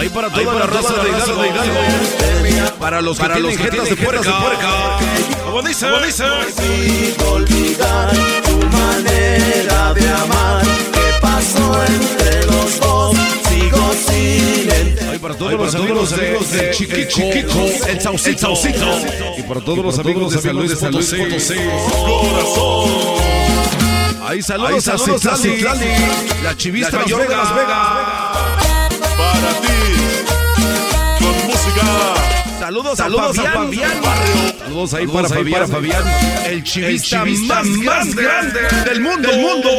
[0.00, 0.06] de.
[0.06, 2.78] Ahí para toda la raza de Hidalgo, Hidalgo.
[2.78, 4.22] Para los que Para los tienen que jetas de puerca.
[4.22, 6.24] jetas de Como dice, como dice.
[7.18, 8.10] Puedo olvidar
[8.44, 10.64] tu manera de amar.
[10.92, 13.16] ¿Qué pasó entre los dos?
[13.48, 15.08] Sigo sin entender.
[15.10, 16.10] Ahí para todos los amigos
[16.50, 18.54] de Chiquico, el Saucito.
[19.36, 21.56] Y para todos los amigos de San Luis Potosí.
[24.26, 25.92] Ahí saludos a Citlali,
[26.44, 27.88] la chivista La de Las Vegas.
[29.18, 29.79] Para ti.
[31.70, 32.14] Música.
[32.58, 34.02] Saludos, Saludos a a Fabián.
[34.02, 34.54] Fabián.
[34.58, 36.02] Saludos ahí para Fabián, Fabián,
[36.44, 39.28] el chivista, más, grande, del mundo.
[39.30, 39.70] Del mundo.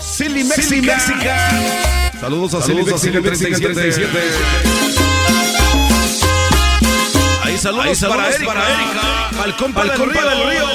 [0.00, 2.10] Silly Mexica.
[2.20, 4.20] Saludos a Silly Mexica 37.
[7.42, 9.56] Ahí saludos, Ahí saludos para, Erika, para Erika.
[9.58, 10.30] compa río.
[10.30, 10.66] del río.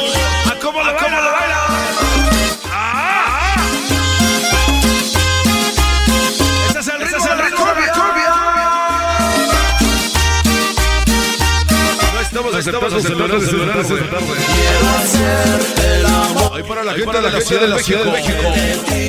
[12.68, 14.26] No estamos aceptando celulares celulares esta tarde.
[14.28, 16.52] Quiero hacerte el amor.
[16.54, 18.42] Ahí para la gente de la Ciudad de México.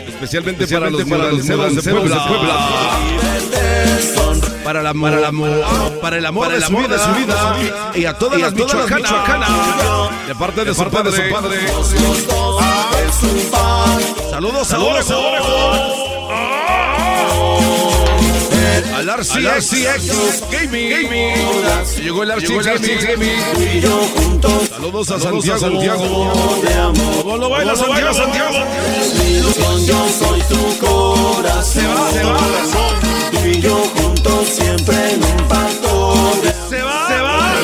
[0.06, 2.28] Especialmente para los mudanceros de Puebla.
[4.62, 5.32] Para la para la
[6.00, 7.56] para el amor de su vida
[7.96, 9.50] y a todas las michoacanas
[10.28, 11.32] de parte de su padre.
[14.30, 15.04] Saludos, saludos,
[18.98, 20.90] al RCX Gaming.
[22.02, 23.40] Llegó el RCX Gaming.
[24.68, 25.64] Saludos a Santiago.
[25.64, 27.22] amor.
[27.22, 28.14] ¿Cómo lo baila Santiago?
[28.14, 28.58] Santiago?
[29.86, 31.64] Yo soy tu corazón.
[31.64, 32.38] Se va, se va.
[33.30, 36.32] Tú y yo juntos siempre en un pacto
[36.68, 37.54] Se va, se va.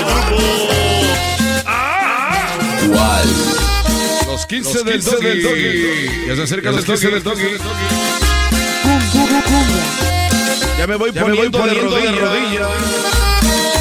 [2.93, 3.29] ¿Cuál?
[4.29, 6.29] Los 15 del doggy.
[6.29, 7.59] Ya se acercan los 15 del doggy.
[10.85, 12.29] Ya me voy Ya me poniendo, voy de poniendo de rodilla.
[12.29, 12.69] rodilla.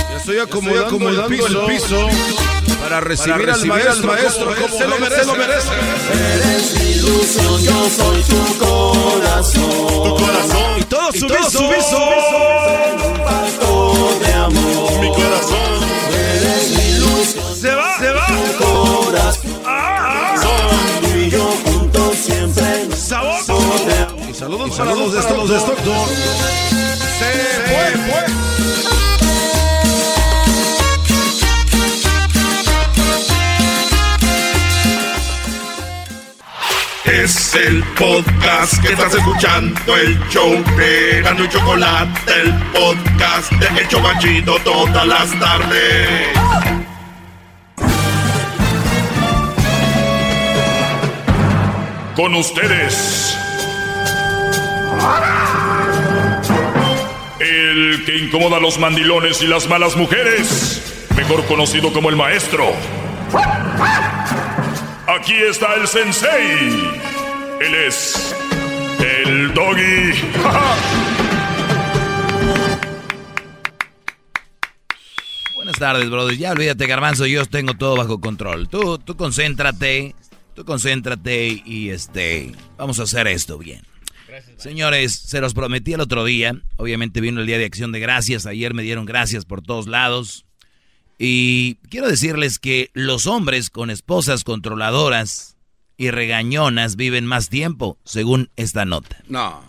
[0.10, 2.08] Ya estoy acomodando, acomodando el, piso,
[2.80, 5.20] para recibir, al maestro, maestro como como se lo merece.
[5.20, 5.68] se lo merece.
[6.14, 9.88] Eres mi ilusión, yo soy tu corazón.
[10.02, 10.80] Tu corazón.
[10.80, 11.50] Y todo su todo viso.
[11.52, 12.14] su viso.
[12.88, 15.00] En un pacto de amor.
[15.02, 15.84] Mi corazón.
[16.10, 18.28] Eres mi ilusión, Se va, se va.
[18.28, 19.42] tu corazón.
[19.44, 19.68] Tú
[24.45, 24.68] amor.
[24.68, 26.10] Y saludos para los de Stockton.
[27.20, 27.32] se
[27.65, 28.44] fue.
[37.06, 43.82] Es el podcast que estás escuchando, el show de Gano y Chocolate, el podcast de
[43.82, 46.28] El Chobachito todas las tardes.
[52.15, 53.43] Con ustedes.
[57.40, 61.08] El que incomoda a los mandilones y las malas mujeres.
[61.16, 62.72] Mejor conocido como el maestro.
[65.08, 67.02] Aquí está el sensei.
[67.60, 68.36] Él es
[69.00, 70.14] el doggy.
[75.56, 76.38] Buenas tardes, brother.
[76.38, 78.68] Ya olvídate, Garbanzo, yo tengo todo bajo control.
[78.68, 80.14] Tú, tú concéntrate,
[80.56, 83.82] tú concéntrate y este, vamos a hacer esto bien.
[84.58, 86.56] Señores, se los prometí el otro día.
[86.78, 88.46] Obviamente vino el día de acción de gracias.
[88.46, 90.46] Ayer me dieron gracias por todos lados.
[91.18, 95.58] Y quiero decirles que los hombres con esposas controladoras
[95.98, 99.24] y regañonas viven más tiempo, según esta nota.
[99.28, 99.62] No.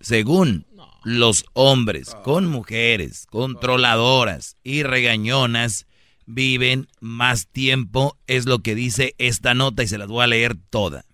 [0.00, 0.66] Según
[1.04, 5.86] los hombres con mujeres controladoras y regañonas
[6.26, 10.56] viven más tiempo, es lo que dice esta nota y se las voy a leer
[10.70, 11.04] toda.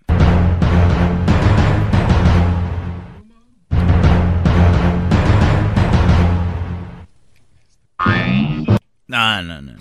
[9.07, 9.73] No, no, no.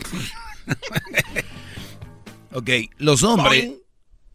[2.53, 3.71] ok, los hombres.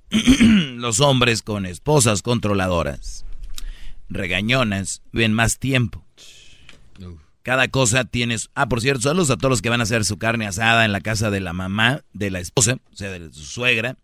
[0.40, 3.26] los hombres con esposas controladoras,
[4.10, 6.04] regañonas, viven más tiempo.
[7.44, 8.50] Cada cosa tienes.
[8.56, 10.92] Ah, por cierto, saludos a todos los que van a hacer su carne asada en
[10.92, 13.96] la casa de la mamá, de la esposa, o sea, de su suegra,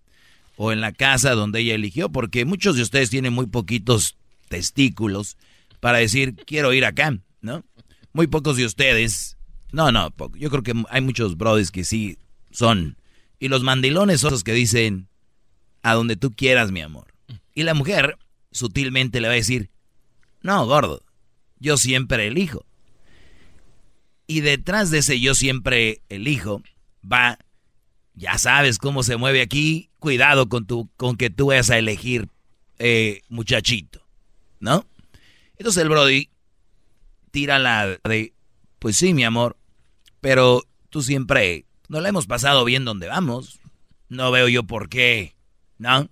[0.55, 4.15] o en la casa donde ella eligió, porque muchos de ustedes tienen muy poquitos
[4.47, 5.35] testículos
[5.81, 7.65] para decir, quiero ir acá, ¿no?
[8.13, 9.35] Muy pocos de ustedes
[9.73, 12.19] no, no, yo creo que hay muchos brothers que sí
[12.51, 12.95] son.
[13.39, 15.09] Y los mandilones son los que dicen,
[15.81, 17.07] a donde tú quieras, mi amor.
[17.55, 18.19] Y la mujer
[18.51, 19.71] sutilmente le va a decir,
[20.41, 21.03] no, gordo,
[21.57, 22.67] yo siempre elijo.
[24.27, 26.61] Y detrás de ese yo siempre elijo
[27.03, 27.39] va,
[28.13, 32.29] ya sabes cómo se mueve aquí, cuidado con, tu, con que tú vayas a elegir
[32.77, 34.05] eh, muchachito,
[34.59, 34.85] ¿no?
[35.57, 36.29] Entonces el Brody
[37.31, 38.33] tira la de,
[38.77, 39.57] pues sí, mi amor,
[40.23, 43.59] pero tú siempre no la hemos pasado bien donde vamos.
[44.07, 45.35] No veo yo por qué,
[45.77, 46.09] ¿no?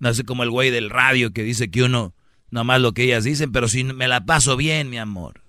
[0.00, 2.12] No sé como el güey del radio que dice que uno,
[2.50, 5.42] nomás lo que ellas dicen, pero si me la paso bien, mi amor,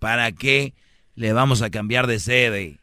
[0.00, 0.74] ¿para qué
[1.14, 2.80] le vamos a cambiar de sede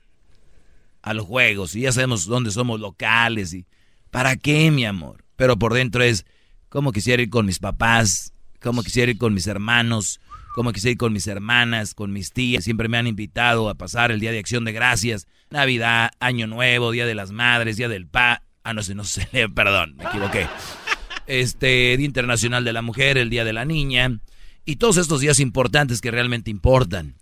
[1.01, 1.75] a los juegos?
[1.75, 3.65] Y ya sabemos dónde somos locales y
[4.11, 5.25] ¿para qué, mi amor?
[5.35, 6.25] Pero por dentro es,
[6.69, 8.31] ¿cómo quisiera ir con mis papás?
[8.61, 10.21] ¿Cómo quisiera ir con mis hermanos?
[10.57, 14.09] Como quise ir con mis hermanas, con mis tías, siempre me han invitado a pasar
[14.09, 18.07] el Día de Acción de Gracias, Navidad, Año Nuevo, Día de las Madres, Día del
[18.07, 20.47] Pa, ah no sé, no sé, perdón, me equivoqué.
[21.27, 24.19] Este Día Internacional de la Mujer, el Día de la Niña
[24.65, 27.13] y todos estos días importantes que realmente importan.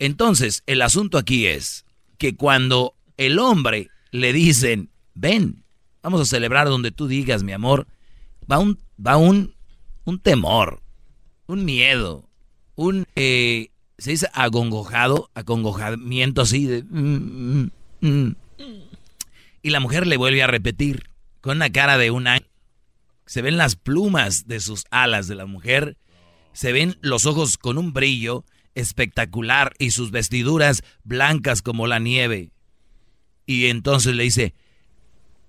[0.00, 1.84] Entonces, el asunto aquí es
[2.18, 5.62] que cuando el hombre le dicen, "Ven,
[6.02, 7.86] vamos a celebrar donde tú digas, mi amor",
[8.50, 9.54] va un va un
[10.04, 10.82] un temor,
[11.46, 12.25] un miedo,
[12.76, 16.82] un, eh, se dice agongojado, acongojamiento así de...
[16.84, 17.70] Mm,
[18.00, 18.36] mm, mm.
[19.62, 22.46] Y la mujer le vuelve a repetir con una cara de un año.
[23.24, 25.96] Se ven las plumas de sus alas de la mujer,
[26.52, 28.44] se ven los ojos con un brillo
[28.76, 32.52] espectacular y sus vestiduras blancas como la nieve.
[33.46, 34.54] Y entonces le dice,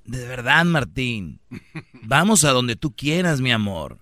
[0.06, 1.40] de verdad Martín,
[1.94, 4.00] vamos a donde tú quieras, mi amor.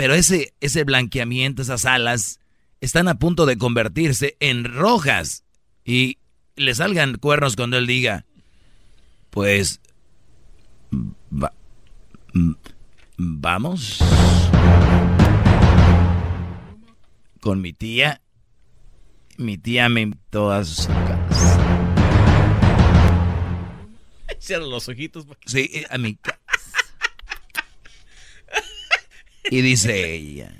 [0.00, 2.40] Pero ese, ese blanqueamiento, esas alas,
[2.80, 5.44] están a punto de convertirse en rojas.
[5.84, 6.16] Y
[6.56, 8.24] le salgan cuernos cuando él diga,
[9.28, 9.78] pues,
[13.18, 13.98] vamos
[17.42, 18.22] con mi tía.
[19.36, 21.60] Mi tía me invitó a sus casas.
[24.38, 25.26] Cierra los ojitos.
[25.44, 26.40] Sí, a mi casa.
[29.50, 30.54] Y dice ella.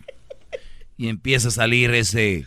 [0.97, 2.47] Y empieza a salir ese...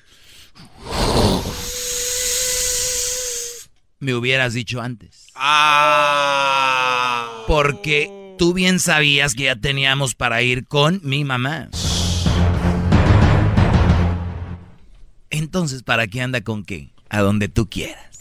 [3.99, 5.28] Me hubieras dicho antes.
[5.36, 7.45] Ah.
[7.48, 11.70] Porque tú bien sabías que ya teníamos para ir con mi mamá.
[15.30, 16.90] Entonces, ¿para qué anda con qué?
[17.07, 18.18] A donde tú quieras.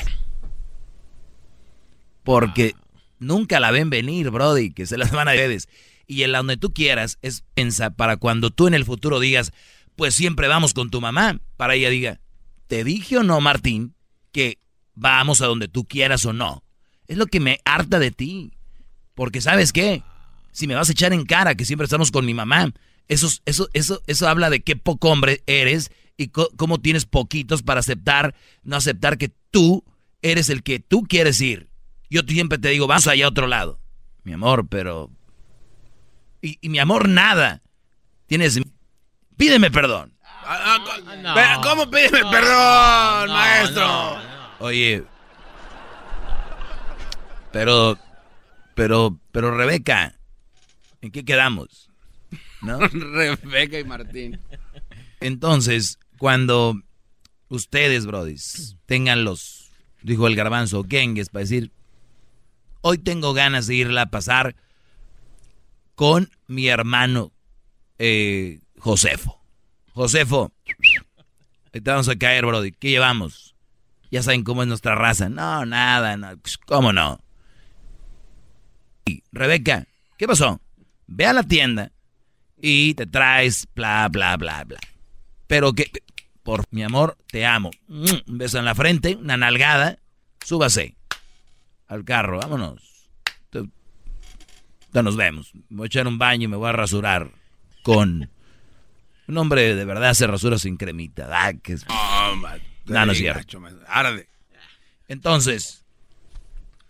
[2.23, 2.77] Porque
[3.19, 5.69] nunca la ven venir, Brody, que se las van a ustedes
[6.07, 9.53] y en la donde tú quieras es pensa para cuando tú en el futuro digas,
[9.97, 11.41] pues siempre vamos con tu mamá.
[11.57, 12.20] Para ella diga,
[12.66, 13.95] ¿te dije o no, Martín,
[14.33, 14.59] que
[14.95, 16.62] vamos a donde tú quieras o no?
[17.07, 18.53] Es lo que me harta de ti.
[19.15, 20.03] Porque sabes qué,
[20.53, 22.73] si me vas a echar en cara que siempre estamos con mi mamá,
[23.09, 27.81] eso, eso, eso, eso habla de qué poco hombre eres y cómo tienes poquitos para
[27.81, 29.85] aceptar, no aceptar que tú
[30.23, 31.69] eres el que tú quieres ir.
[32.09, 33.81] Yo siempre te digo, vas allá a otro lado.
[34.24, 35.11] Mi amor, pero...
[36.43, 37.62] Y, mi amor, nada.
[38.27, 38.60] Tienes...
[39.36, 40.12] Pídeme perdón.
[40.44, 40.78] Ah,
[41.24, 44.19] ah, ¿Cómo pídeme perdón, maestro?
[44.59, 45.05] Oye.
[47.52, 47.97] Pero...
[48.74, 49.19] Pero...
[49.31, 50.16] Pero Rebeca,
[51.01, 51.90] ¿en qué quedamos?
[52.60, 52.78] ¿No?
[52.89, 54.40] Rebeca y Martín.
[55.20, 56.74] Entonces, cuando
[57.48, 59.70] ustedes, brodis, tengan los,
[60.02, 61.70] dijo el garbanzo, gengues, para decir,
[62.81, 64.56] hoy tengo ganas de irla a pasar
[65.94, 67.32] con mi hermano
[67.98, 69.40] eh, Josefo.
[69.94, 70.52] Josefo,
[71.70, 72.73] te vamos a caer, brody.
[72.73, 73.55] ¿Qué llevamos?
[74.10, 75.28] Ya saben cómo es nuestra raza.
[75.28, 76.28] No, nada, no.
[76.66, 77.20] ¿Cómo no?
[79.06, 79.86] Y, Rebeca,
[80.19, 80.60] ¿qué pasó?
[81.06, 81.93] Ve a la tienda
[82.60, 84.78] y te traes bla, bla, bla, bla.
[85.47, 85.90] Pero que,
[86.43, 87.70] por mi amor, te amo.
[87.89, 89.98] Un beso en la frente, una nalgada.
[90.44, 90.97] Súbase
[91.86, 92.91] al carro, vámonos.
[94.93, 95.52] Ya nos vemos.
[95.70, 97.31] voy a echar un baño y me voy a rasurar
[97.82, 98.31] con...
[99.28, 101.28] Un hombre de verdad se rasura sin cremita.
[101.31, 101.86] Ah, que es...
[102.86, 103.59] no, no es cierto.
[105.09, 105.82] Entonces,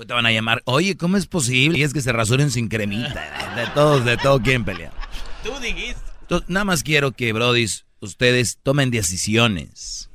[0.06, 1.78] te van a llamar, oye, ¿cómo es posible?
[1.78, 3.54] Y es que se rasuren sin cremita.
[3.54, 4.92] De todos, de todo quieren pelear.
[5.42, 6.00] Tú dijiste.
[6.48, 10.10] nada más quiero que, brodis, ustedes tomen decisiones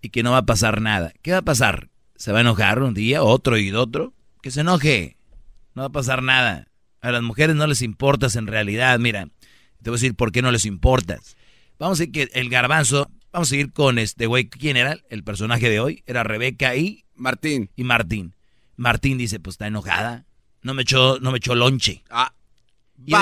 [0.00, 1.12] y que no va a pasar nada.
[1.22, 1.88] ¿Qué va a pasar?
[2.16, 4.14] ¿Se va a enojar un día, otro y otro?
[4.42, 5.16] Que se enoje.
[5.74, 6.67] No va a pasar nada.
[7.00, 8.98] A las mujeres no les importas en realidad.
[8.98, 9.28] Mira,
[9.82, 11.36] te voy a decir por qué no les importas.
[11.78, 14.48] Vamos a decir que el garbanzo, vamos a seguir con este güey.
[14.48, 16.02] ¿Quién era el personaje de hoy?
[16.06, 17.70] Era Rebeca y Martín.
[17.76, 18.34] Y Martín.
[18.76, 20.26] Martín dice, pues está enojada.
[20.62, 22.02] No me echó, no me echó lonche.
[22.10, 22.32] Ah.
[23.06, 23.14] Y,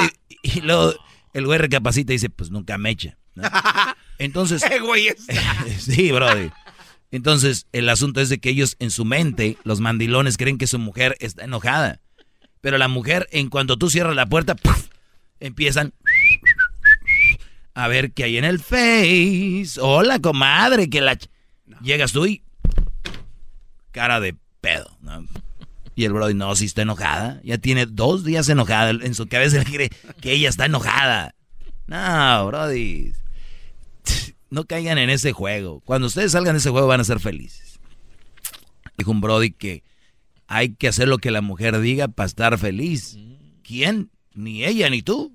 [0.42, 0.94] y, luego
[1.34, 3.18] el güey recapacita y dice, pues nunca me echa.
[4.18, 4.62] Entonces.
[5.78, 6.50] sí, brody.
[7.10, 10.78] Entonces, el asunto es de que ellos en su mente, los mandilones, creen que su
[10.78, 12.00] mujer está enojada.
[12.66, 14.56] Pero la mujer, en cuanto tú cierras la puerta,
[15.38, 15.94] empiezan
[17.74, 19.74] a ver qué hay en el face.
[19.80, 21.16] Hola, comadre, que la...
[21.80, 22.42] Llegas tú y...
[23.92, 24.98] Cara de pedo,
[25.94, 27.40] Y el brody, no, si está enojada.
[27.44, 28.90] Ya tiene dos días enojada.
[28.90, 29.90] En su cabeza cree
[30.20, 31.36] que ella está enojada.
[31.86, 33.12] No, brody
[34.50, 35.82] no caigan en ese juego.
[35.84, 37.78] Cuando ustedes salgan de ese juego van a ser felices.
[38.98, 39.84] Dijo un Brody que
[40.48, 43.18] hay que hacer lo que la mujer diga para estar feliz.
[43.62, 44.10] ¿Quién?
[44.34, 45.34] Ni ella ni tú.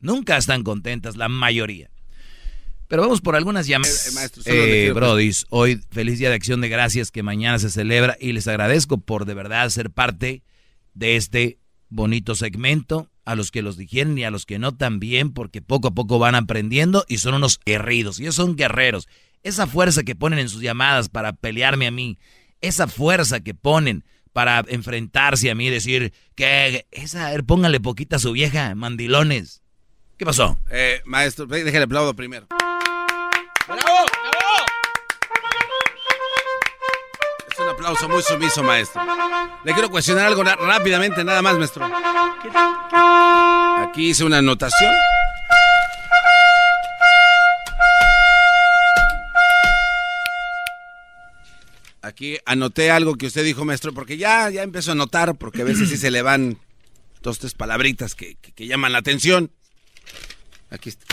[0.00, 1.90] Nunca están contentas, la mayoría.
[2.88, 4.14] Pero vamos por algunas llamadas.
[4.44, 8.46] Eh, eh hoy feliz día de acción de gracias que mañana se celebra y les
[8.46, 10.42] agradezco por de verdad ser parte
[10.92, 11.58] de este
[11.88, 15.88] bonito segmento a los que los dijeron y a los que no también, porque poco
[15.88, 18.20] a poco van aprendiendo y son unos guerridos.
[18.20, 19.08] Ellos son guerreros.
[19.42, 22.18] Esa fuerza que ponen en sus llamadas para pelearme a mí,
[22.66, 28.18] esa fuerza que ponen para enfrentarse a mí y decir que esa, póngale poquita a
[28.18, 29.62] su vieja, mandilones.
[30.18, 30.58] ¿Qué pasó?
[30.70, 32.46] Eh, maestro, déjale aplaudo primero.
[37.50, 39.02] Es un aplauso muy sumiso, maestro.
[39.64, 41.88] Le quiero cuestionar algo rápidamente, nada más, maestro.
[43.88, 44.92] Aquí hice una anotación.
[52.04, 55.64] Aquí anoté algo que usted dijo, maestro, porque ya, ya empezó a notar, porque a
[55.64, 56.58] veces sí se le van
[57.22, 59.50] dos, tres palabritas que, llaman la atención.
[60.68, 61.06] Aquí está.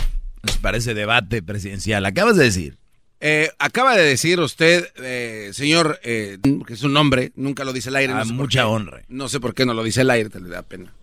[0.43, 2.05] Nos parece debate presidencial.
[2.05, 2.77] Acabas de decir.
[3.21, 7.87] Eh, acaba de decir usted, eh, señor, eh, que es un nombre, nunca lo dice
[7.87, 8.11] el aire.
[8.11, 9.01] A mucha honra.
[9.07, 10.93] No sé por qué no lo dice el aire, te le da pena.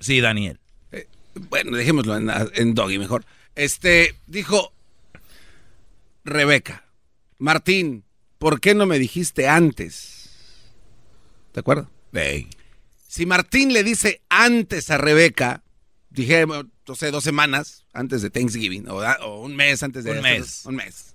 [0.00, 0.58] Sí, Daniel.
[0.90, 3.24] Eh, bueno, dejémoslo en, en Doggy mejor.
[3.54, 4.72] Este, dijo
[6.24, 6.84] Rebeca,
[7.38, 8.04] Martín,
[8.40, 10.30] ¿por qué no me dijiste antes?
[11.54, 11.88] ¿De acuerdo?
[13.06, 15.62] Si Martín le dice antes a Rebeca,
[16.08, 20.10] dije, no sé, dos semanas antes de Thanksgiving, o, o un mes antes de...
[20.10, 20.62] Un mes.
[20.64, 21.10] Un mes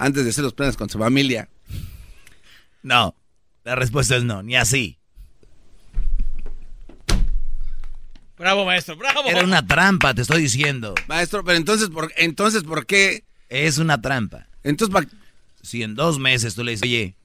[0.00, 1.48] antes de hacer los planes con su familia?
[2.82, 3.14] No,
[3.64, 4.98] la respuesta es no, ni así.
[8.38, 9.22] Bravo, maestro, bravo.
[9.26, 10.94] Era una trampa, te estoy diciendo.
[11.06, 13.24] Maestro, pero entonces, ¿por, entonces, ¿por qué?
[13.50, 14.48] Es una trampa.
[14.62, 15.06] Entonces,
[15.62, 17.16] si en dos meses tú le dices, oye,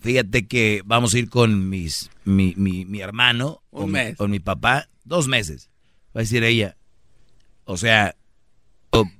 [0.00, 4.16] fíjate que vamos a ir con mis, mi, hermano, Un mes.
[4.16, 5.70] con mi papá, dos meses.
[6.16, 6.76] Va a decir ella,
[7.64, 8.16] O sea,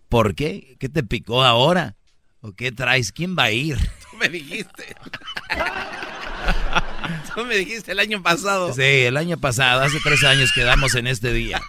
[0.09, 0.77] ¿por qué?
[0.79, 1.97] ¿Qué te picó ahora?
[2.41, 3.13] ¿O qué traes?
[3.13, 3.77] ¿Quién va a ir?
[4.11, 4.97] Tú me dijiste.
[7.35, 8.73] Tú me dijiste el año pasado.
[8.73, 11.61] Sí, el año pasado, hace tres años quedamos en este día.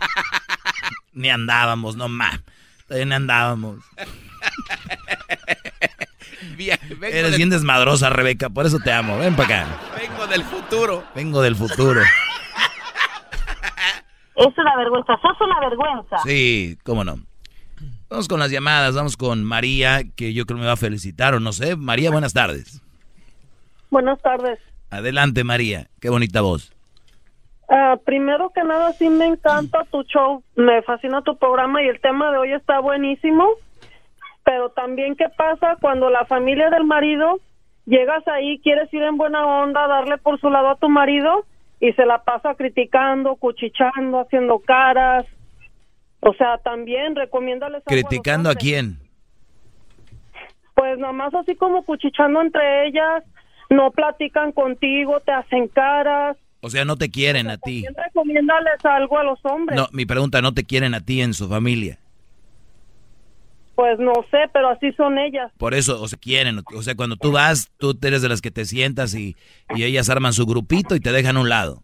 [1.14, 2.40] Ni andábamos, no más.
[2.90, 3.84] Ni andábamos.
[7.02, 9.18] Eres bien desmadrosa, Rebeca, por eso te amo.
[9.18, 9.78] Ven para acá.
[9.98, 11.04] Vengo del futuro.
[11.16, 12.02] Vengo del futuro.
[14.36, 16.18] Es una vergüenza, sos una vergüenza.
[16.24, 17.18] Sí, cómo no.
[18.10, 21.42] Vamos con las llamadas, vamos con María, que yo creo me va a felicitar o
[21.42, 21.76] no sé.
[21.76, 22.82] María, buenas tardes.
[23.90, 24.58] Buenas tardes.
[24.92, 25.88] Adelante, María.
[26.00, 26.72] Qué bonita voz.
[27.68, 32.00] Ah, primero que nada, sí me encanta tu show, me fascina tu programa y el
[32.00, 33.46] tema de hoy está buenísimo.
[34.50, 37.40] Pero también, ¿qué pasa cuando la familia del marido
[37.86, 41.46] llegas ahí, quieres ir en buena onda, darle por su lado a tu marido
[41.80, 45.28] y se la pasa criticando, cuchichando, haciendo caras?
[46.22, 47.84] O sea, también recomiéndales.
[47.86, 48.98] ¿Criticando a quién?
[50.74, 53.24] Pues nomás así como cuchichando entre ellas,
[53.70, 56.38] no platican contigo, te hacen caras.
[56.62, 57.84] O sea, no te quieren a ti.
[57.84, 59.78] También recomiéndales algo a los hombres.
[59.78, 62.00] No, mi pregunta, ¿no te quieren a ti en su familia?
[63.80, 65.54] Pues no sé, pero así son ellas.
[65.58, 66.62] Por eso, o sea, quieren.
[66.76, 69.38] O sea, cuando tú vas, tú eres de las que te sientas y,
[69.74, 71.82] y ellas arman su grupito y te dejan a un lado.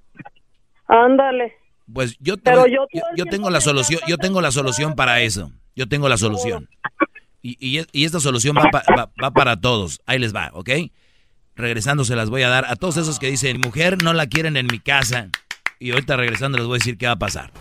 [0.88, 1.54] Ándale.
[1.94, 2.52] Pues yo, te-
[3.16, 5.54] yo, tengo la solución, yo tengo la solución para eso.
[5.74, 6.68] Yo tengo la solución.
[7.42, 10.02] Y, y, y esta solución va, pa- va- va para todos.
[10.06, 10.70] Ahí les va, ¿ok?
[11.56, 14.58] Regresando se las voy a dar a todos esos que dicen, mujer no la quieren
[14.58, 15.30] en mi casa.
[15.80, 17.52] Y ahorita regresando les voy a decir qué va a pasar.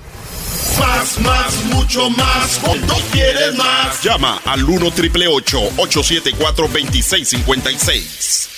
[0.79, 2.59] Más, más, mucho más.
[2.65, 4.03] Cuando quieres más.
[4.03, 8.51] Llama al 1 triple 874 2656.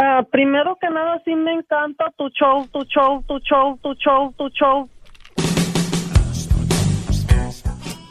[0.00, 4.32] Ah, primero que nada, sí me encanta tu show, tu show, tu show, tu show,
[4.36, 4.88] tu show.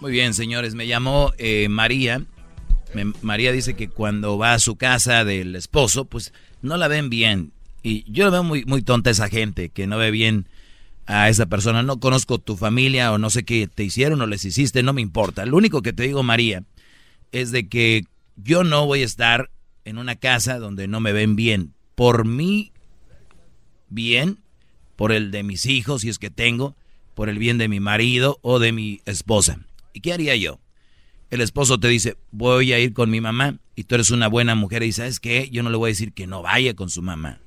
[0.01, 2.21] Muy bien, señores, me llamó eh, María.
[2.93, 7.09] Me- María dice que cuando va a su casa del esposo, pues no la ven
[7.09, 7.51] bien.
[7.84, 10.47] Y yo la veo muy, muy tonta esa gente que no ve bien
[11.07, 11.81] a esa persona.
[11.84, 15.01] No conozco tu familia o no sé qué te hicieron o les hiciste, no me
[15.01, 15.45] importa.
[15.45, 16.63] Lo único que te digo, María,
[17.31, 18.03] es de que
[18.35, 19.49] yo no voy a estar
[19.85, 21.73] en una casa donde no me ven bien.
[21.95, 22.71] Por mí,
[23.89, 24.39] bien,
[24.95, 26.75] por el de mis hijos, si es que tengo,
[27.15, 29.59] por el bien de mi marido o de mi esposa.
[29.93, 30.59] ¿Y qué haría yo?
[31.29, 34.55] El esposo te dice, voy a ir con mi mamá, y tú eres una buena
[34.55, 37.01] mujer y sabes qué, yo no le voy a decir que no vaya con su
[37.01, 37.41] mamá,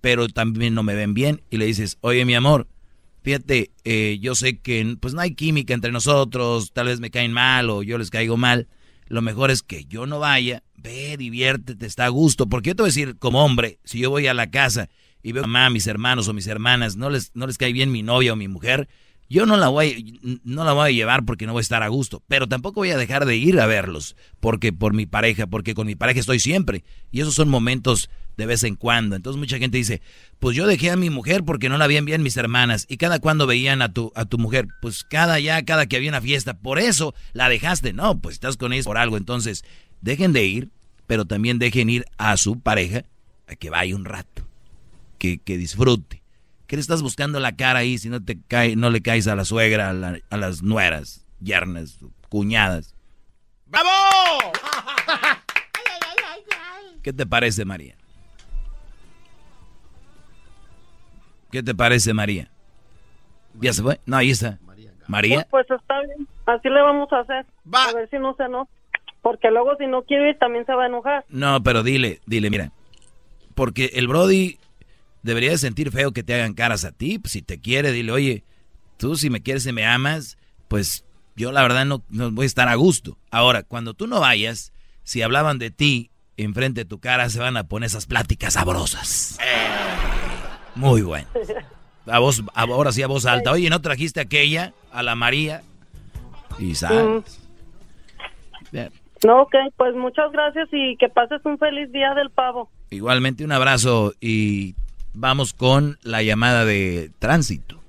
[0.00, 2.68] pero también no me ven bien, y le dices, oye mi amor,
[3.22, 7.32] fíjate, eh, yo sé que pues no hay química entre nosotros, tal vez me caen
[7.32, 8.68] mal o yo les caigo mal,
[9.06, 12.82] lo mejor es que yo no vaya, ve, diviértete, está a gusto, porque yo te
[12.82, 14.88] voy a decir como hombre, si yo voy a la casa
[15.22, 17.92] y veo a mamá, mis hermanos o mis hermanas, no les, no les cae bien
[17.92, 18.88] mi novia o mi mujer,
[19.32, 21.88] yo no la voy no la voy a llevar porque no voy a estar a
[21.88, 25.74] gusto, pero tampoco voy a dejar de ir a verlos porque por mi pareja, porque
[25.74, 26.84] con mi pareja estoy siempre.
[27.10, 29.16] Y esos son momentos de vez en cuando.
[29.16, 30.02] Entonces mucha gente dice,
[30.40, 33.18] "Pues yo dejé a mi mujer porque no la veían bien mis hermanas y cada
[33.18, 36.54] cuando veían a tu a tu mujer, pues cada ya cada que había una fiesta,
[36.58, 39.64] por eso la dejaste." No, pues estás con ella por algo, entonces
[40.00, 40.70] dejen de ir,
[41.06, 43.04] pero también dejen ir a su pareja
[43.46, 44.46] a que vaya un rato,
[45.18, 46.22] que que disfrute.
[46.66, 49.36] ¿Qué le estás buscando la cara ahí si no te cae, no le caes a
[49.36, 51.98] la suegra, a, la- a las nueras, yernas,
[52.30, 52.94] cuñadas?
[53.66, 53.90] ¡Bravo!
[57.02, 57.96] ¿Qué te parece, María?
[61.52, 62.50] ¿Qué te parece, María?
[63.60, 64.00] ¿Ya se fue?
[64.06, 64.58] No, ahí está.
[65.06, 65.46] María.
[65.50, 67.44] Pues está bien, así le vamos a hacer.
[67.70, 68.70] A ver si no se enoja.
[69.20, 71.26] Porque luego si no quiere ir también se va a enojar.
[71.28, 72.72] No, pero dile, dile, mira.
[73.54, 74.58] Porque el Brody
[75.22, 77.18] debería de sentir feo que te hagan caras a ti.
[77.18, 78.44] Pues, si te quiere, dile, oye,
[78.96, 80.38] tú si me quieres y me amas,
[80.68, 81.04] pues
[81.36, 83.18] yo la verdad no, no voy a estar a gusto.
[83.30, 84.72] Ahora, cuando tú no vayas,
[85.02, 89.38] si hablaban de ti enfrente de tu cara, se van a poner esas pláticas sabrosas.
[90.74, 91.26] Muy bueno.
[92.06, 93.52] A voz, a- ahora sí a voz alta.
[93.52, 94.72] Oye, ¿no trajiste aquella?
[94.92, 95.62] A la María.
[96.58, 97.40] Y sabes.
[98.70, 98.90] Bien.
[99.24, 102.70] No, ok, pues muchas gracias y que pases un feliz día del pavo.
[102.90, 104.74] Igualmente un abrazo y
[105.14, 107.80] vamos con la llamada de tránsito.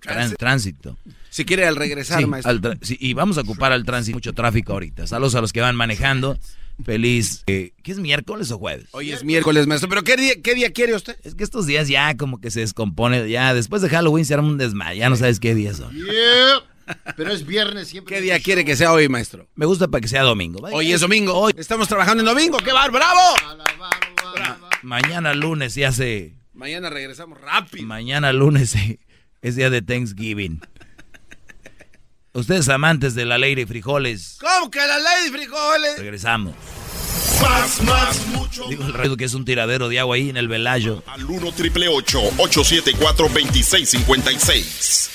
[0.00, 0.96] Trán- tránsito.
[1.30, 2.50] Si quiere al regresar, Sí, maestro.
[2.50, 5.06] al tra- sí, y vamos a ocupar al tránsito, mucho tráfico ahorita.
[5.06, 6.36] Saludos a los que van manejando.
[6.84, 7.44] Feliz.
[7.46, 8.86] eh, ¿Qué es miércoles o jueves?
[8.92, 9.88] Hoy es miércoles, maestro.
[9.88, 11.16] ¿Pero qué día, qué día quiere usted?
[11.22, 13.28] Es que estos días ya como que se descompone.
[13.28, 14.98] Ya después de Halloween se arma un desmayo.
[14.98, 15.96] Ya no sabes qué días son.
[17.16, 18.14] Pero es viernes siempre.
[18.14, 19.46] ¿Qué día quiere que sea hoy, maestro?
[19.54, 20.60] Me gusta para que sea domingo.
[20.60, 21.32] Vaya, Hoy es domingo.
[21.32, 22.58] Hoy estamos trabajando en domingo.
[22.58, 23.20] ¡Qué bar, bravo!
[24.82, 26.34] Mañana lunes ya se.
[26.52, 27.86] Mañana regresamos rápido.
[27.86, 29.00] Mañana lunes eh,
[29.42, 30.60] es día de Thanksgiving.
[32.36, 34.38] Ustedes amantes de la ley de frijoles.
[34.40, 35.98] ¿Cómo que la ley de frijoles?
[35.98, 36.52] Regresamos.
[37.40, 38.66] Más, más, mucho.
[38.68, 41.04] Digo el rey que es un tiradero de agua ahí en el velayo.
[41.06, 45.10] Al 1 triple 874 2656.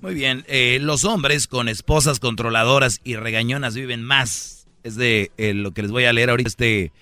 [0.00, 4.68] Muy bien, eh, los hombres con esposas controladoras y regañonas viven más.
[4.84, 6.92] Es de eh, lo que les voy a leer ahorita este,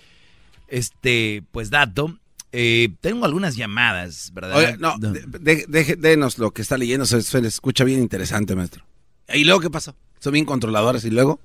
[0.69, 2.19] este pues dato.
[2.59, 4.57] Eh, tengo algunas llamadas, ¿verdad?
[4.57, 8.83] Oye, no, de- denos lo que está leyendo, se, se le escucha bien interesante, maestro.
[9.33, 9.95] ¿Y luego qué pasó?
[10.21, 11.39] Son bien controladoras y luego.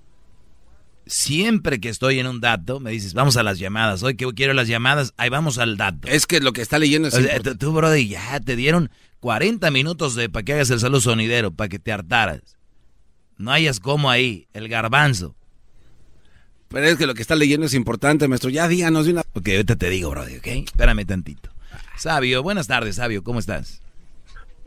[1.05, 4.03] Siempre que estoy en un dato, me dices, vamos a las llamadas.
[4.03, 6.07] Hoy que quiero las llamadas, ahí vamos al dato.
[6.07, 8.89] Es que lo que está leyendo es O sea, tú, brother, ya te dieron
[9.19, 12.55] 40 minutos de para que hagas el saludo sonidero, para que te hartaras.
[13.37, 15.35] No hayas como ahí, el garbanzo.
[16.71, 18.49] Pero es que lo que está leyendo es importante, maestro.
[18.49, 19.21] Ya díganos de una.
[19.33, 20.47] Ok, ahorita te digo, brother, ¿ok?
[20.47, 21.49] Espérame tantito.
[21.97, 23.81] Sabio, buenas tardes, Sabio, ¿cómo estás?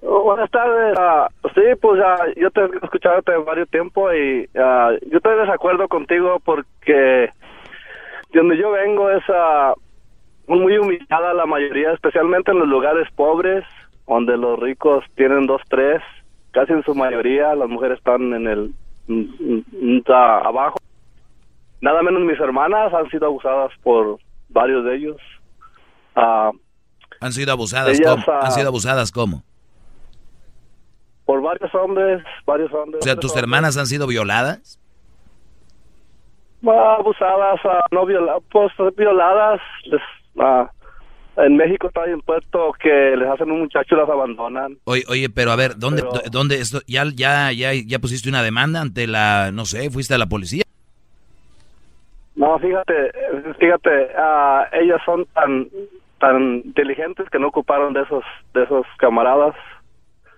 [0.03, 0.95] Oh, buenas tardes.
[0.99, 5.35] Ah, sí, pues ah, yo te he escuchado hace varios tiempo y ah, yo estoy
[5.35, 9.23] de desacuerdo contigo porque de donde yo vengo es
[10.47, 13.65] muy humillada la mayoría, especialmente en los lugares pobres,
[14.07, 16.03] donde los ricos tienen dos, tres,
[16.51, 18.75] casi en su mayoría, las mujeres están en el
[19.07, 20.77] mm, mm, mm, abajo.
[21.81, 24.19] Nada menos mis hermanas han sido abusadas por
[24.49, 25.17] varios de ellos.
[26.17, 26.51] Ah,
[27.21, 28.25] Han sido abusadas, Ellas, ¿cómo?
[28.39, 29.43] ah, Han sido abusadas, ¿cómo?
[31.27, 33.01] por varios hombres, varios hombres.
[33.01, 34.79] O sea, ¿tus hermanas han sido violadas?
[36.67, 39.61] Ah, abusadas, ah, no violadas, pues violadas.
[39.87, 40.01] les-
[40.41, 40.71] ah,
[41.39, 44.79] en México está impuesto que les hacen un muchacho y las abandonan.
[44.85, 46.81] Oye, oye, pero a ver, ¿dónde, Pero- dónde esto?
[46.87, 50.65] ¿Ya, ya, ya, ya pusiste una demanda ante la, no sé, fuiste a la policía?
[52.35, 53.13] No, fíjate,
[53.59, 55.69] fíjate, ah, ellas son tan
[56.19, 58.25] tan inteligentes que no ocuparon de esos
[58.55, 59.55] de esos camaradas.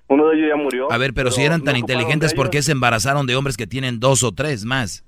[0.09, 0.93] Uno de ellos ya murió.
[0.93, 3.66] A ver, pero si eran tan no inteligentes, ¿por qué se embarazaron de hombres que
[3.66, 5.05] tienen dos o tres más?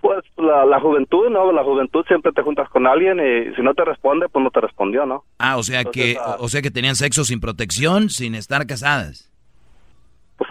[0.00, 1.52] Pues la, la juventud, ¿no?
[1.52, 4.60] La juventud siempre te juntas con alguien y si no te responde, pues no te
[4.60, 5.24] respondió, ¿no?
[5.38, 9.29] Ah, o sea que, ah, o sea que tenían sexo sin protección, sin estar casadas.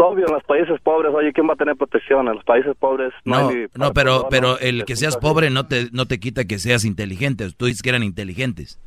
[0.02, 2.26] Obvio, en los países pobres, oye, ¿quién va a tener protección?
[2.30, 5.66] En los países pobres no, No, hay no, pero, pero el que seas pobre no
[5.68, 7.50] te, no te quita que seas inteligente.
[7.58, 8.80] Tú dices que eran inteligentes.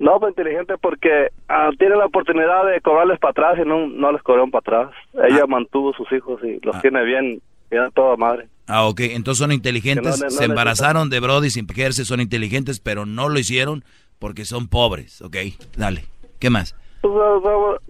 [0.00, 4.10] No, pues inteligente porque ah, tiene la oportunidad de cobrarles para atrás y no, no
[4.10, 4.96] les cobraron para atrás.
[5.28, 7.40] Ella mantuvo sus hijos y los tiene bien,
[7.70, 8.48] bien toda madre.
[8.66, 12.20] Ah, ok, entonces son inteligentes, Que no- no se embarazaron de Brody sin ejercer, son
[12.20, 13.84] inteligentes, pero no lo hicieron
[14.18, 15.36] porque son pobres, ok,
[15.76, 16.06] dale,
[16.40, 16.74] ¿qué más?
[17.00, 17.14] Pues,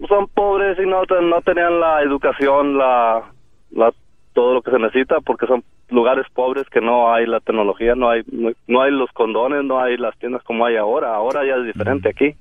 [0.07, 3.23] son, pobres y no, no tenían la educación, la,
[3.71, 3.91] la
[4.33, 8.09] todo lo que se necesita porque son lugares pobres que no hay la tecnología, no
[8.09, 11.13] hay no, no hay los condones, no hay las tiendas como hay ahora.
[11.13, 12.35] Ahora ya es diferente aquí.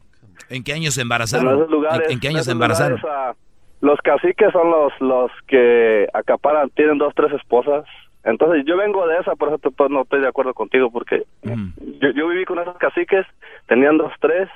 [0.49, 1.55] ¿En qué años se En embarazaron?
[1.59, 3.01] esos lugares, ¿En, en qué en años se embarazaron?
[3.01, 3.35] lugares, ah,
[3.81, 7.85] los caciques son los los que acaparan, tienen dos, tres esposas.
[8.23, 11.25] Entonces yo vengo de esa, por eso te- pues, no estoy de acuerdo contigo, porque
[11.43, 13.27] yo, yo viví con esos caciques,
[13.67, 14.49] tenían dos, tres,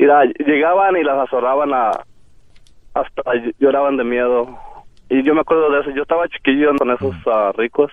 [0.00, 1.90] y la- llegaban y las azorraban a,
[2.94, 3.22] hasta
[3.58, 4.58] lloraban de miedo.
[5.10, 7.92] Y yo me acuerdo de eso, yo estaba chiquillo con esos ah, ricos,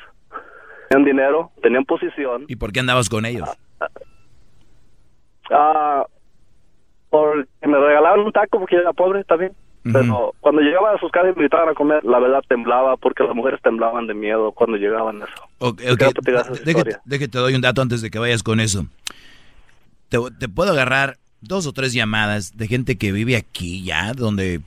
[0.90, 2.46] tenían dinero, tenían posición.
[2.48, 3.50] ¿Y por qué andabas con ellos?
[5.52, 6.06] Ah,
[7.10, 9.54] porque me regalaban un taco porque era pobre también.
[9.94, 13.24] Pero cuando llegaban a sus casas y me invitaban a comer, la verdad temblaba porque
[13.24, 15.44] las mujeres temblaban de miedo cuando llegaban a eso.
[15.60, 18.20] Ok, Yo ok, quiero platicar esa déjate, déjate, te doy un dato antes de que
[18.20, 18.86] vayas con eso.
[20.10, 24.62] Te, te puedo agarrar dos o tres llamadas de gente que vive aquí ya, donde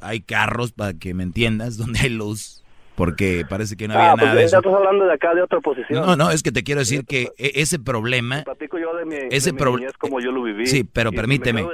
[0.00, 2.62] hay carros, para que me entiendas, donde hay luz,
[2.94, 4.58] porque parece que no había ah, pues nada de ya eso.
[4.58, 6.04] estás hablando de acá de otra posición.
[6.06, 9.16] No, no, es que te quiero decir que e- ese problema, Platico yo de mi,
[9.30, 10.66] ese de mi pro- niñez como yo lo viví.
[10.66, 11.68] sí, pero permíteme, de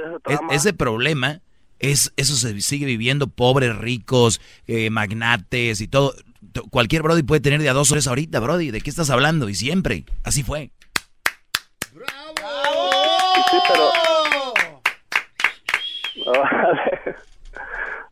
[0.51, 1.41] ese es- problema
[1.79, 6.13] es eso se sigue viviendo pobres, ricos, eh, magnates y todo.
[6.71, 8.71] Cualquier Brody puede tener de a dos horas ahorita, Brody.
[8.71, 9.47] ¿De qué estás hablando?
[9.49, 10.71] Y siempre, así fue.
[13.51, 14.08] Sí, pero...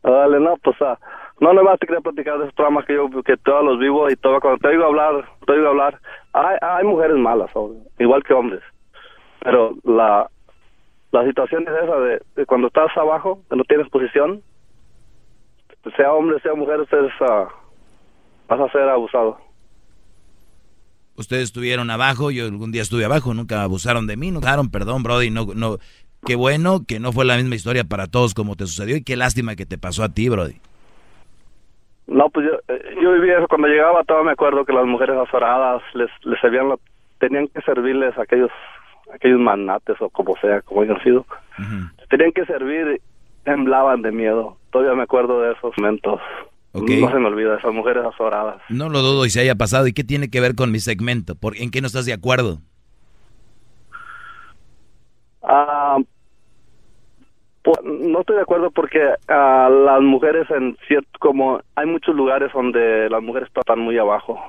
[0.02, 0.40] Órale.
[0.40, 0.98] No, pues, ah,
[1.40, 4.16] no, nomás te quería platicar de esos traumas que yo, que todos los vivo y
[4.16, 6.00] todo, cuando te oigo hablar, te oigo hablar,
[6.34, 8.62] hay, hay mujeres malas, obvio, igual que hombres,
[9.44, 10.30] pero la,
[11.12, 14.42] la situación es esa de, de cuando estás abajo, que no tienes posición,
[15.96, 17.48] sea hombre, sea mujer, ustedes ah,
[18.48, 19.38] vas a ser abusado.
[21.16, 25.02] Ustedes estuvieron abajo, yo algún día estuve abajo, nunca abusaron de mí, no usaron, perdón,
[25.02, 25.78] Brody, no, no,
[26.28, 29.16] qué bueno que no fue la misma historia para todos como te sucedió y qué
[29.16, 30.60] lástima que te pasó a ti, Brody.
[32.08, 35.16] No, pues yo, eh, yo viví eso cuando llegaba, todavía me acuerdo que las mujeres
[35.18, 36.78] azoradas les, les la-
[37.20, 38.52] tenían que servirles aquellos
[39.14, 41.26] aquellos manates o como sea, como hayan sido,
[42.10, 43.02] tenían que servir,
[43.44, 44.58] temblaban de miedo.
[44.72, 46.20] Todavía me acuerdo de esos momentos.
[46.74, 46.90] Ok.
[46.90, 48.62] No se me olvida, esas mujeres azoradas.
[48.70, 49.88] No lo dudo y se haya pasado.
[49.88, 51.36] ¿Y qué tiene que ver con mi segmento?
[51.36, 52.60] ¿Por, ¿En qué no estás de acuerdo?
[55.42, 55.98] Ah,
[57.84, 63.10] no estoy de acuerdo porque ah, las mujeres en cierto, como hay muchos lugares donde
[63.10, 64.40] las mujeres están muy abajo.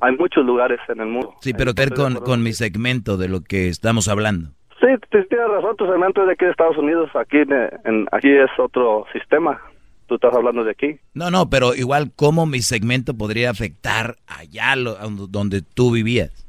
[0.00, 1.34] Hay muchos lugares en el mundo.
[1.40, 4.48] Sí, pero con, con mi segmento de lo que estamos hablando.
[4.80, 7.36] Sí, tienes razón, tu segmento es de aquí de Estados Unidos, aquí,
[7.84, 9.60] en- aquí es otro sistema.
[10.08, 10.98] Tú estás hablando de aquí.
[11.14, 14.96] No, no, pero igual, ¿cómo mi segmento podría afectar allá lo-
[15.28, 16.44] donde tú vivías?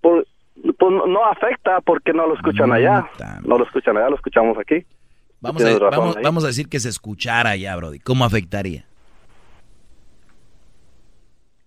[0.00, 0.26] Pues,
[0.78, 3.06] pues no- afecta porque no lo escuchan allá.
[3.44, 4.84] No lo escuchan allá, lo escuchamos aquí.
[5.40, 7.98] Vamos a, vamos, vamos decir que se escuchara allá, Brody.
[8.00, 8.84] ¿Cómo afectaría?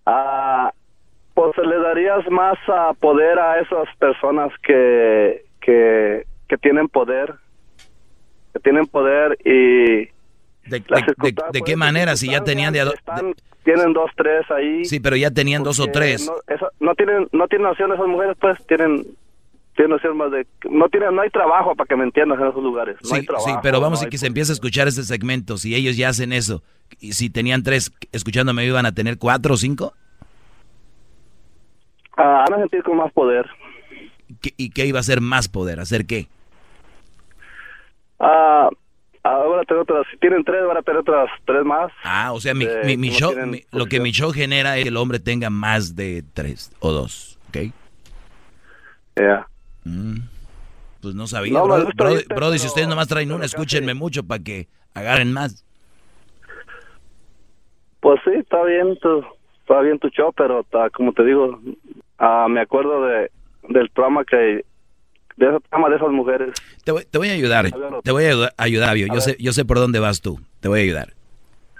[0.06, 0.72] Ah,
[1.34, 2.58] pues le darías más
[3.00, 7.34] poder a esas personas que, que, que tienen poder,
[8.52, 10.08] que tienen poder y
[10.66, 12.16] ¿De, las de- de- circunstancias, de qué manera?
[12.16, 13.34] Si ya tenían de, a do- están-
[13.64, 14.84] tienen dos, tres ahí.
[14.84, 16.30] Sí, pero ya tenían dos o tres.
[16.80, 19.06] No, tienen, no tienen opción esas mujeres, pues tienen,
[19.76, 22.62] tienen opción más de, no tienen, no hay trabajo para que me entiendas en esos
[22.62, 22.96] lugares.
[23.08, 23.48] No hay Sí, trabajo.
[23.48, 25.56] sí, pero vamos no a hay- que se empiece a escuchar este segmento.
[25.58, 26.62] Si ellos ya hacen eso,
[27.00, 29.92] y si tenían tres escuchándome, ¿iban a tener cuatro o cinco?
[32.16, 33.46] Ah, van a sentir con más poder.
[34.40, 35.80] ¿Qué- ¿Y qué iba a ser más poder?
[35.80, 36.28] ¿Hacer qué?
[38.18, 38.68] Ah,
[39.30, 41.90] ahora tener otras, si tienen tres, van a tener otras tres más.
[42.04, 44.88] Ah, o sea, mi, Eh, mi- show, tienen lo que mi show genera es que
[44.88, 47.58] el hombre tenga más de tres o dos, ¿ok?
[49.16, 49.46] Ya.
[49.84, 50.18] Mm,
[51.02, 51.54] Pues no sabía.
[51.54, 55.64] No, brody, si ustedes nomás traen una, escúchenme mucho para que agarren más.
[58.00, 59.24] Pues sí, está bien tu,
[59.60, 61.58] está bien tu show, pero ta- como te digo,
[62.18, 63.30] ah, me acuerdo de
[63.68, 64.64] del programa que
[65.46, 66.50] de programa de esas mujeres.
[66.84, 67.70] Te voy, te voy a ayudar,
[68.02, 69.06] te voy a ayudar, Abio.
[69.12, 70.40] Yo sé, yo sé por dónde vas tú.
[70.60, 71.14] Te voy a ayudar.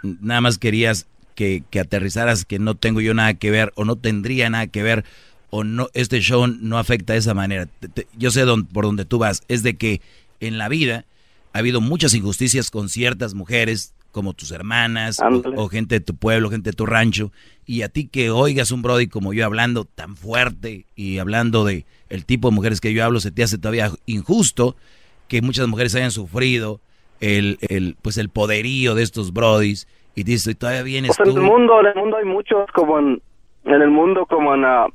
[0.02, 3.96] Nada más querías que, que aterrizaras que no tengo yo nada que ver o no
[3.96, 5.04] tendría nada que ver
[5.50, 7.66] o no este show no afecta de esa manera.
[7.66, 9.42] Te- te- yo sé don- por dónde tú vas.
[9.48, 10.00] Es de que
[10.40, 11.04] en la vida
[11.52, 16.14] ha habido muchas injusticias con ciertas mujeres como tus hermanas o, o gente de tu
[16.16, 17.32] pueblo, gente de tu rancho
[17.66, 21.84] y a ti que oigas un brody como yo hablando tan fuerte y hablando de
[22.08, 24.76] el tipo de mujeres que yo hablo se te hace todavía injusto
[25.28, 26.80] que muchas mujeres hayan sufrido
[27.20, 31.34] el, el pues el poderío de estos brodis y dices "Y todavía vienes Pues en
[31.34, 33.22] tú el mundo, en el mundo hay muchos como en,
[33.64, 34.86] en el mundo como en ah,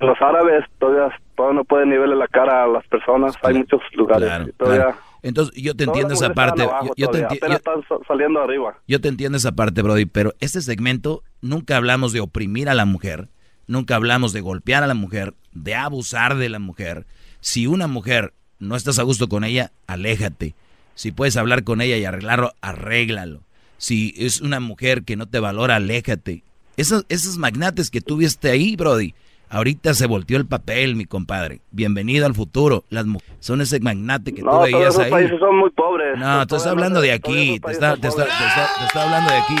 [0.00, 3.36] los árabes todavía todavía no pueden nivelar la cara a las personas.
[3.42, 4.82] Hay muchos lugares Claro, todavía.
[4.86, 4.98] claro.
[5.22, 6.62] Entonces yo te entiendo esa parte.
[6.62, 8.78] yo, yo te enti- yo- están sa- saliendo arriba.
[8.86, 12.84] Yo te entiendo esa parte, Brody, pero este segmento nunca hablamos de oprimir a la
[12.84, 13.28] mujer,
[13.66, 17.06] nunca hablamos de golpear a la mujer, de abusar de la mujer.
[17.40, 20.54] Si una mujer no estás a gusto con ella, aléjate.
[20.94, 23.40] Si puedes hablar con ella y arreglarlo, arréglalo.
[23.76, 26.42] Si es una mujer que no te valora, aléjate.
[26.76, 29.14] Esos, esos magnates que tuviste ahí, Brody,
[29.50, 31.60] ahorita se volteó el papel, mi compadre.
[31.70, 32.84] Bienvenido al futuro.
[32.90, 35.10] Las mu- son ese magnate que No, tú todos veías esos ahí.
[35.10, 36.18] países son muy pobres.
[36.18, 39.30] No, te estoy hablando de aquí, te está, te, está, te está- te está hablando
[39.30, 39.56] de aquí.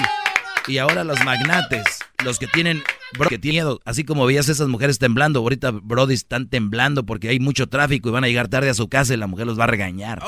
[0.68, 1.82] Y ahora los magnates,
[2.22, 2.82] los que tienen,
[3.18, 7.30] bro, que tienen miedo, así como veías esas mujeres temblando, ahorita Brody están temblando porque
[7.30, 9.58] hay mucho tráfico y van a llegar tarde a su casa y la mujer los
[9.58, 10.20] va a regañar.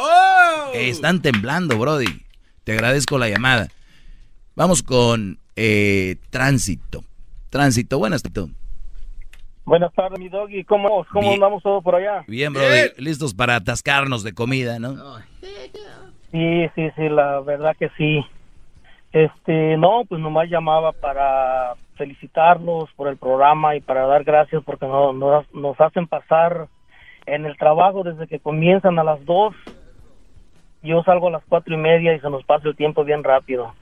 [0.72, 2.06] Están temblando, Brody.
[2.64, 3.68] Te agradezco la llamada.
[4.56, 7.04] Vamos con eh, Tránsito.
[7.50, 8.50] Tránsito, buenas tardes.
[9.70, 10.64] Buenas tardes, mi doggy.
[10.64, 11.34] ¿Cómo, cómo Bien.
[11.34, 12.24] andamos todos por allá?
[12.26, 14.96] Bien, Brody, listos para atascarnos de comida, ¿no?
[16.32, 18.20] Sí, sí, sí, la verdad que sí.
[19.12, 24.86] Este, no, pues nomás llamaba para felicitarlos por el programa y para dar gracias porque
[24.86, 26.66] no, no- nos hacen pasar
[27.26, 29.54] en el trabajo desde que comienzan a las dos.
[30.82, 33.72] Yo salgo a las cuatro y media y se nos pasa el tiempo bien rápido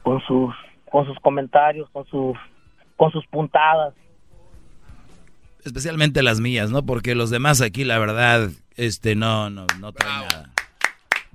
[0.00, 0.54] con sus,
[0.90, 2.34] con sus comentarios, con sus,
[2.96, 3.92] con sus puntadas.
[5.68, 6.84] Especialmente las mías, ¿no?
[6.84, 10.50] Porque los demás aquí, la verdad, este, no, no, no traen nada.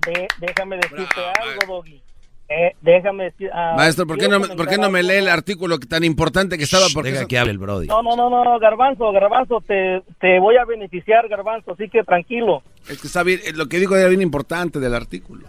[0.06, 2.02] De- déjame decirte algo, Doggy.
[2.48, 3.48] Eh, déjame decir.
[3.54, 6.64] ah, Maestro, ¿por qué, no, ¿por qué no me lee el artículo tan importante que
[6.64, 6.86] estaba?
[6.92, 7.86] Porque Deja eso- que hable el Brody.
[7.86, 12.62] No, no, no, no, Garbanzo, Garbanzo, te, te voy a beneficiar, Garbanzo, así que tranquilo.
[12.88, 15.46] Es que está bien, eh, lo que digo era bien importante del artículo.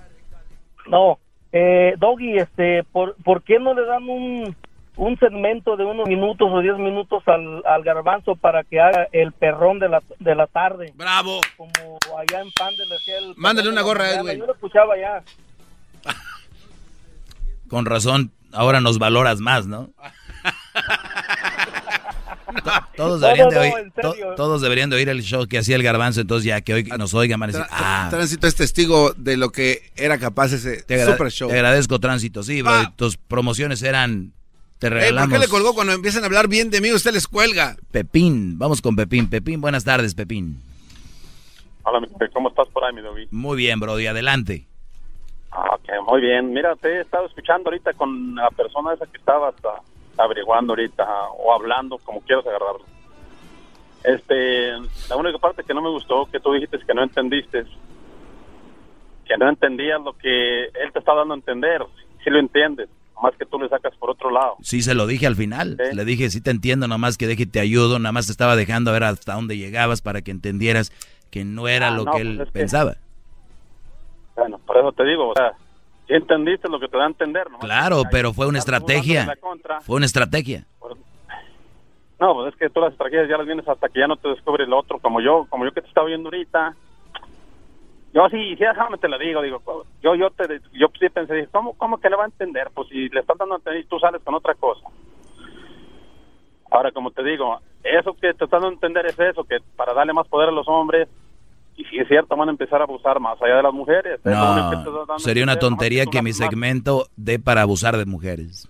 [0.87, 1.19] No,
[1.51, 4.55] eh, Doggy, este, ¿por, ¿por qué no le dan un,
[4.97, 9.31] un segmento de unos minutos o diez minutos al, al Garbanzo para que haga el
[9.31, 10.93] perrón de la, de la tarde?
[10.95, 11.41] ¡Bravo!
[11.57, 11.71] Como
[12.17, 13.33] allá en Pande le hacía el...
[13.35, 14.39] Mándale una gorra a Edwin.
[14.39, 15.23] Yo lo escuchaba ya.
[17.67, 19.89] Con razón, ahora nos valoras más, ¿no?
[22.95, 23.73] Todos deberían, de oír,
[24.35, 27.13] todos deberían de oír el show que hacía el garbanzo, entonces ya que hoy nos
[27.13, 28.07] oigan van a decir, ah.
[28.09, 31.49] Tránsito es testigo de lo que era capaz ese super show.
[31.49, 34.34] Te agradezco, Tránsito, sí, bro, tus promociones eran...
[34.79, 35.29] Te regalamos...
[35.29, 36.91] ¿Por qué le colgó cuando empiezan a hablar bien de mí?
[36.91, 37.75] Usted les cuelga.
[37.91, 39.29] Pepín, vamos con Pepín.
[39.29, 40.61] Pepín, buenas tardes, Pepín.
[41.83, 43.27] Hola, ¿cómo estás por ahí, mi Dobby?
[43.31, 44.65] Muy bien, Brody, adelante.
[45.51, 46.51] Ah, ok, muy bien.
[46.51, 49.69] Mira, te he estado escuchando ahorita con la persona esa que estaba hasta
[50.17, 51.03] averiguando ahorita
[51.37, 52.85] o hablando, como quieras agarrarlo.
[54.03, 54.71] Este,
[55.09, 57.65] la única parte que no me gustó, que tú dijiste que no entendiste,
[59.25, 61.83] que no entendías lo que él te está dando a entender,
[62.23, 62.89] si lo entiendes,
[63.21, 64.55] más que tú le sacas por otro lado.
[64.61, 67.45] Sí, se lo dije al final, le dije, sí te entiendo, nada más que deje
[67.45, 70.91] te ayudo, nada más te estaba dejando a ver hasta dónde llegabas para que entendieras
[71.31, 72.95] que no era Ah, lo no, que él pues es que- pensaba.
[74.35, 75.53] Bueno, por eso te digo, o sea,
[76.07, 77.59] si entendiste lo que te da a entender, ¿no?
[77.59, 79.33] Claro, pero fue una estrategia.
[79.81, 80.65] Fue una estrategia.
[82.19, 84.29] No, pues es que tú las estrategias ya las vienes hasta que ya no te
[84.29, 86.75] descubres lo otro, como yo, como yo que te estaba viendo ahorita.
[88.15, 89.61] Yo sí, sí, déjame te lo digo, digo,
[90.01, 92.69] yo yo te, yo sí pensé, ¿cómo, cómo que le va a entender?
[92.73, 94.87] Pues si le estás dando a entender y tú sales con otra cosa.
[96.71, 99.93] Ahora, como te digo, eso que te estás dando a entender es eso, que para
[99.93, 101.09] darle más poder a los hombres,
[101.75, 104.13] y si es cierto, van a empezar a abusar más allá de las mujeres.
[104.15, 108.69] Es que a sería una tontería que mi segmento dé para abusar de mujeres.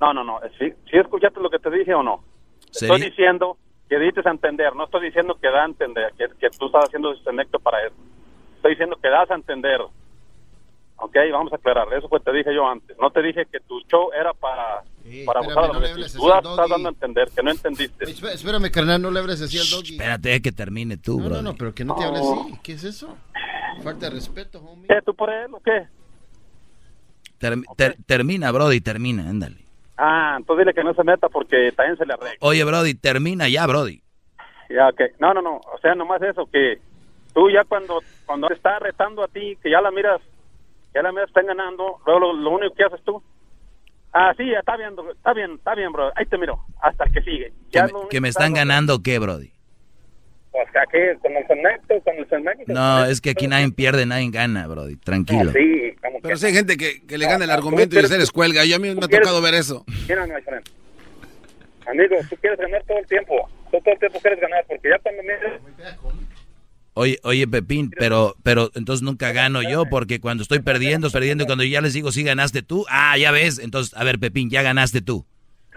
[0.00, 0.40] No, no, no.
[0.58, 2.24] ¿Sí, sí escuchaste lo que te dije o no?
[2.70, 3.58] Estoy diciendo
[3.88, 6.84] que dices a entender, no estoy diciendo que da a entender, que, que tú estás
[6.86, 7.94] haciendo desconecto para eso.
[8.56, 9.80] Estoy diciendo que das a entender.
[10.98, 11.92] Ok, vamos a aclarar.
[11.92, 12.96] Eso pues te dije yo antes.
[12.98, 14.82] No te dije que tu show era para,
[15.26, 18.04] para espérame, no le Tú al estás dando a entender que no entendiste.
[18.06, 19.92] Espé- Espérame, carnal, no le hables así al doggy.
[19.92, 21.36] Espérate que termine tú, No, bro.
[21.36, 22.58] no, no, pero que no te hables así.
[22.62, 23.14] ¿Qué es eso?
[23.84, 24.88] Falta de respeto, homie.
[24.88, 25.86] ¿Qué, tú por él o qué?
[28.06, 29.65] termina, Brody, termina, ándale.
[29.96, 32.36] Ah, entonces dile que no se meta porque también se le arregla.
[32.40, 34.02] Oye, Brody, termina ya, Brody.
[34.68, 35.00] Ya, ok.
[35.18, 35.56] No, no, no.
[35.56, 36.78] O sea, nomás eso, que
[37.32, 40.20] tú ya cuando, cuando te está retando a ti, que ya la miras,
[40.94, 43.22] ya la miras, están ganando, luego lo, lo único que haces tú.
[44.12, 46.10] Ah, sí, ya está bien, está bien, está bien, bro.
[46.16, 47.52] Ahí te miro, hasta el que sigue.
[47.70, 49.52] ¿Que Ya me, único que me que están ganando qué, Brody?
[50.56, 52.72] Pues que aquí, con el segmento, con el segmento.
[52.72, 54.96] No, es que aquí nadie pierde, nadie gana, Brody.
[54.96, 55.52] Tranquilo.
[55.52, 58.30] Sí, como Pero sí hay gente que, que le gana el argumento y se les
[58.30, 58.64] cuelga.
[58.64, 59.84] Yo a mí me ha tocado ver eso.
[60.08, 60.66] Mira, my friend.
[61.86, 63.50] Amigo, tú quieres ganar todo el tiempo.
[63.70, 65.60] Tú todo el tiempo quieres ganar, porque ya cuando miras...
[66.94, 71.44] Oye, oye, Pepín, pero, pero entonces nunca gano yo porque cuando estoy perdiendo, estoy perdiendo
[71.44, 74.48] y cuando ya les digo, sí ganaste tú, ah, ya ves, entonces, a ver, Pepín,
[74.48, 75.26] ya ganaste tú.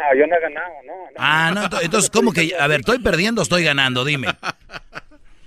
[0.01, 0.93] Ah, yo no he ganado, no.
[1.17, 4.05] Ah, no, ento- entonces, ¿cómo que, a ver, estoy perdiendo o estoy ganando?
[4.05, 4.27] Dime.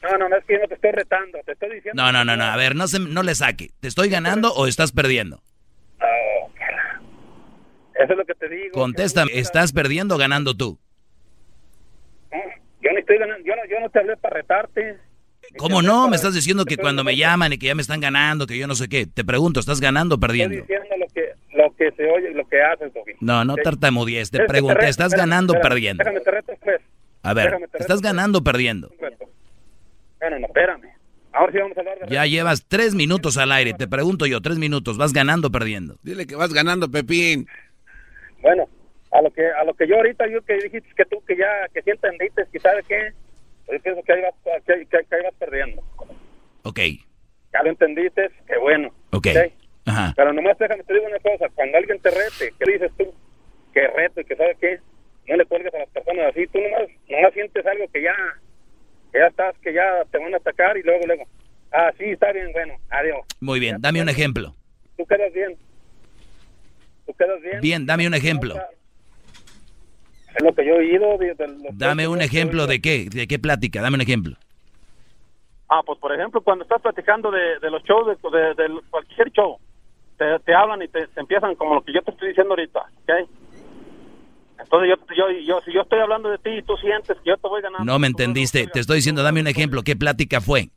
[0.02, 2.02] No, no, no, es que yo no te estoy retando, te estoy diciendo...
[2.02, 3.70] No, no, no, no, a ver, no, se, no le saque.
[3.80, 5.40] ¿Te estoy ganando o estás perdiendo?
[7.94, 8.72] Eso es lo que te digo.
[8.72, 10.78] Contéstame, ¿estás perdiendo o ganando tú?
[12.80, 14.98] Yo no estoy ganando, yo no, yo no te hablé para retarte.
[15.58, 16.08] ¿Cómo no?
[16.08, 18.66] Me estás diciendo que cuando me llaman y que ya me están ganando, que yo
[18.66, 19.06] no sé qué.
[19.06, 20.56] Te pregunto, ¿estás ganando o Estoy perdiendo?
[20.56, 23.12] diciendo lo que, lo que se oye lo que haces, Doggy.
[23.20, 24.30] No, no tartamudees.
[24.30, 26.04] Te pregunté, ¿estás espérame, ganando o espérame, perdiendo?
[26.04, 26.80] Déjame te reto, pues.
[27.22, 28.90] A ver, ¿estás ganando o perdiendo?
[30.20, 30.88] no, espérame.
[31.32, 33.72] Ahora sí vamos a hablar de Ya llevas tres minutos al aire.
[33.72, 34.98] Te pregunto yo, tres minutos.
[34.98, 35.96] ¿Vas ganando o perdiendo?
[36.02, 37.46] Dile que vas ganando, Pepín.
[38.42, 38.68] Bueno,
[39.12, 41.46] a lo que a lo que yo ahorita yo que dijiste que tú que ya
[41.72, 43.12] que sí entendiste, que sabes qué,
[43.70, 44.34] yo pienso que ahí vas
[44.66, 45.82] que, que- que ahí vas perdiendo.
[46.64, 46.78] Ok,
[47.52, 48.92] Ya lo entendiste, qué bueno.
[49.12, 49.26] ok.
[49.84, 50.12] Ajá.
[50.16, 53.12] Pero nomás déjame te digo una cosa, cuando alguien te rete, ¿qué dices tú?
[53.74, 54.78] Que reto y que sabes qué,
[55.26, 58.14] no le cuelgues a las personas así, tú nomás, nomás sientes algo que ya,
[59.12, 61.24] que ya estás, que ya te van a atacar y luego, luego,
[61.72, 63.20] ah, sí, está bien, bueno, adiós.
[63.40, 64.54] Muy bien, dame un ejemplo.
[64.96, 65.56] Tú quedas bien.
[67.06, 67.60] Tú quedas bien.
[67.60, 68.54] Bien, dame un ejemplo.
[70.34, 71.18] Es lo que yo he oído.
[71.18, 74.36] de- de los- Dame un ejemplo de qué, de qué plática, dame un ejemplo.
[75.68, 78.16] Ah, pues por ejemplo, cuando estás platicando de, de los shows, de,
[78.90, 79.58] cualquier show,
[80.18, 82.80] te, te hablan y te, te empiezan como lo que yo te estoy diciendo ahorita,
[82.80, 83.28] ¿ok?
[84.58, 87.36] Entonces yo, yo, yo, si yo estoy hablando de ti y tú sientes que yo
[87.36, 88.66] te voy ganando, No me entendiste.
[88.66, 89.82] Te estoy diciendo, dame un ejemplo.
[89.82, 90.68] ¿Qué plática fue?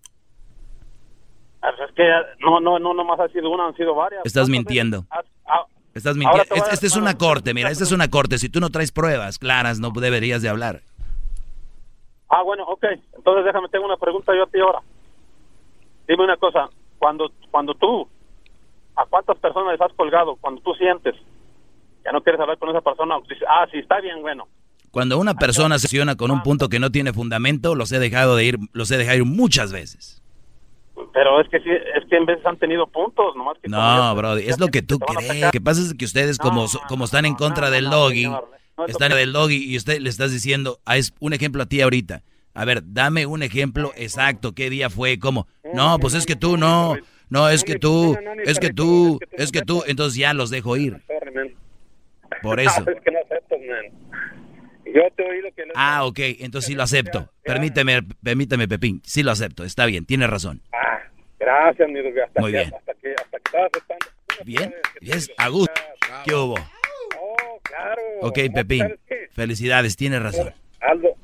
[1.62, 2.04] ah, pues es que
[2.40, 4.26] no, no, no, nomás ha sido una, han sido varias.
[4.26, 5.06] Estás mintiendo.
[5.12, 5.66] Ah, ah,
[5.96, 6.44] Estás mintiendo.
[6.44, 8.38] te voy a- Este, es una corte, mira, esta es una corte.
[8.38, 10.82] Si tú no traes pruebas claras, no deberías de hablar.
[12.30, 12.84] ah, bueno, ok.
[13.16, 14.80] Entonces déjame, tengo una pregunta yo a ti ahora.
[16.08, 16.70] Dime una cosa,
[17.00, 18.08] cuando, cuando tú,
[18.96, 20.36] ¿a cuántas personas les has colgado?
[20.36, 21.16] Cuando tú sientes,
[22.04, 24.48] ya no quieres hablar con esa persona, dices, ah, sí, está bien, bueno.
[24.92, 28.44] Cuando una persona se con un punto que no tiene fundamento, los he dejado de
[28.46, 30.22] ir, los he dejado ir muchas veces.
[31.14, 33.68] Pero es que sí, es que en veces han tenido puntos, nomás que...
[33.70, 35.42] No, Brody, es lo que tú crees.
[35.46, 38.26] Lo que pasa es que ustedes, como, so- como están en contra del doggy,
[38.88, 41.82] está en el doggy y usted le estás diciendo, ah, es un ejemplo a ti
[41.82, 42.24] ahorita.
[42.54, 45.48] A ver, dame un ejemplo exacto, qué día fue, cómo.
[45.74, 46.96] No, pues es que tú no,
[47.30, 48.16] no, es que tú,
[48.46, 51.02] es que tú, es que tú, entonces ya los dejo ir.
[52.42, 52.82] Por eso.
[52.82, 52.86] no.
[55.76, 57.30] Ah, ok, entonces sí lo acepto.
[57.44, 60.62] Permíteme, permíteme, Pepín, sí lo acepto, está bien, tienes razón.
[61.46, 62.00] Gracias, mi.
[62.00, 62.74] Hasta Muy que, bien.
[62.74, 64.06] Hasta que, hasta que estabas aceptando.
[64.46, 65.82] Bien, es a gusto.
[66.26, 66.56] ¿Qué hubo?
[66.56, 68.02] Oh, claro.
[68.22, 68.98] Ok, Pepín,
[69.32, 70.52] felicidades, tienes razón.
[70.82, 71.16] Aldo,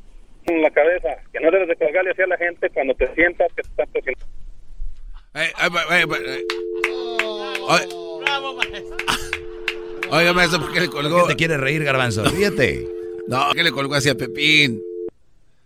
[0.45, 3.52] en la cabeza, que no debes de colgarle así a la gente cuando te sientas
[3.56, 4.26] que te están presionando.
[5.34, 6.45] Eh, eh, eh, eh, eh.
[7.68, 7.88] Oye,
[10.11, 11.19] Oiga, maestro, ¿por qué le colgó?
[11.22, 12.23] ¿Por qué te quieres reír, Garbanzo?
[12.26, 12.88] Ríete.
[13.27, 14.81] No, ¿por qué le colgó hacia Pepín?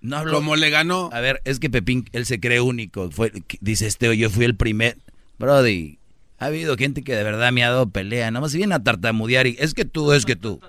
[0.05, 0.23] No.
[0.31, 1.09] ¿Cómo le ganó?
[1.13, 3.09] A ver, es que Pepín, él se cree único.
[3.11, 4.97] Fue, dice este, yo fui el primer.
[5.39, 5.99] Brody,
[6.37, 8.29] ha habido gente que de verdad me ha dado pelea.
[8.31, 10.59] Nada más se viene a tartamudear y es que tú, es que tú.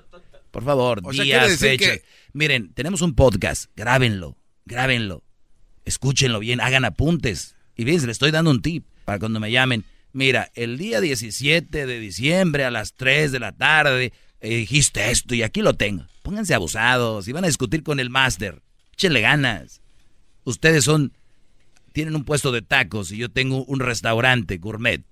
[0.50, 1.90] Por favor, O sea, días, fechas.
[1.98, 2.02] que-
[2.32, 3.70] Miren, tenemos un podcast.
[3.76, 5.22] Grábenlo, grábenlo.
[5.84, 7.54] Escúchenlo bien, hagan apuntes.
[7.76, 9.84] Y bien, le estoy dando un tip para cuando me llamen.
[10.12, 15.34] Mira, el día 17 de diciembre a las 3 de la tarde eh, dijiste esto
[15.34, 16.04] y aquí lo tengo.
[16.22, 18.62] Pónganse abusados y van a discutir con el máster.
[18.96, 19.82] Échenle ganas.
[20.44, 21.12] Ustedes son,
[21.92, 25.02] tienen un puesto de tacos y yo tengo un restaurante gourmet.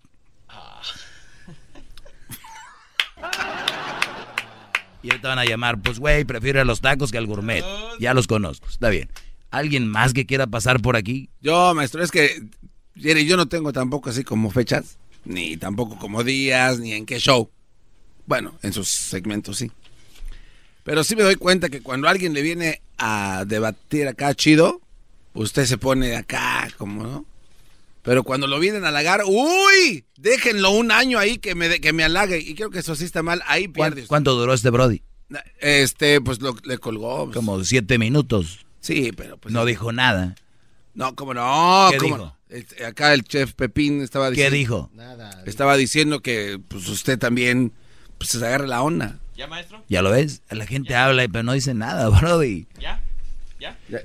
[5.02, 7.62] Y ahorita van a llamar, pues güey, prefiero a los tacos que al gourmet.
[8.00, 9.10] Ya los conozco, está bien.
[9.50, 11.28] ¿Alguien más que quiera pasar por aquí?
[11.42, 12.42] Yo, maestro, es que
[12.94, 14.96] yo no tengo tampoco así como fechas,
[15.26, 17.50] ni tampoco como días, ni en qué show.
[18.24, 19.70] Bueno, en sus segmentos sí.
[20.84, 24.80] Pero sí me doy cuenta que cuando alguien le viene a debatir acá chido,
[25.32, 27.26] usted se pone acá como, ¿no?
[28.02, 30.04] Pero cuando lo vienen a halagar, ¡uy!
[30.18, 32.38] Déjenlo un año ahí que me, de- que me halague.
[32.38, 33.42] Y creo que eso sí está mal.
[33.46, 34.06] Ahí pierde.
[34.06, 35.00] ¿Cuánto duró este Brody?
[35.58, 37.24] Este, pues lo, le colgó.
[37.24, 37.34] pues.
[37.36, 38.66] Como siete minutos.
[38.80, 39.54] Sí, pero pues...
[39.54, 40.34] No dijo nada.
[40.92, 41.88] No, cómo no.
[41.92, 42.26] ¿Qué cómo dijo?
[42.26, 42.36] no.
[42.50, 44.56] Este, Acá el chef Pepín estaba ¿Qué diciendo...
[44.56, 44.90] dijo?
[45.46, 47.72] Estaba diciendo que pues usted también
[48.18, 49.18] pues se agarre la onda.
[49.36, 49.82] ¿Ya, maestro?
[49.88, 50.42] ¿Ya lo ves?
[50.50, 52.66] La gente habla, pero no dice nada, Brody.
[52.78, 53.00] ¿Ya?
[53.58, 53.76] ¿Ya?
[53.88, 54.00] ¿Ya?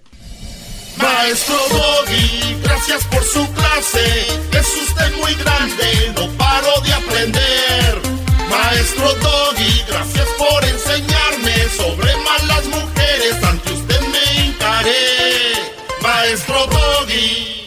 [0.97, 4.27] Maestro Doggy, gracias por su clase.
[4.51, 8.01] Es usted muy grande, no paro de aprender.
[8.49, 13.43] Maestro Doggy, gracias por enseñarme sobre malas mujeres.
[13.43, 15.53] Ante usted me encaré.
[16.01, 17.58] Maestro Doggy.